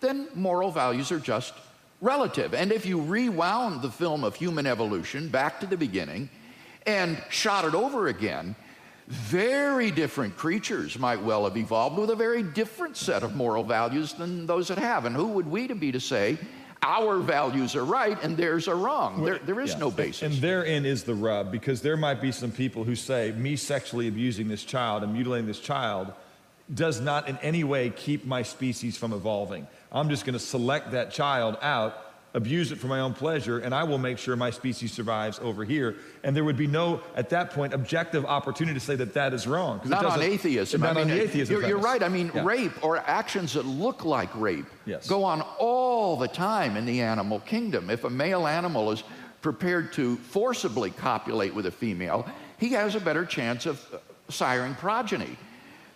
then 0.00 0.28
moral 0.34 0.70
values 0.70 1.12
are 1.12 1.20
just 1.20 1.52
relative. 2.00 2.54
And 2.54 2.72
if 2.72 2.86
you 2.86 3.00
rewound 3.02 3.82
the 3.82 3.90
film 3.90 4.24
of 4.24 4.34
human 4.34 4.66
evolution 4.66 5.28
back 5.28 5.60
to 5.60 5.66
the 5.66 5.76
beginning 5.76 6.30
and 6.86 7.22
shot 7.28 7.66
it 7.66 7.74
over 7.74 8.08
again, 8.08 8.56
very 9.08 9.90
different 9.90 10.36
creatures 10.36 10.98
might 10.98 11.22
well 11.22 11.44
have 11.44 11.58
evolved 11.58 11.98
with 11.98 12.08
a 12.08 12.16
very 12.16 12.42
different 12.42 12.96
set 12.96 13.22
of 13.22 13.36
moral 13.36 13.62
values 13.62 14.14
than 14.14 14.46
those 14.46 14.68
that 14.68 14.78
have. 14.78 15.04
And 15.04 15.14
who 15.14 15.28
would 15.28 15.46
we 15.46 15.68
to 15.68 15.74
be 15.74 15.92
to 15.92 16.00
say 16.00 16.38
our 16.84 17.18
values 17.18 17.74
are 17.74 17.84
right 17.84 18.18
and 18.22 18.36
theirs 18.36 18.68
are 18.68 18.76
wrong? 18.76 19.24
There, 19.24 19.38
there 19.38 19.60
is 19.60 19.70
Yeah. 19.72 19.78
no 19.78 19.90
basis. 19.90 20.22
And 20.22 20.34
therein 20.34 20.84
is 20.84 21.04
the 21.04 21.14
rub, 21.14 21.50
because 21.50 21.80
there 21.80 21.96
might 21.96 22.20
be 22.20 22.30
some 22.30 22.50
people 22.52 22.84
who 22.84 22.94
say, 22.94 23.32
me 23.32 23.56
sexually 23.56 24.06
abusing 24.08 24.48
this 24.48 24.62
child 24.64 25.02
and 25.02 25.12
mutilating 25.12 25.46
this 25.46 25.60
child 25.60 26.12
does 26.72 27.00
not 27.00 27.28
in 27.28 27.36
any 27.42 27.64
way 27.64 27.90
keep 27.90 28.24
my 28.24 28.42
species 28.42 28.96
from 28.96 29.12
evolving. 29.12 29.66
I'm 29.92 30.08
just 30.08 30.24
going 30.24 30.34
to 30.34 30.38
select 30.38 30.92
that 30.92 31.10
child 31.10 31.56
out, 31.60 32.13
abuse 32.34 32.72
it 32.72 32.78
for 32.78 32.88
my 32.88 32.98
own 33.00 33.14
pleasure, 33.14 33.60
and 33.60 33.72
I 33.72 33.84
will 33.84 33.96
make 33.98 34.18
sure 34.18 34.34
my 34.34 34.50
species 34.50 34.92
survives 34.92 35.38
over 35.40 35.64
here. 35.64 35.94
And 36.24 36.34
there 36.34 36.42
would 36.42 36.56
be 36.56 36.66
no, 36.66 37.00
at 37.14 37.30
that 37.30 37.52
point, 37.52 37.72
objective 37.72 38.26
opportunity 38.26 38.78
to 38.78 38.84
say 38.84 38.96
that 38.96 39.14
that 39.14 39.32
is 39.32 39.46
wrong. 39.46 39.80
not 39.84 40.04
on 40.04 40.18
doesn't- 40.18 40.32
atheism. 40.32 40.80
Not 40.80 40.96
I 40.96 41.02
on 41.02 41.06
mean, 41.08 41.16
the 41.16 41.22
atheism. 41.22 41.54
You're, 41.54 41.68
you're 41.68 41.78
right. 41.78 42.02
I 42.02 42.08
mean, 42.08 42.32
Yeah. 42.34 42.44
rape 42.44 42.72
or 42.84 42.98
actions 42.98 43.52
that 43.54 43.64
look 43.64 44.04
like 44.04 44.30
rape 44.34 44.66
Yes. 44.84 45.06
go 45.06 45.22
on 45.22 45.42
all 45.58 46.16
the 46.16 46.26
time 46.28 46.76
in 46.76 46.84
the 46.86 47.00
animal 47.02 47.38
kingdom. 47.40 47.88
If 47.88 48.02
a 48.02 48.10
male 48.10 48.48
animal 48.48 48.90
is 48.90 49.04
prepared 49.40 49.92
to 49.92 50.16
forcibly 50.16 50.90
copulate 50.90 51.54
with 51.54 51.66
a 51.66 51.70
female, 51.70 52.26
he 52.58 52.70
has 52.70 52.96
a 52.96 53.00
better 53.00 53.24
chance 53.24 53.64
of 53.64 53.80
uh, 53.94 53.98
siring 54.28 54.76
progeny. 54.76 55.36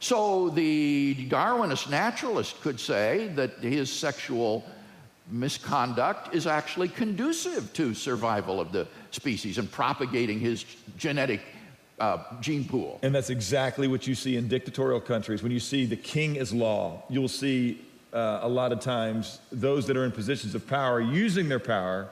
So 0.00 0.50
the 0.50 1.16
Darwinist 1.28 1.90
naturalist 1.90 2.60
could 2.60 2.78
say 2.78 3.28
that 3.34 3.58
his 3.58 3.92
sexual 3.92 4.64
misconduct 5.30 6.34
is 6.34 6.46
actually 6.46 6.88
conducive 6.88 7.72
to 7.74 7.94
survival 7.94 8.60
of 8.60 8.72
the 8.72 8.86
species 9.10 9.58
and 9.58 9.70
propagating 9.70 10.38
his 10.40 10.64
genetic 10.96 11.40
uh, 12.00 12.18
gene 12.40 12.64
pool. 12.64 12.98
And 13.02 13.14
that's 13.14 13.30
exactly 13.30 13.88
what 13.88 14.06
you 14.06 14.14
see 14.14 14.36
in 14.36 14.48
dictatorial 14.48 15.00
countries. 15.00 15.42
When 15.42 15.52
you 15.52 15.60
see 15.60 15.86
the 15.86 15.96
king 15.96 16.36
is 16.36 16.52
law, 16.52 17.02
you'll 17.08 17.28
see 17.28 17.84
uh, 18.12 18.40
a 18.42 18.48
lot 18.48 18.72
of 18.72 18.80
times 18.80 19.40
those 19.52 19.86
that 19.86 19.96
are 19.96 20.04
in 20.04 20.12
positions 20.12 20.54
of 20.54 20.66
power 20.66 21.00
using 21.00 21.48
their 21.48 21.58
power 21.58 22.08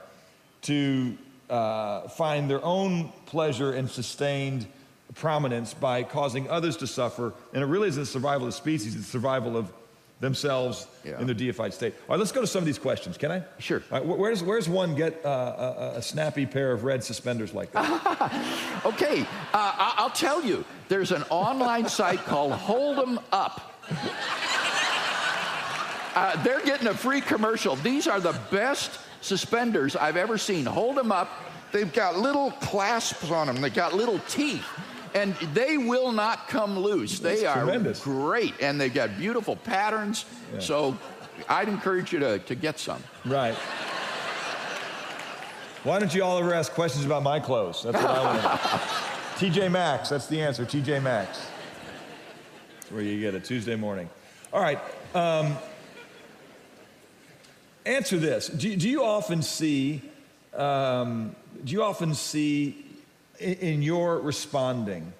to 0.63 1.17
uh, 1.49 2.07
find 2.09 2.49
their 2.49 2.63
own 2.63 3.11
pleasure 3.25 3.73
and 3.73 3.89
sustained 3.89 4.67
prominence 5.15 5.73
by 5.73 6.03
causing 6.03 6.49
others 6.49 6.77
to 6.77 6.87
suffer. 6.87 7.33
And 7.53 7.63
it 7.63 7.65
really 7.65 7.87
isn't 7.87 8.03
the 8.03 8.05
survival 8.05 8.47
of 8.47 8.53
the 8.53 8.57
species, 8.57 8.95
it's 8.95 9.05
the 9.05 9.11
survival 9.11 9.55
of 9.57 9.71
themselves 10.19 10.87
Yeah. 11.03 11.19
in 11.19 11.27
their 11.27 11.35
deified 11.35 11.73
state. 11.73 11.93
All 12.07 12.13
right, 12.15 12.19
let's 12.19 12.31
go 12.31 12.41
to 12.41 12.47
some 12.47 12.59
of 12.59 12.65
these 12.65 12.79
questions. 12.79 13.17
Can 13.17 13.31
I? 13.31 13.43
Sure. 13.59 13.83
All 13.91 13.99
right, 13.99 14.07
wh- 14.07 14.17
where's, 14.19 14.41
where's 14.41 14.67
one 14.67 14.95
get 14.95 15.23
uh, 15.23 15.93
a, 15.93 15.97
a 15.97 16.01
snappy 16.01 16.45
pair 16.47 16.71
of 16.71 16.83
red 16.83 17.03
suspenders 17.03 17.53
like 17.53 17.71
that? 17.73 18.63
Okay, 18.85 19.21
uh, 19.21 19.25
I- 19.53 19.93
I'll 19.97 20.09
tell 20.09 20.43
you, 20.43 20.63
there's 20.87 21.11
an 21.11 21.23
online 21.29 21.87
site 21.89 22.19
called 22.25 22.53
Hold 22.53 22.97
'em 22.99 23.19
Up. 23.31 23.73
Uh, 26.15 26.41
they're 26.43 26.61
getting 26.65 26.87
a 26.87 26.93
free 26.93 27.21
commercial. 27.21 27.75
These 27.75 28.07
are 28.07 28.19
the 28.19 28.35
best 28.49 28.99
suspenders 29.21 29.95
I've 29.95 30.17
ever 30.17 30.37
seen. 30.37 30.65
Hold 30.65 30.95
them 30.97 31.11
up. 31.11 31.29
They've 31.71 31.91
got 31.93 32.17
little 32.17 32.51
clasps 32.51 33.29
on 33.29 33.45
them. 33.47 33.61
They've 33.61 33.73
got 33.73 33.93
little 33.93 34.19
teeth. 34.27 34.65
And 35.13 35.35
they 35.53 35.77
will 35.77 36.11
not 36.11 36.47
come 36.47 36.77
loose. 36.77 37.19
They 37.19 37.41
That's 37.41 37.57
are 37.57 37.63
tremendous. 37.63 38.03
great. 38.03 38.53
And 38.61 38.79
they've 38.79 38.93
got 38.93 39.17
beautiful 39.17 39.55
patterns. 39.55 40.25
So 40.59 40.97
I'd 41.49 41.69
encourage 41.69 42.11
you 42.13 42.19
to, 42.19 42.39
to 42.39 42.55
get 42.55 42.79
some. 42.79 43.03
Right. 43.25 43.55
Why 45.83 45.99
don't 45.99 46.13
you 46.13 46.23
all 46.23 46.37
ever 46.37 46.53
ask 46.53 46.73
questions 46.73 47.05
about 47.05 47.23
my 47.23 47.39
clothes? 47.39 47.83
That's 47.83 47.95
what 47.95 48.11
I 48.11 48.23
want 48.23 48.41
to 48.41 49.47
know. 49.47 49.53
TJ 49.53 49.71
Maxx, 49.71 50.09
that's 50.09 50.27
the 50.27 50.41
answer. 50.41 50.65
TJ 50.65 51.01
Maxx. 51.01 51.39
where 52.89 53.01
you 53.01 53.19
get 53.21 53.35
it, 53.35 53.45
Tuesday 53.45 53.75
morning. 53.75 54.09
All 54.51 54.61
right. 54.61 54.79
Um, 55.13 55.55
answer 57.85 58.17
this. 58.17 58.47
Do, 58.47 58.75
do, 58.75 58.89
you 58.89 59.03
often 59.03 59.41
see, 59.41 60.01
um, 60.55 61.35
do 61.63 61.71
you 61.71 61.83
often 61.83 62.15
see 62.15 62.86
in, 63.39 63.53
in 63.55 63.81
your 63.81 64.19
responding, 64.19 65.11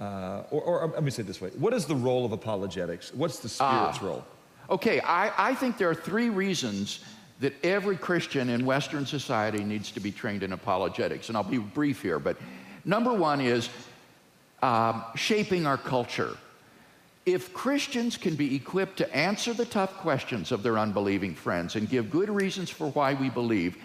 uh, 0.00 0.42
or, 0.50 0.62
or, 0.62 0.86
let 0.88 1.02
me 1.02 1.10
say 1.10 1.22
it 1.22 1.26
this 1.26 1.40
way 1.40 1.50
what 1.50 1.72
is 1.72 1.86
the 1.86 1.94
role 1.94 2.24
of 2.24 2.32
apologetics? 2.32 3.14
What's 3.14 3.38
the 3.38 3.48
Spirit's 3.48 4.02
role? 4.02 4.24
Okay, 4.68 5.00
I, 5.00 5.50
I 5.50 5.54
think 5.54 5.78
there 5.78 5.88
are 5.88 5.94
three 5.94 6.28
reasons 6.28 7.04
that 7.40 7.52
every 7.64 7.96
Christian 7.96 8.48
in 8.48 8.64
Western 8.64 9.06
society 9.06 9.62
needs 9.62 9.90
to 9.92 10.00
be 10.00 10.10
trained 10.10 10.42
in 10.42 10.52
apologetics. 10.52 11.28
And 11.28 11.36
I'll 11.36 11.44
be 11.44 11.58
brief 11.58 12.02
here, 12.02 12.18
but 12.18 12.36
number 12.84 13.12
one 13.12 13.40
is 13.40 13.68
um, 14.62 15.04
shaping 15.14 15.66
our 15.66 15.76
culture. 15.76 16.36
If 17.26 17.52
Christians 17.52 18.16
can 18.16 18.36
be 18.36 18.54
equipped 18.54 18.96
to 18.98 19.16
answer 19.16 19.52
the 19.52 19.66
tough 19.66 19.94
questions 19.98 20.50
of 20.52 20.62
their 20.62 20.78
unbelieving 20.78 21.34
friends 21.34 21.76
and 21.76 21.88
give 21.88 22.10
good 22.10 22.30
reasons 22.30 22.70
for 22.70 22.88
why 22.90 23.14
we 23.14 23.28
believe, 23.28 23.76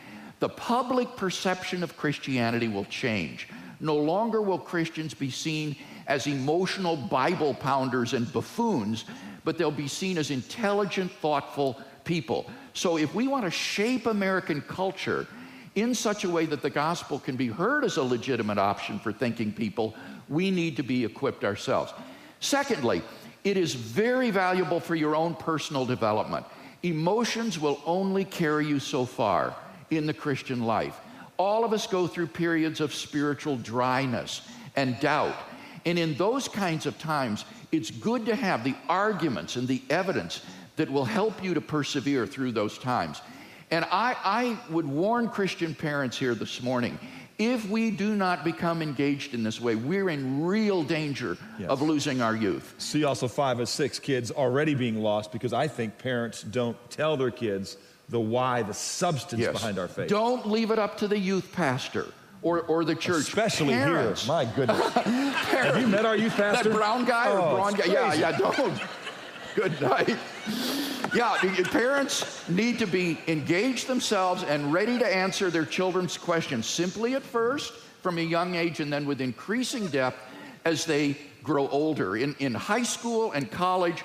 the 0.42 0.50
public 0.50 1.16
perception 1.16 1.84
of 1.84 1.96
Christianity 1.96 2.68
will 2.68 2.86
change. 2.86 3.48
No 3.80 3.96
longer 3.96 4.42
will 4.42 4.58
Christians 4.58 5.14
be 5.14 5.30
seen 5.30 5.76
as 6.08 6.26
emotional 6.26 6.98
Bible 6.98 7.54
pounders 7.54 8.14
and 8.14 8.32
buffoons, 8.34 9.06
but 9.44 9.60
they'll 9.60 9.70
be 9.70 9.88
seen 9.88 10.18
as 10.18 10.32
intelligent, 10.32 11.12
thoughtful 11.12 11.80
people. 12.06 12.50
So 12.74 12.98
if 12.98 13.14
we 13.14 13.28
want 13.28 13.46
to 13.46 13.52
shape 13.52 14.08
American 14.08 14.62
culture 14.62 15.28
in 15.76 15.94
such 15.94 16.24
a 16.24 16.30
way 16.30 16.48
that 16.48 16.64
the 16.64 16.72
gospel 16.72 17.20
can 17.20 17.36
be 17.36 17.48
heard 17.48 17.84
as 17.84 17.98
a 17.98 18.04
legitimate 18.04 18.58
option 18.58 18.98
for 18.98 19.14
thinking 19.14 19.54
people, 19.54 19.94
we 20.28 20.50
need 20.50 20.76
to 20.78 20.84
be 20.84 21.06
equipped 21.06 21.44
ourselves. 21.44 21.94
Secondly, 22.40 23.04
it 23.44 23.58
is 23.58 23.76
very 23.76 24.32
valuable 24.32 24.80
for 24.80 24.96
your 24.96 25.16
own 25.16 25.36
personal 25.36 25.86
development. 25.86 26.48
Emotions 26.82 27.60
will 27.60 27.80
only 27.86 28.26
carry 28.26 28.66
you 28.66 28.80
so 28.80 29.06
far 29.06 29.56
in 29.92 30.08
the 30.08 30.14
Christian 30.14 30.64
life. 30.66 31.00
All 31.38 31.64
of 31.64 31.74
us 31.74 31.86
go 31.86 32.08
through 32.08 32.28
periods 32.28 32.82
of 32.82 32.94
spiritual 32.94 33.58
dryness 33.58 34.42
and 34.76 35.00
doubt. 35.00 35.36
And 35.86 36.00
in 36.00 36.16
those 36.16 36.48
kinds 36.48 36.86
of 36.86 36.98
times, 36.98 37.46
it's 37.72 37.92
good 37.92 38.26
to 38.26 38.36
have 38.36 38.64
the 38.64 38.76
arguments 38.90 39.56
and 39.56 39.68
the 39.68 39.82
evidence 39.90 40.42
that 40.78 40.90
will 40.90 41.06
help 41.06 41.44
you 41.44 41.54
to 41.54 41.62
persevere 41.62 42.26
through 42.26 42.54
those 42.54 42.78
times. 42.78 43.22
And 43.70 43.86
I, 43.86 44.16
I 44.24 44.60
would 44.70 44.86
warn 44.86 45.30
Christian 45.30 45.76
parents 45.76 46.18
here 46.18 46.36
this 46.36 46.62
morning 46.62 46.98
if 47.42 47.68
we 47.68 47.90
do 47.90 48.16
not 48.16 48.44
become 48.44 48.84
engaged 48.84 49.34
in 49.34 49.42
this 49.42 49.60
way, 49.60 49.74
we're 49.74 50.12
in 50.12 50.46
real 50.46 50.84
danger 50.84 51.38
yes. 51.58 51.70
of 51.70 51.82
losing 51.82 52.22
our 52.22 52.36
youth. 52.36 52.76
See 52.78 53.04
also 53.04 53.28
five 53.28 53.60
of 53.60 53.68
six 53.68 53.98
kids 53.98 54.30
already 54.30 54.76
being 54.76 55.02
lost 55.02 55.32
because 55.32 55.52
I 55.52 55.68
think 55.68 55.98
parents 55.98 56.44
don't 56.44 56.78
tell 56.92 57.18
their 57.18 57.32
kids 57.32 57.78
the 58.12 58.20
why, 58.20 58.62
the 58.62 58.74
substance 58.74 59.42
yes. 59.42 59.54
behind 59.54 59.80
our 59.80 59.88
faith. 59.88 60.10
Don't 60.10 60.46
leave 60.46 60.70
it 60.70 60.78
up 60.78 60.98
to 60.98 61.08
the 61.08 61.18
youth 61.18 61.52
pastor 61.54 62.08
or, 62.42 62.62
or 62.64 62.84
the 62.84 62.94
church. 62.94 63.22
Especially 63.22 63.74
Parents. 63.74 64.26
here. 64.26 64.34
My 64.34 64.46
goodness. 64.46 64.90
Have 64.94 65.80
you 65.80 65.88
met 65.88 66.06
our 66.06 66.18
youth 66.18 66.36
pastor? 66.36 66.70
That 66.70 66.76
brown 66.76 67.06
guy 67.06 67.30
oh, 67.30 67.38
or 67.38 67.56
brown 67.56 67.74
guy? 67.74 67.86
Yeah, 67.86 68.14
yeah, 68.14 68.38
don't. 68.38 68.80
Good 69.56 69.82
night. 69.82 70.18
Yeah, 71.14 71.38
parents 71.72 72.48
need 72.48 72.80
to 72.80 72.86
be 72.86 73.18
engaged 73.28 73.88
themselves 73.88 74.44
and 74.44 74.72
ready 74.72 74.98
to 75.00 75.06
answer 75.06 75.50
their 75.50 75.66
children's 75.66 76.18
questions 76.18 76.66
simply 76.66 77.16
at 77.16 77.24
first, 77.24 77.74
from 78.02 78.18
a 78.18 78.22
young 78.22 78.56
age, 78.56 78.80
and 78.80 78.92
then 78.92 79.06
with 79.06 79.20
increasing 79.20 79.88
depth 79.88 80.18
as 80.64 80.86
they 80.86 81.18
grow 81.44 81.68
older. 81.70 82.16
In, 82.16 82.36
in 82.40 82.54
high 82.54 82.84
school 82.84 83.32
and 83.34 83.50
college, 83.52 84.04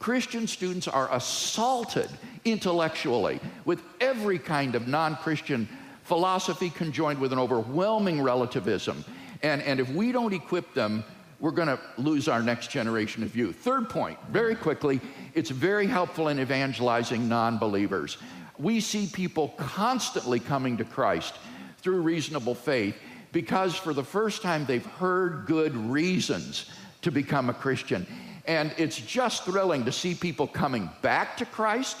Christian 0.00 0.46
students 0.46 0.88
are 0.88 1.12
assaulted 1.14 2.08
intellectually 2.44 3.40
with 3.64 3.82
every 4.00 4.38
kind 4.38 4.74
of 4.74 4.88
non 4.88 5.16
Christian 5.16 5.68
philosophy 6.04 6.70
conjoined 6.70 7.18
with 7.18 7.32
an 7.32 7.38
overwhelming 7.38 8.22
relativism. 8.22 9.04
And, 9.42 9.62
and 9.62 9.78
if 9.78 9.90
we 9.90 10.10
don't 10.10 10.32
equip 10.32 10.72
them, 10.74 11.04
we're 11.40 11.52
going 11.52 11.68
to 11.68 11.78
lose 11.98 12.26
our 12.26 12.42
next 12.42 12.70
generation 12.70 13.22
of 13.22 13.36
youth. 13.36 13.56
Third 13.56 13.88
point, 13.88 14.18
very 14.30 14.56
quickly, 14.56 15.00
it's 15.34 15.50
very 15.50 15.86
helpful 15.86 16.28
in 16.28 16.40
evangelizing 16.40 17.28
non 17.28 17.58
believers. 17.58 18.18
We 18.58 18.80
see 18.80 19.06
people 19.06 19.54
constantly 19.56 20.40
coming 20.40 20.76
to 20.78 20.84
Christ 20.84 21.34
through 21.78 22.00
reasonable 22.00 22.54
faith 22.56 22.96
because 23.30 23.76
for 23.76 23.92
the 23.92 24.02
first 24.02 24.42
time 24.42 24.64
they've 24.66 24.84
heard 24.84 25.46
good 25.46 25.76
reasons 25.76 26.70
to 27.02 27.12
become 27.12 27.50
a 27.50 27.54
Christian. 27.54 28.06
And 28.46 28.72
it's 28.78 28.98
just 28.98 29.44
thrilling 29.44 29.84
to 29.84 29.92
see 29.92 30.14
people 30.14 30.46
coming 30.46 30.90
back 31.02 31.36
to 31.36 31.44
Christ 31.44 31.98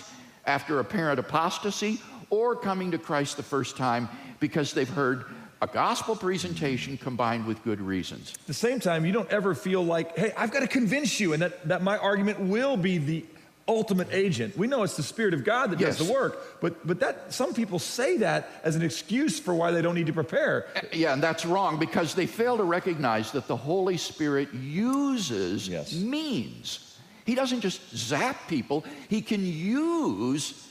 after 0.48 0.80
apparent 0.80 1.20
apostasy 1.20 2.00
or 2.30 2.56
coming 2.56 2.90
to 2.90 2.98
Christ 2.98 3.36
the 3.36 3.42
first 3.42 3.76
time 3.76 4.08
because 4.40 4.72
they've 4.72 4.88
heard 4.88 5.26
a 5.60 5.66
gospel 5.66 6.16
presentation 6.16 6.96
combined 6.96 7.46
with 7.46 7.62
good 7.64 7.80
reasons. 7.80 8.32
At 8.34 8.46
the 8.46 8.54
same 8.54 8.80
time, 8.80 9.04
you 9.04 9.12
don't 9.12 9.30
ever 9.30 9.54
feel 9.54 9.84
like, 9.84 10.16
hey, 10.16 10.32
I've 10.36 10.50
got 10.50 10.60
to 10.60 10.68
convince 10.68 11.20
you, 11.20 11.32
and 11.32 11.42
that, 11.42 11.68
that 11.68 11.82
my 11.82 11.98
argument 11.98 12.40
will 12.40 12.76
be 12.76 12.98
the 12.98 13.24
ultimate 13.66 14.08
agent. 14.12 14.56
We 14.56 14.66
know 14.66 14.82
it's 14.82 14.96
the 14.96 15.02
Spirit 15.02 15.34
of 15.34 15.44
God 15.44 15.70
that 15.72 15.80
yes. 15.80 15.98
does 15.98 16.06
the 16.06 16.12
work, 16.12 16.60
but, 16.60 16.86
but 16.86 17.00
that 17.00 17.32
some 17.32 17.52
people 17.52 17.78
say 17.78 18.18
that 18.18 18.48
as 18.62 18.76
an 18.76 18.82
excuse 18.82 19.38
for 19.38 19.52
why 19.52 19.72
they 19.72 19.82
don't 19.82 19.94
need 19.94 20.06
to 20.06 20.12
prepare. 20.12 20.66
Yeah, 20.92 21.12
and 21.12 21.22
that's 21.22 21.44
wrong 21.44 21.78
because 21.78 22.14
they 22.14 22.26
fail 22.26 22.56
to 22.56 22.64
recognize 22.64 23.32
that 23.32 23.46
the 23.46 23.56
Holy 23.56 23.98
Spirit 23.98 24.54
uses 24.54 25.68
yes. 25.68 25.92
means. 25.92 26.87
He 27.28 27.34
doesn't 27.34 27.60
just 27.60 27.94
zap 27.94 28.48
people, 28.48 28.86
He 29.10 29.20
can 29.20 29.44
use 29.44 30.66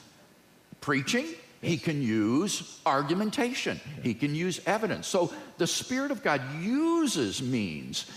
preaching, 0.81 1.27
he 1.61 1.77
can 1.77 2.01
use 2.01 2.79
argumentation. 2.83 3.79
He 4.01 4.15
can 4.15 4.33
use 4.33 4.59
evidence. 4.65 5.05
So 5.05 5.31
the 5.57 5.67
Spirit 5.67 6.09
of 6.09 6.23
God 6.23 6.41
uses 6.59 7.41
means 7.43 8.09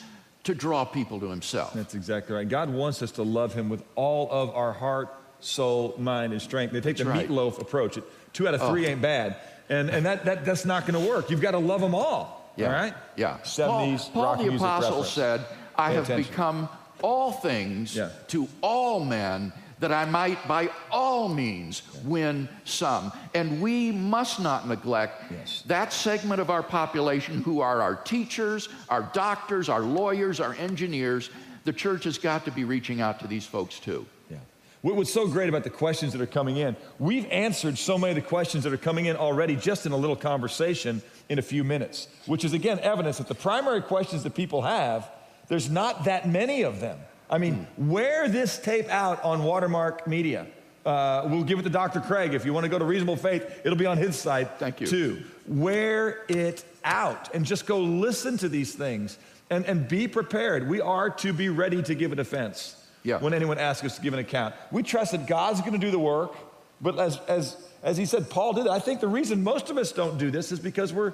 to 0.44 0.54
draw 0.54 0.86
people 0.86 1.20
to 1.20 1.28
Himself. 1.28 1.74
That's 1.74 1.94
exactly 1.94 2.34
right. 2.34 2.48
God 2.48 2.70
wants 2.70 3.02
us 3.02 3.10
to 3.12 3.22
love 3.22 3.52
Him 3.52 3.68
with 3.68 3.82
all 3.94 4.30
of 4.30 4.54
our 4.54 4.72
heart, 4.72 5.14
soul, 5.40 5.94
mind, 5.98 6.32
and 6.32 6.40
strength. 6.40 6.72
They 6.72 6.80
take 6.80 6.96
the 6.96 7.04
right. 7.04 7.28
Meat 7.28 7.30
Loaf 7.30 7.60
approach. 7.60 7.98
Two 8.32 8.48
out 8.48 8.54
of 8.54 8.66
three 8.68 8.86
oh. 8.86 8.90
ain't 8.90 9.02
bad. 9.02 9.36
And, 9.68 9.90
and 9.90 10.06
that, 10.06 10.24
that, 10.24 10.46
that's 10.46 10.64
not 10.64 10.86
going 10.86 11.02
to 11.02 11.10
work. 11.10 11.30
You've 11.30 11.42
got 11.42 11.52
to 11.52 11.58
love 11.58 11.82
them 11.82 11.94
all. 11.94 12.52
Yeah. 12.56 12.66
All 12.66 12.72
right? 12.72 12.94
Yeah. 13.16 13.38
70s, 13.42 14.12
Paul, 14.12 14.36
Paul 14.36 14.44
the 14.44 14.54
Apostle 14.54 15.04
said, 15.04 15.44
I 15.76 15.88
Pay 15.88 15.94
have 15.94 16.04
attention. 16.04 16.30
become 16.30 16.68
all 17.02 17.32
things 17.32 17.96
yeah. 17.96 18.10
to 18.28 18.48
all 18.60 19.04
men 19.04 19.52
that 19.80 19.92
I 19.92 20.04
might 20.04 20.46
by 20.46 20.70
all 20.90 21.28
means 21.28 21.82
win 22.04 22.48
some. 22.64 23.12
And 23.34 23.60
we 23.60 23.90
must 23.90 24.38
not 24.38 24.68
neglect 24.68 25.32
yes. 25.32 25.62
that 25.66 25.92
segment 25.92 26.40
of 26.40 26.50
our 26.50 26.62
population 26.62 27.42
who 27.42 27.60
are 27.60 27.80
our 27.80 27.96
teachers, 27.96 28.68
our 28.88 29.10
doctors, 29.14 29.68
our 29.68 29.80
lawyers, 29.80 30.38
our 30.38 30.54
engineers. 30.54 31.30
The 31.64 31.72
church 31.72 32.04
has 32.04 32.18
got 32.18 32.44
to 32.44 32.50
be 32.50 32.64
reaching 32.64 33.00
out 33.00 33.20
to 33.20 33.26
these 33.26 33.46
folks 33.46 33.80
too. 33.80 34.06
Yeah. 34.30 34.36
What's 34.82 35.12
so 35.12 35.26
great 35.26 35.48
about 35.48 35.64
the 35.64 35.70
questions 35.70 36.12
that 36.12 36.20
are 36.20 36.26
coming 36.26 36.58
in, 36.58 36.76
we've 36.98 37.26
answered 37.30 37.76
so 37.78 37.98
many 37.98 38.10
of 38.10 38.22
the 38.22 38.28
questions 38.28 38.64
that 38.64 38.72
are 38.72 38.78
coming 38.78 39.06
in 39.06 39.16
already 39.16 39.56
just 39.56 39.86
in 39.86 39.92
a 39.92 39.96
little 39.96 40.16
conversation 40.16 41.02
in 41.30 41.38
a 41.38 41.42
few 41.42 41.64
minutes, 41.64 42.08
which 42.26 42.44
is 42.44 42.52
again 42.52 42.78
evidence 42.80 43.18
that 43.18 43.28
the 43.28 43.34
primary 43.34 43.80
questions 43.80 44.22
that 44.24 44.34
people 44.34 44.62
have, 44.62 45.08
there's 45.50 45.68
not 45.68 46.04
that 46.04 46.28
many 46.28 46.62
of 46.62 46.80
them. 46.80 46.96
I 47.28 47.38
mean, 47.38 47.66
wear 47.76 48.28
this 48.28 48.58
tape 48.58 48.88
out 48.88 49.22
on 49.24 49.42
Watermark 49.42 50.06
Media. 50.06 50.46
Uh, 50.86 51.26
we'll 51.28 51.44
give 51.44 51.58
it 51.58 51.62
to 51.62 51.70
Dr. 51.70 52.00
Craig. 52.00 52.34
If 52.34 52.44
you 52.44 52.54
want 52.54 52.64
to 52.64 52.70
go 52.70 52.78
to 52.78 52.84
Reasonable 52.84 53.16
Faith, 53.16 53.60
it'll 53.64 53.76
be 53.76 53.84
on 53.84 53.98
his 53.98 54.16
site 54.16 54.58
Thank 54.58 54.80
you. 54.80 54.86
too. 54.86 55.22
Wear 55.46 56.24
it 56.28 56.64
out 56.84 57.34
and 57.34 57.44
just 57.44 57.66
go 57.66 57.80
listen 57.80 58.38
to 58.38 58.48
these 58.48 58.74
things 58.74 59.18
and, 59.50 59.64
and 59.66 59.88
be 59.88 60.06
prepared. 60.06 60.68
We 60.68 60.80
are 60.80 61.10
to 61.10 61.32
be 61.32 61.48
ready 61.48 61.82
to 61.82 61.94
give 61.96 62.12
a 62.12 62.16
defense 62.16 62.76
yeah. 63.02 63.18
when 63.18 63.34
anyone 63.34 63.58
asks 63.58 63.84
us 63.84 63.96
to 63.96 64.02
give 64.02 64.14
an 64.14 64.20
account. 64.20 64.54
We 64.70 64.84
trust 64.84 65.12
that 65.12 65.26
God's 65.26 65.60
going 65.60 65.72
to 65.72 65.78
do 65.78 65.90
the 65.90 65.98
work, 65.98 66.36
but 66.80 66.96
as, 66.98 67.18
as, 67.26 67.56
as 67.82 67.96
he 67.96 68.06
said, 68.06 68.30
Paul 68.30 68.52
did 68.52 68.66
it. 68.66 68.70
I 68.70 68.78
think 68.78 69.00
the 69.00 69.08
reason 69.08 69.42
most 69.42 69.68
of 69.68 69.76
us 69.78 69.90
don't 69.90 70.16
do 70.16 70.30
this 70.30 70.52
is 70.52 70.60
because 70.60 70.92
we're 70.92 71.12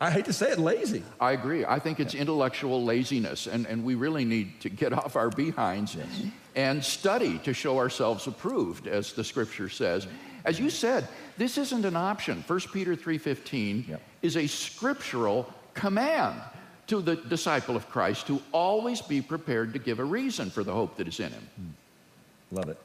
I 0.00 0.10
hate 0.10 0.26
to 0.26 0.32
say 0.32 0.52
it, 0.52 0.58
lazy. 0.58 1.02
I 1.20 1.32
agree. 1.32 1.64
I 1.64 1.78
think 1.78 1.98
it's 1.98 2.14
intellectual 2.14 2.84
laziness, 2.84 3.46
and, 3.46 3.66
and 3.66 3.84
we 3.84 3.96
really 3.96 4.24
need 4.24 4.60
to 4.60 4.68
get 4.68 4.92
off 5.00 5.16
our 5.16 5.30
behinds 5.30 5.94
yes. 5.94 6.06
and 6.54 6.84
study 6.84 7.38
to 7.38 7.52
show 7.52 7.78
ourselves 7.78 8.26
approved, 8.26 8.86
as 8.86 9.12
the 9.12 9.24
scripture 9.24 9.68
says. 9.68 10.06
As 10.44 10.60
you 10.60 10.70
said, 10.70 11.08
this 11.36 11.58
isn't 11.58 11.84
an 11.84 11.96
option. 11.96 12.44
1 12.46 12.60
Peter 12.72 12.94
3.15 12.94 13.88
yep. 13.88 14.02
is 14.22 14.36
a 14.36 14.46
scriptural 14.46 15.52
command 15.74 16.40
to 16.86 17.02
the 17.02 17.16
disciple 17.16 17.76
of 17.76 17.88
Christ 17.90 18.26
to 18.28 18.40
always 18.52 19.02
be 19.02 19.20
prepared 19.20 19.72
to 19.72 19.78
give 19.78 19.98
a 19.98 20.04
reason 20.04 20.48
for 20.48 20.64
the 20.64 20.72
hope 20.72 20.96
that 20.96 21.06
is 21.08 21.20
in 21.20 21.30
him. 21.30 21.48
Hmm. 21.56 22.56
Love 22.56 22.68
it. 22.70 22.78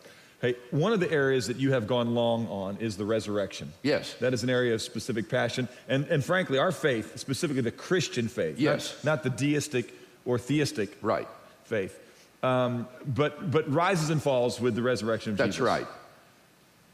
Hey, 0.43 0.55
one 0.71 0.91
of 0.91 0.99
the 0.99 1.09
areas 1.09 1.47
that 1.47 1.55
you 1.55 1.71
have 1.71 1.87
gone 1.87 2.13
long 2.13 2.49
on 2.49 2.75
is 2.81 2.97
the 2.97 3.05
resurrection. 3.05 3.71
Yes. 3.81 4.13
That 4.15 4.33
is 4.33 4.43
an 4.43 4.49
area 4.49 4.73
of 4.73 4.81
specific 4.81 5.29
passion. 5.29 5.69
And, 5.87 6.05
and 6.07 6.21
frankly, 6.23 6.57
our 6.57 6.73
faith, 6.73 7.17
specifically 7.17 7.61
the 7.61 7.71
Christian 7.71 8.27
faith, 8.27 8.59
yes. 8.59 8.93
not, 9.05 9.23
not 9.23 9.23
the 9.23 9.29
deistic 9.29 9.93
or 10.25 10.37
theistic 10.37 10.97
right. 11.01 11.29
faith, 11.63 11.97
um, 12.43 12.89
but, 13.05 13.51
but 13.51 13.71
rises 13.71 14.09
and 14.09 14.21
falls 14.21 14.59
with 14.59 14.75
the 14.75 14.81
resurrection 14.81 15.31
of 15.31 15.37
That's 15.37 15.55
Jesus. 15.55 15.65
That's 15.65 15.87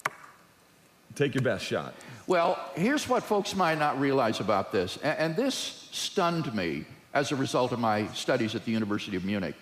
right. 0.05 0.13
Take 1.15 1.33
your 1.33 1.41
best 1.41 1.65
shot. 1.65 1.95
Well, 2.27 2.63
here's 2.75 3.09
what 3.09 3.23
folks 3.23 3.55
might 3.55 3.79
not 3.79 3.99
realize 3.99 4.39
about 4.39 4.71
this, 4.71 4.97
a- 4.97 5.19
and 5.19 5.35
this 5.35 5.89
stunned 5.91 6.53
me 6.53 6.85
as 7.15 7.31
a 7.31 7.35
result 7.35 7.71
of 7.71 7.79
my 7.79 8.05
studies 8.09 8.53
at 8.53 8.63
the 8.65 8.71
University 8.71 9.17
of 9.17 9.25
Munich. 9.25 9.55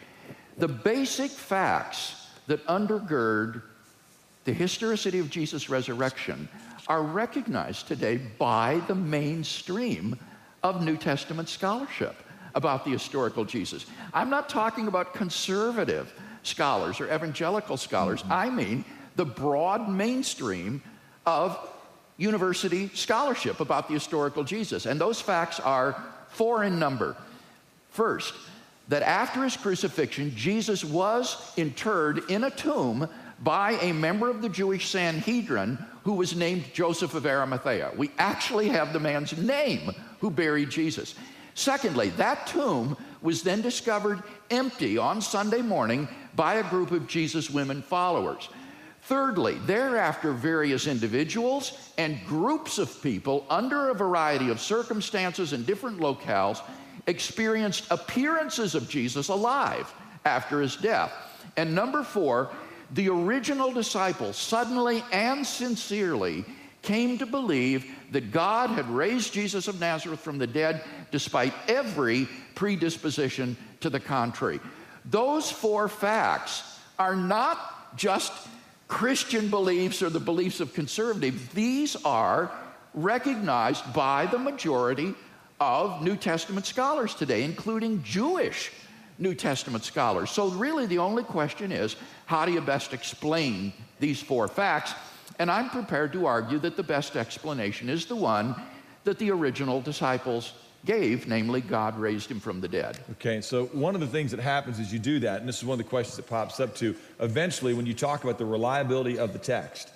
The 0.58 0.68
basic 0.68 1.32
facts 1.32 2.28
that 2.48 2.66
undergird 2.68 3.62
the 4.48 4.54
historicity 4.54 5.20
of 5.20 5.30
Jesus' 5.30 5.70
resurrection 5.70 6.48
are 6.88 7.04
recognized 7.04 7.86
today 7.86 8.16
by 8.16 8.82
the 8.88 8.96
mainstream 8.96 10.18
of 10.64 10.82
New 10.82 10.96
Testament 10.96 11.50
scholarship 11.50 12.16
about 12.56 12.86
the 12.86 12.92
historical 12.92 13.44
Jesus. 13.44 13.86
I'm 14.14 14.30
not 14.30 14.48
talking 14.48 14.88
about 14.88 15.14
conservative 15.14 16.14
scholars 16.44 17.02
or 17.02 17.14
evangelical 17.14 17.76
scholars. 17.76 18.22
Mm-hmm. 18.22 18.32
I 18.32 18.50
mean 18.50 18.86
the 19.18 19.26
broad 19.26 19.90
mainstream 19.90 20.82
of 21.26 21.60
university 22.16 22.88
scholarship 22.94 23.60
about 23.60 23.90
the 23.90 23.96
historical 23.96 24.46
Jesus. 24.46 24.86
And 24.86 25.00
those 25.00 25.20
facts 25.20 25.60
are 25.60 26.02
four 26.30 26.64
in 26.64 26.80
number. 26.80 27.18
First, 27.92 28.34
that 28.88 29.04
after 29.04 29.44
his 29.44 29.58
crucifixion, 29.58 30.34
Jesus 30.38 30.86
was 30.86 31.52
interred 31.58 32.32
in 32.32 32.46
a 32.46 32.50
tomb 32.50 33.10
by 33.40 33.74
a 33.74 33.94
member 33.94 34.30
of 34.30 34.42
the 34.42 34.50
Jewish 34.50 34.90
Sanhedrin 34.90 35.78
who 36.04 36.14
was 36.14 36.36
named 36.36 36.66
Joseph 36.74 37.14
of 37.14 37.26
Arimathea. 37.26 37.92
We 37.96 38.12
actually 38.18 38.70
have 38.70 38.94
the 38.94 39.00
man's 39.00 39.38
name 39.38 39.92
who 40.20 40.32
buried 40.32 40.70
Jesus. 40.70 41.16
Secondly, 41.54 42.10
that 42.12 42.48
tomb 42.48 42.96
was 43.22 43.44
then 43.44 43.62
discovered 43.62 44.22
empty 44.50 44.98
on 44.98 45.22
Sunday 45.22 45.62
morning 45.62 46.08
by 46.36 46.56
a 46.56 46.70
group 46.70 46.92
of 46.92 47.08
Jesus' 47.08 47.50
women 47.50 47.82
followers. 47.82 48.50
Thirdly, 49.04 49.58
thereafter, 49.66 50.34
various 50.34 50.86
individuals 50.86 51.92
and 51.98 52.24
groups 52.26 52.78
of 52.78 53.02
people 53.02 53.46
under 53.50 53.90
a 53.90 53.96
variety 53.96 54.50
of 54.50 54.60
circumstances 54.60 55.54
in 55.54 55.64
different 55.64 56.00
locales 56.00 56.62
experienced 57.08 57.86
appearances 57.90 58.76
of 58.76 58.90
Jesus 58.90 59.30
alive 59.30 59.94
after 60.26 60.62
his 60.62 60.76
death. 60.76 61.12
And 61.56 61.74
number 61.74 62.04
four, 62.04 62.52
the 62.92 63.10
original 63.10 63.72
disciples 63.72 64.38
suddenly 64.38 65.04
and 65.12 65.46
sincerely 65.46 66.46
came 66.82 67.18
to 67.18 67.26
believe 67.26 67.86
that 68.12 68.32
God 68.32 68.70
had 68.70 68.90
raised 68.90 69.34
Jesus 69.34 69.68
of 69.68 69.80
Nazareth 69.80 70.20
from 70.20 70.38
the 70.38 70.48
dead 70.48 70.84
despite 71.12 71.54
every 71.68 72.28
predisposition 72.56 73.58
to 73.82 73.90
the 73.90 74.00
contrary. 74.00 74.60
Those 75.06 75.52
four 75.52 75.90
facts 75.90 76.80
are 76.98 77.16
not 77.16 77.98
just 77.98 78.32
Christian 78.88 79.50
beliefs 79.50 80.02
or 80.02 80.10
the 80.10 80.20
beliefs 80.20 80.60
of 80.60 80.74
conservatives. 80.74 81.48
These 81.50 81.96
are 82.06 82.52
recognized 82.94 83.94
by 83.94 84.26
the 84.28 84.40
majority 84.40 85.14
of 85.60 86.02
New 86.02 86.16
Testament 86.16 86.66
scholars 86.66 87.14
today, 87.16 87.44
including 87.44 88.02
Jewish 88.04 88.72
New 89.20 89.34
Testament 89.34 89.84
scholars. 89.84 90.30
So, 90.30 90.50
really, 90.50 90.86
the 90.86 91.00
only 91.00 91.24
question 91.24 91.72
is 91.72 91.96
how 92.26 92.46
do 92.46 92.52
you 92.52 92.62
best 92.62 92.94
explain 92.94 93.74
these 94.00 94.22
four 94.22 94.48
facts? 94.48 94.94
And 95.40 95.52
I'm 95.52 95.70
prepared 95.70 96.14
to 96.14 96.26
argue 96.26 96.60
that 96.60 96.78
the 96.78 96.84
best 96.84 97.16
explanation 97.16 97.90
is 97.90 98.06
the 98.06 98.16
one 98.16 98.56
that 99.04 99.20
the 99.20 99.32
original 99.32 99.82
disciples 99.82 100.54
gave, 100.86 101.28
namely, 101.28 101.62
God 101.62 101.98
raised 102.00 102.32
him 102.32 102.40
from 102.40 102.62
the 102.62 102.68
dead. 102.68 103.00
Okay, 103.14 103.42
so 103.42 103.66
one 103.68 103.94
of 103.94 104.02
the 104.02 104.08
things 104.08 104.32
that 104.32 104.40
happens 104.40 104.80
is 104.80 104.92
you 104.94 105.00
do 105.00 105.20
that, 105.20 105.40
and 105.40 105.50
this 105.50 105.58
is 105.58 105.66
one 105.66 105.80
of 105.80 105.86
the 105.86 105.90
questions 105.90 106.16
that 106.18 106.28
pops 106.28 106.60
up 106.60 106.76
too. 106.76 106.96
Eventually, 107.20 107.74
when 107.74 107.86
you 107.86 107.94
talk 107.94 108.24
about 108.24 108.38
the 108.38 108.46
reliability 108.46 109.20
of 109.20 109.34
the 109.34 109.40
text, 109.40 109.92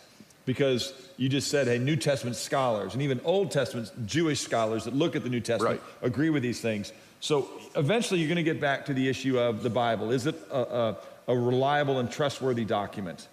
because 0.46 0.94
you 1.18 1.30
just 1.30 1.50
said, 1.50 1.68
hey, 1.68 1.78
New 1.78 1.96
Testament 1.96 2.36
scholars 2.36 2.94
and 2.94 3.02
even 3.02 3.22
Old 3.24 3.52
Testament 3.52 3.90
Jewish 4.08 4.40
scholars 4.40 4.86
that 4.86 4.96
look 4.96 5.16
at 5.16 5.24
the 5.24 5.30
New 5.30 5.40
Testament 5.40 5.82
Right. 5.82 6.08
agree 6.08 6.30
with 6.30 6.44
these 6.44 6.62
things. 6.62 6.92
So 7.22 7.48
eventually, 7.76 8.20
you're 8.20 8.28
going 8.28 8.36
to 8.38 8.44
get 8.44 8.60
back 8.60 8.86
to 8.88 8.94
the 8.94 9.08
issue 9.08 9.40
of 9.40 9.62
the 9.64 9.70
Bible. 9.70 10.12
Is 10.12 10.26
it 10.26 10.36
a, 10.52 10.60
a, 10.60 10.98
a 11.28 11.38
reliable 11.38 12.00
and 12.00 12.12
trustworthy 12.12 12.66
document? 12.66 13.28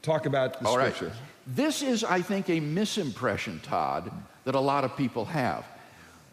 Talk 0.00 0.24
about 0.26 0.58
the 0.58 0.66
All 0.66 0.78
right. 0.78 0.94
scripture. 0.94 1.16
This 1.46 1.82
is, 1.82 2.04
I 2.04 2.22
think, 2.22 2.48
a 2.48 2.60
misimpression, 2.60 3.60
Todd, 3.62 4.10
that 4.44 4.54
a 4.54 4.60
lot 4.60 4.84
of 4.84 4.96
people 4.96 5.26
have. 5.26 5.64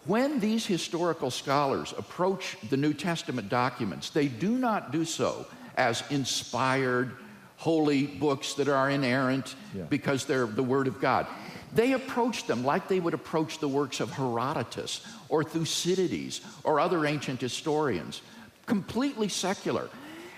When 0.06 0.40
these 0.40 0.66
historical 0.66 1.32
scholars 1.32 1.94
approach 1.98 2.58
the 2.70 2.78
New 2.78 2.94
Testament 2.94 3.50
documents, 3.50 4.10
they 4.10 4.28
do 4.28 4.58
not 4.58 4.92
do 4.92 5.04
so 5.04 5.46
as 5.78 6.04
inspired, 6.12 7.12
holy 7.58 8.06
books 8.08 8.54
that 8.54 8.70
are 8.70 8.90
inerrant 8.90 9.56
Yeah. 9.76 9.84
because 9.84 10.26
they're 10.26 10.46
the 10.46 10.64
Word 10.64 10.88
of 10.88 11.02
God. 11.02 11.28
They 11.74 11.92
approach 11.94 12.46
them 12.48 12.64
like 12.64 12.88
they 12.88 13.02
would 13.02 13.14
approach 13.14 13.60
the 13.60 13.68
works 13.68 14.00
of 14.00 14.12
Herodotus 14.12 15.02
or 15.36 15.44
Thucydides 15.44 16.40
or 16.64 16.80
other 16.80 17.06
ancient 17.06 17.42
historians, 17.42 18.22
completely 18.66 19.28
secular. 19.28 19.90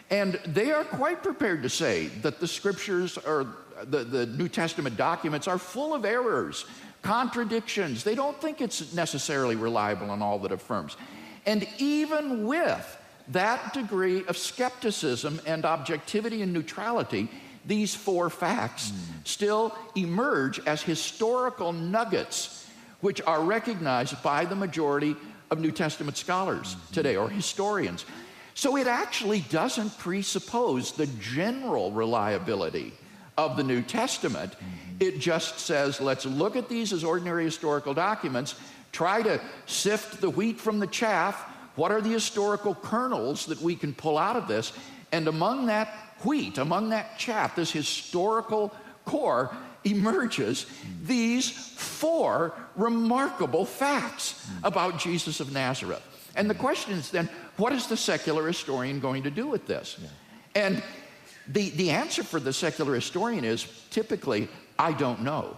And 0.10 0.40
they 0.44 0.72
are 0.72 0.84
quite 0.84 1.22
prepared 1.22 1.62
to 1.62 1.70
say 1.70 2.08
that 2.24 2.40
the 2.40 2.48
scriptures 2.48 3.20
or 3.20 3.46
the, 3.84 4.04
the 4.04 4.26
New 4.26 4.50
Testament 4.50 4.98
documents 4.98 5.48
are 5.48 5.60
full 5.60 5.94
of 5.94 6.04
errors, 6.04 6.66
contradictions. 7.04 8.04
They 8.04 8.16
don't 8.16 8.42
think 8.42 8.60
it's 8.60 8.92
necessarily 8.96 9.56
reliable 9.56 10.12
in 10.16 10.24
all 10.24 10.40
that 10.40 10.52
affirms. 10.52 10.98
And 11.46 11.68
even 11.78 12.48
with 12.48 12.98
that 13.28 13.74
degree 13.74 14.26
of 14.26 14.36
skepticism 14.36 15.40
and 15.46 15.64
objectivity 15.64 16.42
and 16.42 16.52
neutrality, 16.52 17.30
these 17.68 17.94
four 17.94 18.32
facts 18.32 18.90
hmm. 18.90 18.96
still 19.26 19.78
emerge 19.96 20.60
as 20.66 20.82
historical 20.82 21.72
nuggets 21.72 22.57
which 23.02 23.22
are 23.22 23.44
recognized 23.44 24.22
by 24.24 24.46
the 24.46 24.56
majority 24.56 25.16
of 25.52 25.60
New 25.60 25.72
Testament 25.72 26.18
scholars 26.18 26.76
mm-hmm. 26.76 26.94
today 26.94 27.16
or 27.16 27.30
historians. 27.30 28.06
So 28.54 28.76
it 28.76 28.88
actually 28.88 29.42
doesn't 29.42 29.98
presuppose 30.00 30.94
the 30.94 31.08
general 31.20 31.92
reliability 31.92 32.94
of 33.38 33.56
the 33.56 33.64
New 33.64 33.84
Testament. 33.84 34.54
Mm-hmm. 34.54 34.96
It 35.00 35.20
just 35.20 35.60
says, 35.60 36.02
let's 36.02 36.26
look 36.26 36.56
at 36.56 36.70
these 36.70 36.92
as 36.92 37.04
ordinary 37.04 37.44
historical 37.44 37.94
documents, 37.94 38.56
try 38.92 39.22
to 39.22 39.40
sift 39.68 40.22
the 40.22 40.30
wheat 40.30 40.60
from 40.60 40.80
the 40.80 40.88
chaff. 40.88 41.36
What 41.76 41.92
are 41.92 42.02
the 42.02 42.10
historical 42.10 42.74
kernels 42.74 43.46
that 43.46 43.62
we 43.62 43.76
can 43.76 43.94
pull 43.94 44.18
out 44.18 44.36
of 44.36 44.48
this? 44.48 44.74
And 45.12 45.28
among 45.28 45.68
that 45.68 45.90
wheat, 46.24 46.58
among 46.58 46.90
that 46.90 47.20
chaff, 47.20 47.56
this 47.56 47.72
historical 47.72 48.74
core 49.06 49.56
emerges 49.92 50.66
these 51.04 51.50
four 51.50 52.54
remarkable 52.76 53.66
facts 53.66 54.48
about 54.64 55.00
Jesus 55.00 55.40
of 55.40 55.52
Nazareth. 55.52 56.04
And 56.36 56.50
the 56.50 56.56
question 56.56 56.94
is 56.94 57.10
then, 57.10 57.30
what 57.58 57.74
is 57.74 57.88
the 57.88 57.98
secular 57.98 58.48
historian 58.48 59.00
going 59.00 59.24
to 59.24 59.32
do 59.32 59.48
with 59.48 59.66
this? 59.66 59.98
And 60.56 60.84
the, 61.48 61.70
the 61.72 61.90
answer 61.92 62.24
for 62.24 62.40
the 62.40 62.54
secular 62.54 62.94
historian 62.94 63.44
is 63.44 63.68
typically, 63.90 64.48
I 64.78 64.92
don't 64.94 65.22
know. 65.24 65.58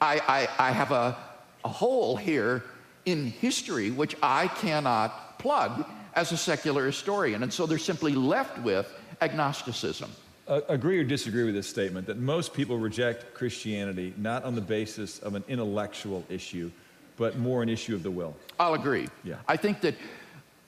I, 0.00 0.48
I, 0.58 0.68
I 0.68 0.72
have 0.72 0.92
a, 0.92 1.16
a 1.64 1.68
hole 1.68 2.16
here 2.16 2.62
in 3.04 3.26
history 3.26 3.90
which 3.90 4.16
I 4.22 4.48
cannot 4.48 5.38
plug 5.38 5.86
as 6.14 6.32
a 6.32 6.36
secular 6.36 6.86
historian. 6.86 7.42
And 7.42 7.52
so 7.52 7.66
they're 7.66 7.78
simply 7.78 8.14
left 8.14 8.58
with 8.58 8.90
agnosticism. 9.20 10.10
Uh, 10.46 10.60
agree 10.68 10.98
or 10.98 11.04
disagree 11.04 11.44
with 11.44 11.54
this 11.54 11.66
statement 11.66 12.06
that 12.06 12.18
most 12.18 12.52
people 12.52 12.76
reject 12.76 13.32
Christianity 13.32 14.12
not 14.18 14.44
on 14.44 14.54
the 14.54 14.60
basis 14.60 15.18
of 15.20 15.34
an 15.34 15.42
intellectual 15.48 16.22
issue, 16.28 16.70
but 17.16 17.38
more 17.38 17.62
an 17.62 17.70
issue 17.70 17.94
of 17.94 18.02
the 18.02 18.10
will. 18.10 18.36
I'll 18.60 18.74
agree. 18.74 19.08
Yeah. 19.22 19.36
I 19.48 19.56
think 19.56 19.80
that 19.80 19.94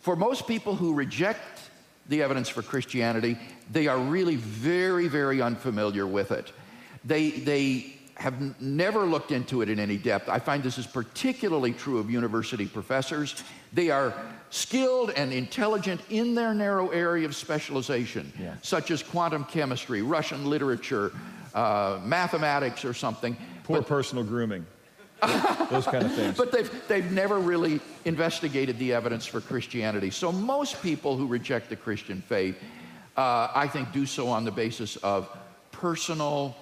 for 0.01 0.17
most 0.17 0.47
people 0.47 0.75
who 0.75 0.95
reject 0.95 1.61
the 2.09 2.23
evidence 2.23 2.49
for 2.49 2.63
Christianity, 2.63 3.39
they 3.71 3.87
are 3.87 3.99
really 3.99 4.37
very, 4.37 5.09
very 5.09 5.43
unfamiliar 5.43 6.07
with 6.07 6.33
it. 6.33 6.53
They, 7.05 7.31
they 7.31 7.96
have 8.17 8.35
n- 8.35 8.55
never 8.61 9.05
looked 9.05 9.31
into 9.31 9.63
it 9.63 9.69
in 9.69 9.79
any 9.79 9.97
depth. 9.99 10.29
I 10.29 10.39
find 10.39 10.63
this 10.63 10.79
is 10.79 10.87
particularly 10.87 11.73
true 11.73 11.99
of 11.99 12.11
university 12.11 12.67
professors. 12.67 13.43
They 13.73 13.91
are 13.91 14.15
skilled 14.51 15.11
and 15.11 15.33
intelligent 15.33 16.01
in 16.09 16.35
their 16.35 16.55
narrow 16.55 16.89
area 16.89 17.27
of 17.27 17.37
specialization, 17.37 18.33
Yeah. 18.41 18.55
such 18.63 18.91
as 18.91 19.03
quantum 19.03 19.45
chemistry, 19.45 20.01
Russian 20.03 20.47
literature, 20.49 21.13
uh, 21.55 22.01
mathematics, 22.05 22.85
or 22.85 22.95
something. 22.95 23.37
Poor 23.65 23.83
personal 23.83 24.25
grooming, 24.25 24.65
those 25.71 25.85
kind 25.87 26.05
of 26.07 26.15
things. 26.15 26.37
But 26.39 26.53
they've, 26.53 26.71
they've 26.89 27.11
never 27.13 27.39
really 27.39 27.81
investigated 28.07 28.79
the 28.79 28.93
evidence 28.95 29.27
for 29.27 29.41
Christianity. 29.43 30.11
So 30.11 30.33
most 30.33 30.81
people 30.83 31.17
who 31.17 31.27
reject 31.27 31.69
the 31.69 31.77
Christian 31.77 32.23
faith, 32.23 32.57
uh, 33.17 33.49
I 33.55 33.69
think, 33.69 33.93
do 33.93 34.07
so 34.07 34.29
on 34.29 34.45
the 34.45 34.51
basis 34.53 34.97
of 34.97 35.29
personal, 35.73 36.57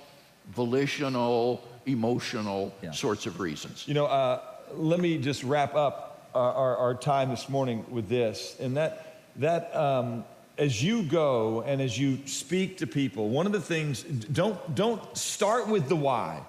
volitional, 0.48 1.62
emotional 1.86 2.74
Yeah. 2.82 2.90
sorts 2.92 3.26
of 3.26 3.40
reasons. 3.40 3.84
You 3.86 3.94
know, 3.94 4.06
uh, 4.06 4.40
let 4.74 5.00
me 5.00 5.18
just 5.18 5.44
wrap 5.44 5.74
up 5.74 6.28
our, 6.34 6.52
our, 6.52 6.76
our 6.76 6.94
time 6.94 7.30
this 7.30 7.48
morning 7.48 7.84
with 7.90 8.08
this. 8.08 8.56
And 8.60 8.76
that, 8.76 9.20
that 9.36 9.74
um, 9.76 10.24
as 10.58 10.82
you 10.82 11.02
go 11.02 11.62
and 11.62 11.80
as 11.80 11.98
you 11.98 12.18
speak 12.26 12.78
to 12.78 12.86
people, 12.86 13.28
one 13.28 13.46
of 13.46 13.52
the 13.52 13.60
things, 13.60 14.02
don't, 14.02 14.74
don't 14.74 15.16
start 15.16 15.68
with 15.68 15.88
the 15.88 15.96
why. 15.96 16.40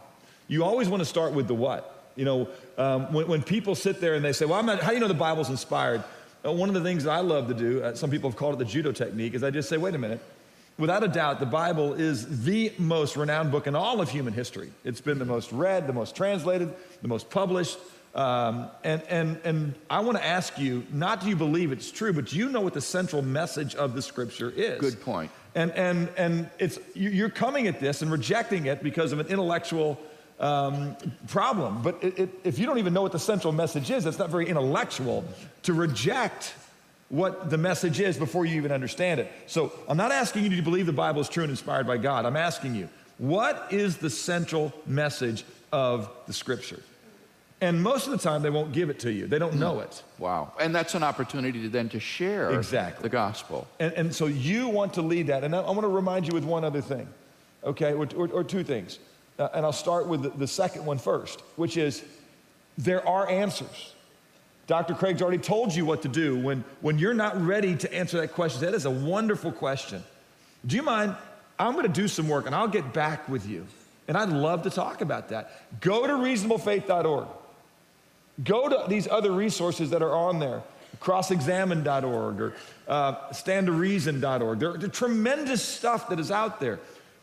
You 0.47 0.63
always 0.63 0.87
want 0.89 1.01
to 1.01 1.05
start 1.09 1.33
with 1.33 1.47
the 1.47 1.55
what. 1.55 1.91
You 2.15 2.25
know, 2.25 2.47
um, 2.77 3.11
when, 3.11 3.27
when 3.27 3.43
people 3.43 3.75
sit 3.75 3.99
there 3.99 4.13
and 4.15 4.23
they 4.23 4.31
say, 4.31 4.45
Well, 4.45 4.57
I'm 4.59 4.65
not, 4.65 4.81
how 4.81 4.89
do 4.89 4.95
you 4.95 5.01
know 5.01 5.07
the 5.07 5.13
Bible's 5.13 5.49
inspired? 5.49 6.03
Uh, 6.45 6.51
one 6.51 6.69
of 6.69 6.75
the 6.75 6.81
things 6.81 7.03
that 7.03 7.11
I 7.11 7.19
love 7.19 7.47
to 7.47 7.53
do, 7.53 7.83
uh, 7.83 7.95
some 7.95 8.09
people 8.09 8.29
have 8.29 8.37
called 8.37 8.53
it 8.53 8.59
the 8.59 8.65
judo 8.65 8.91
technique, 8.91 9.33
is 9.33 9.43
I 9.43 9.49
just 9.49 9.67
say, 9.67 9.77
Wait 9.77 9.95
a 9.95 9.97
minute. 9.97 10.21
Without 10.77 11.03
a 11.03 11.07
doubt, 11.07 11.39
the 11.39 11.45
Bible 11.45 11.93
is 11.93 12.43
the 12.43 12.73
most 12.77 13.15
renowned 13.15 13.49
book 13.49 13.65
in 13.65 13.75
all 13.75 14.01
of 14.01 14.09
human 14.09 14.33
history. 14.33 14.71
It's 14.83 14.99
been 14.99 15.19
the 15.19 15.25
most 15.25 15.53
read, 15.53 15.87
the 15.87 15.93
most 15.93 16.15
translated, 16.15 16.73
the 17.01 17.07
most 17.07 17.29
published. 17.29 17.77
Um, 18.13 18.69
and, 18.83 19.01
and, 19.03 19.39
and 19.45 19.75
I 19.89 19.99
want 20.01 20.17
to 20.17 20.25
ask 20.25 20.57
you, 20.59 20.85
not 20.91 21.21
do 21.21 21.29
you 21.29 21.35
believe 21.35 21.71
it's 21.71 21.91
true, 21.91 22.11
but 22.11 22.25
do 22.25 22.37
you 22.37 22.49
know 22.49 22.61
what 22.61 22.73
the 22.73 22.81
central 22.81 23.21
message 23.21 23.75
of 23.75 23.93
the 23.93 24.01
scripture 24.01 24.49
is? 24.49 24.79
Good 24.79 25.01
point. 25.01 25.31
And, 25.53 25.71
and, 25.71 26.09
and 26.17 26.49
it's, 26.59 26.77
you're 26.93 27.29
coming 27.29 27.67
at 27.67 27.79
this 27.79 28.01
and 28.01 28.11
rejecting 28.11 28.65
it 28.65 28.83
because 28.83 29.13
of 29.13 29.19
an 29.19 29.27
intellectual 29.27 29.97
um, 30.41 30.97
problem. 31.27 31.81
But 31.83 32.03
it, 32.03 32.19
it, 32.19 32.29
if 32.43 32.59
you 32.59 32.65
don't 32.65 32.79
even 32.79 32.93
know 32.93 33.01
what 33.01 33.13
the 33.13 33.19
central 33.19 33.53
message 33.53 33.89
is, 33.91 34.05
it's 34.05 34.19
not 34.19 34.29
very 34.29 34.49
intellectual 34.49 35.23
to 35.63 35.73
reject 35.73 36.53
what 37.09 37.49
the 37.49 37.57
message 37.57 37.99
is 37.99 38.17
before 38.17 38.45
you 38.45 38.55
even 38.57 38.71
understand 38.71 39.19
it. 39.19 39.31
So 39.47 39.71
I'm 39.87 39.97
not 39.97 40.11
asking 40.11 40.43
you 40.43 40.55
to 40.55 40.61
believe 40.61 40.85
the 40.85 40.93
Bible 40.93 41.21
is 41.21 41.29
true 41.29 41.43
and 41.43 41.49
inspired 41.51 41.85
by 41.85 41.97
God. 41.97 42.25
I'm 42.25 42.35
asking 42.35 42.75
you, 42.75 42.89
what 43.17 43.67
is 43.71 43.97
the 43.97 44.09
central 44.09 44.73
message 44.85 45.45
of 45.71 46.09
the 46.27 46.33
scripture? 46.33 46.81
And 47.61 47.81
most 47.81 48.05
of 48.05 48.11
the 48.11 48.17
time, 48.17 48.41
they 48.41 48.49
won't 48.49 48.73
give 48.73 48.89
it 48.89 48.99
to 48.99 49.11
you. 49.11 49.27
They 49.27 49.39
don't 49.39 49.55
know 49.55 49.79
it. 49.79 50.03
Wow. 50.19 50.51
And 50.59 50.75
that's 50.75 50.93
an 50.93 51.03
opportunity 51.03 51.61
to 51.61 51.69
then 51.69 51.87
to 51.89 51.99
share 51.99 52.51
exactly. 52.51 53.03
the 53.03 53.09
gospel. 53.09 53.65
And, 53.79 53.93
and 53.93 54.13
so 54.13 54.25
you 54.25 54.67
want 54.67 54.93
to 54.95 55.01
lead 55.01 55.27
that. 55.27 55.43
And 55.45 55.55
I, 55.55 55.61
I 55.61 55.71
want 55.71 55.81
to 55.81 55.87
remind 55.87 56.27
you 56.27 56.33
with 56.33 56.43
one 56.43 56.65
other 56.65 56.81
thing, 56.81 57.07
okay, 57.63 57.93
or, 57.93 58.07
or, 58.17 58.27
or 58.27 58.43
two 58.43 58.63
things. 58.63 58.99
Uh, 59.39 59.47
and 59.53 59.65
I'll 59.65 59.71
start 59.71 60.07
with 60.07 60.23
the, 60.23 60.29
the 60.29 60.47
second 60.47 60.85
one 60.85 60.97
first, 60.97 61.41
which 61.55 61.77
is 61.77 62.03
there 62.77 63.07
are 63.07 63.29
answers. 63.29 63.94
Dr. 64.67 64.95
Craig's 64.95 65.21
already 65.21 65.37
told 65.37 65.75
you 65.75 65.85
what 65.85 66.01
to 66.01 66.07
do 66.07 66.37
when, 66.39 66.63
when 66.81 66.97
you're 66.97 67.13
not 67.13 67.39
ready 67.39 67.75
to 67.75 67.93
answer 67.93 68.19
that 68.21 68.33
question. 68.33 68.61
That 68.61 68.73
is 68.73 68.85
a 68.85 68.91
wonderful 68.91 69.51
question. 69.51 70.03
Do 70.65 70.75
you 70.75 70.83
mind? 70.83 71.15
I'm 71.59 71.73
going 71.73 71.85
to 71.85 72.01
do 72.01 72.07
some 72.07 72.27
work 72.27 72.47
and 72.47 72.55
I'll 72.55 72.67
get 72.67 72.91
back 72.93 73.29
with 73.29 73.47
you. 73.47 73.65
And 74.07 74.17
I'd 74.17 74.29
love 74.29 74.63
to 74.63 74.69
talk 74.69 75.01
about 75.01 75.29
that. 75.29 75.79
Go 75.81 76.05
to 76.05 76.13
reasonablefaith.org. 76.13 77.27
Go 78.43 78.69
to 78.69 78.89
these 78.89 79.07
other 79.07 79.31
resources 79.31 79.91
that 79.91 80.01
are 80.01 80.13
on 80.13 80.39
there 80.39 80.63
crossexamine.org 81.01 82.41
or 82.41 82.53
uh, 82.87 83.15
standtoreason.org. 83.29 84.59
There, 84.59 84.77
there's 84.77 84.91
tremendous 84.91 85.61
stuff 85.61 86.09
that 86.09 86.19
is 86.19 86.31
out 86.31 86.59
there. 86.59 86.79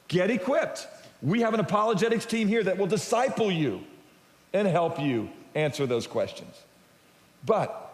Get 0.08 0.30
equipped. 0.30 0.86
We 1.22 1.40
have 1.40 1.54
an 1.54 1.60
apologetics 1.60 2.26
team 2.26 2.48
here 2.48 2.62
that 2.64 2.78
will 2.78 2.86
disciple 2.86 3.50
you 3.50 3.82
and 4.52 4.68
help 4.68 5.00
you 5.00 5.30
answer 5.54 5.86
those 5.86 6.06
questions. 6.06 6.54
But 7.44 7.92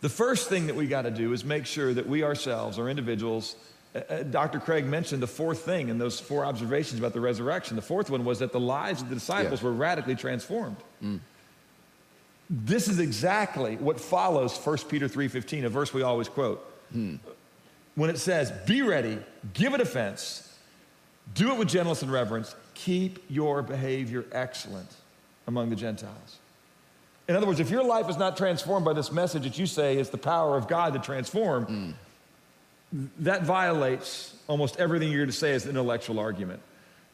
the 0.00 0.08
first 0.08 0.48
thing 0.48 0.66
that 0.66 0.76
we 0.76 0.86
got 0.86 1.02
to 1.02 1.10
do 1.10 1.32
is 1.32 1.44
make 1.44 1.66
sure 1.66 1.92
that 1.92 2.08
we 2.08 2.22
ourselves 2.22 2.78
are 2.78 2.88
individuals. 2.88 3.56
Uh, 3.94 3.98
uh 3.98 4.22
Dr. 4.22 4.60
Craig 4.60 4.86
mentioned 4.86 5.22
the 5.22 5.26
fourth 5.26 5.60
thing 5.60 5.88
in 5.88 5.98
those 5.98 6.20
four 6.20 6.44
observations 6.44 6.98
about 6.98 7.12
the 7.12 7.20
resurrection. 7.20 7.76
The 7.76 7.82
fourth 7.82 8.10
one 8.10 8.24
was 8.24 8.38
that 8.38 8.52
the 8.52 8.60
lives 8.60 9.02
of 9.02 9.08
the 9.08 9.14
disciples 9.14 9.62
were 9.62 9.72
radically 9.72 10.14
transformed. 10.14 10.76
Mm. 11.02 11.20
This 12.48 12.88
is 12.88 13.00
exactly 13.00 13.76
what 13.76 13.98
follows 13.98 14.56
1 14.56 14.88
Peter 14.88 15.08
3:15, 15.08 15.64
a 15.64 15.68
verse 15.68 15.92
we 15.92 16.02
always 16.02 16.28
quote. 16.28 16.64
Hmm. 16.92 17.16
When 17.96 18.10
it 18.10 18.18
says, 18.18 18.52
"Be 18.66 18.82
ready, 18.82 19.18
give 19.52 19.74
a 19.74 19.78
defense, 19.78 20.48
do 21.34 21.52
it 21.52 21.58
with 21.58 21.68
gentleness 21.68 22.02
and 22.02 22.12
reverence, 22.12 22.54
keep 22.74 23.24
your 23.28 23.62
behavior 23.62 24.24
excellent 24.30 24.90
among 25.46 25.70
the 25.70 25.76
Gentiles." 25.76 26.38
In 27.28 27.34
other 27.34 27.46
words, 27.46 27.60
if 27.60 27.70
your 27.70 27.82
life 27.82 28.08
is 28.08 28.16
not 28.16 28.36
transformed 28.36 28.84
by 28.84 28.92
this 28.92 29.10
message 29.10 29.42
that 29.42 29.58
you 29.58 29.66
say 29.66 29.98
is 29.98 30.10
the 30.10 30.18
power 30.18 30.56
of 30.56 30.68
God 30.68 30.92
to 30.92 31.00
transform, 31.00 31.96
mm. 32.92 33.08
that 33.20 33.42
violates 33.42 34.34
almost 34.46 34.78
everything 34.78 35.08
you're 35.10 35.22
going 35.22 35.30
to 35.30 35.36
say 35.36 35.52
as 35.52 35.64
an 35.64 35.70
intellectual 35.70 36.20
argument. 36.20 36.60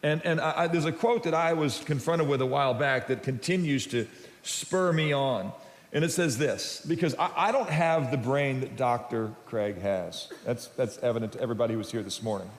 And, 0.03 0.21
and 0.25 0.41
I, 0.41 0.65
I, 0.65 0.67
there's 0.67 0.85
a 0.85 0.93
quote 0.93 1.25
that 1.25 1.35
I 1.35 1.55
was 1.55 1.81
confronted 1.81 2.29
with 2.29 2.43
a 2.43 2.47
while 2.47 2.75
back 2.75 3.07
that 3.07 3.23
continues 3.23 3.87
to 3.89 4.07
spur 4.43 4.93
me 4.93 5.13
on. 5.13 5.53
And 5.95 6.05
it 6.05 6.11
says 6.11 6.39
this 6.39 6.85
because 6.87 7.15
I, 7.15 7.31
I 7.49 7.53
don't 7.53 7.69
have 7.69 8.11
the 8.11 8.17
brain 8.17 8.61
that 8.61 8.77
Dr. 8.77 9.33
Craig 9.47 9.81
has. 9.81 10.31
That's, 10.45 10.67
that's 10.69 10.99
evident 10.99 11.33
to 11.33 11.41
everybody 11.41 11.75
who 11.75 11.79
was 11.79 11.91
here 11.91 12.03
this 12.03 12.23
morning. 12.23 12.51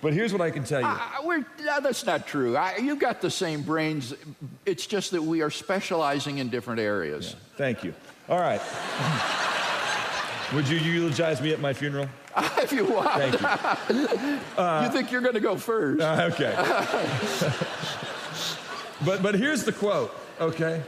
But 0.00 0.12
here's 0.12 0.32
what 0.32 0.40
I 0.40 0.50
can 0.50 0.64
tell 0.64 0.80
you. 0.80 1.44
No, 1.64 1.80
that's 1.80 2.06
not 2.06 2.26
true. 2.26 2.56
I, 2.56 2.76
you've 2.76 3.00
got 3.00 3.20
the 3.20 3.30
same 3.30 3.62
brains. 3.62 4.14
It's 4.64 4.86
just 4.86 5.10
that 5.10 5.22
we 5.22 5.42
are 5.42 5.50
specializing 5.50 6.38
in 6.38 6.48
different 6.48 6.80
areas. 6.80 7.30
Yeah, 7.30 7.56
thank 7.56 7.84
you. 7.84 7.94
All 8.28 8.38
right. 8.38 8.60
Would 10.54 10.68
you 10.68 10.78
eulogize 10.78 11.42
me 11.42 11.52
at 11.52 11.60
my 11.60 11.72
funeral? 11.72 12.08
if 12.58 12.72
you 12.72 12.84
want. 12.84 13.10
Thank 13.10 13.40
you. 13.90 14.38
Uh, 14.58 14.82
you 14.84 14.92
think 14.92 15.12
you're 15.12 15.20
going 15.20 15.34
to 15.34 15.40
go 15.40 15.56
first? 15.56 16.00
Uh, 16.02 16.30
okay. 16.32 16.52
but, 19.04 19.22
but 19.22 19.36
here's 19.36 19.62
the 19.62 19.70
quote, 19.70 20.12
okay? 20.40 20.82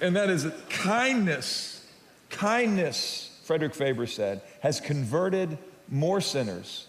And 0.00 0.14
that 0.14 0.30
is 0.30 0.46
kindness, 0.68 1.84
kindness, 2.30 3.40
Frederick 3.42 3.74
Faber 3.74 4.06
said, 4.06 4.40
has 4.60 4.80
converted 4.80 5.58
more 5.88 6.20
sinners 6.20 6.86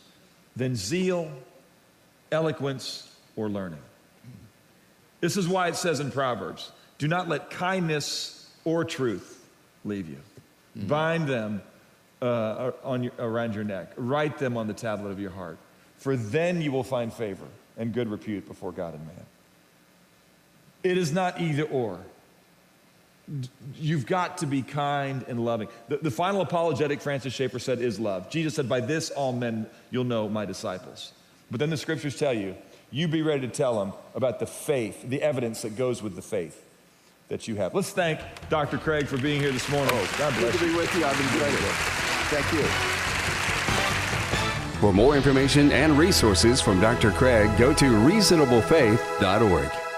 than 0.56 0.76
zeal, 0.76 1.32
eloquence, 2.32 3.10
or 3.36 3.50
learning. 3.50 3.80
This 5.22 5.38
is 5.38 5.48
why 5.48 5.68
it 5.68 5.76
says 5.76 6.00
in 6.00 6.12
Proverbs 6.12 6.72
do 6.98 7.08
not 7.08 7.30
let 7.30 7.50
kindness 7.50 8.50
or 8.66 8.84
truth 8.84 9.48
leave 9.86 10.10
you. 10.10 10.18
Mm-hmm. 10.78 10.88
Bind 10.88 11.28
them 11.28 11.62
uh, 12.22 12.72
on 12.84 13.04
your, 13.04 13.14
around 13.18 13.56
your 13.56 13.64
neck, 13.64 13.94
write 13.96 14.38
them 14.38 14.58
on 14.58 14.68
the 14.68 14.74
tablet 14.74 15.10
of 15.10 15.20
your 15.20 15.32
heart, 15.32 15.58
for 15.98 16.16
then 16.16 16.62
you 16.62 16.72
will 16.72 16.84
find 16.84 17.14
favor 17.14 17.46
and 17.78 17.94
good 17.94 18.10
repute 18.10 18.48
before 18.48 18.72
God 18.72 18.94
and 18.94 19.06
man. 19.08 19.26
It 20.84 20.98
is 20.98 21.12
not 21.12 21.40
either 21.42 21.64
or. 21.64 22.00
You've 23.76 24.06
got 24.06 24.40
to 24.40 24.48
be 24.48 24.62
kind 24.62 25.24
and 25.28 25.46
loving. 25.46 25.70
The, 25.88 25.98
the, 25.98 26.12
final 26.12 26.42
apologetic, 26.42 27.00
Francis 27.00 27.34
Schaeffer 27.34 27.60
said, 27.60 27.80
is 27.80 28.00
love. 28.00 28.30
Jesus 28.30 28.56
said, 28.56 28.68
By 28.68 28.80
this 28.80 29.12
all 29.12 29.32
men 29.32 29.68
you'll 29.92 30.04
know 30.04 30.28
my 30.28 30.46
disciples. 30.46 31.14
But 31.52 31.60
then 31.60 31.70
the 31.70 31.78
scriptures 31.78 32.18
tell 32.18 32.34
you, 32.34 32.56
you 32.92 33.08
be 33.08 33.22
ready 33.22 33.42
to 33.42 33.54
tell 33.54 33.80
them 33.80 33.94
about 34.16 34.40
the 34.40 34.48
faith, 34.48 35.08
the 35.08 35.22
evidence 35.22 35.62
that 35.62 35.76
goes 35.76 36.02
with 36.02 36.16
the 36.16 36.22
faith 36.22 36.66
that 37.28 37.48
you 37.48 37.56
have. 37.56 37.76
Let's 37.76 37.92
thank 37.92 38.20
Dr. 38.50 38.78
Craig 38.78 39.08
for 39.08 39.18
being 39.18 39.40
here 39.40 39.52
this 39.52 39.70
morning. 39.70 39.92
Oh, 39.94 40.16
God 40.18 40.34
bless 40.38 40.54
Good 40.54 40.60
to 40.60 40.68
be 40.68 40.76
with 40.76 40.96
you. 40.96 41.06
I've 41.06 41.20
enjoyed 41.20 41.54
it. 41.54 41.60
Thank 42.30 42.52
you. 42.54 42.64
For 44.80 44.94
more 44.94 45.16
information 45.16 45.72
and 45.72 45.98
resources 45.98 46.62
from 46.62 46.80
Dr. 46.80 47.12
Craig, 47.12 47.50
go 47.58 47.74
to 47.74 47.86
reasonablefaith.org. 47.86 49.89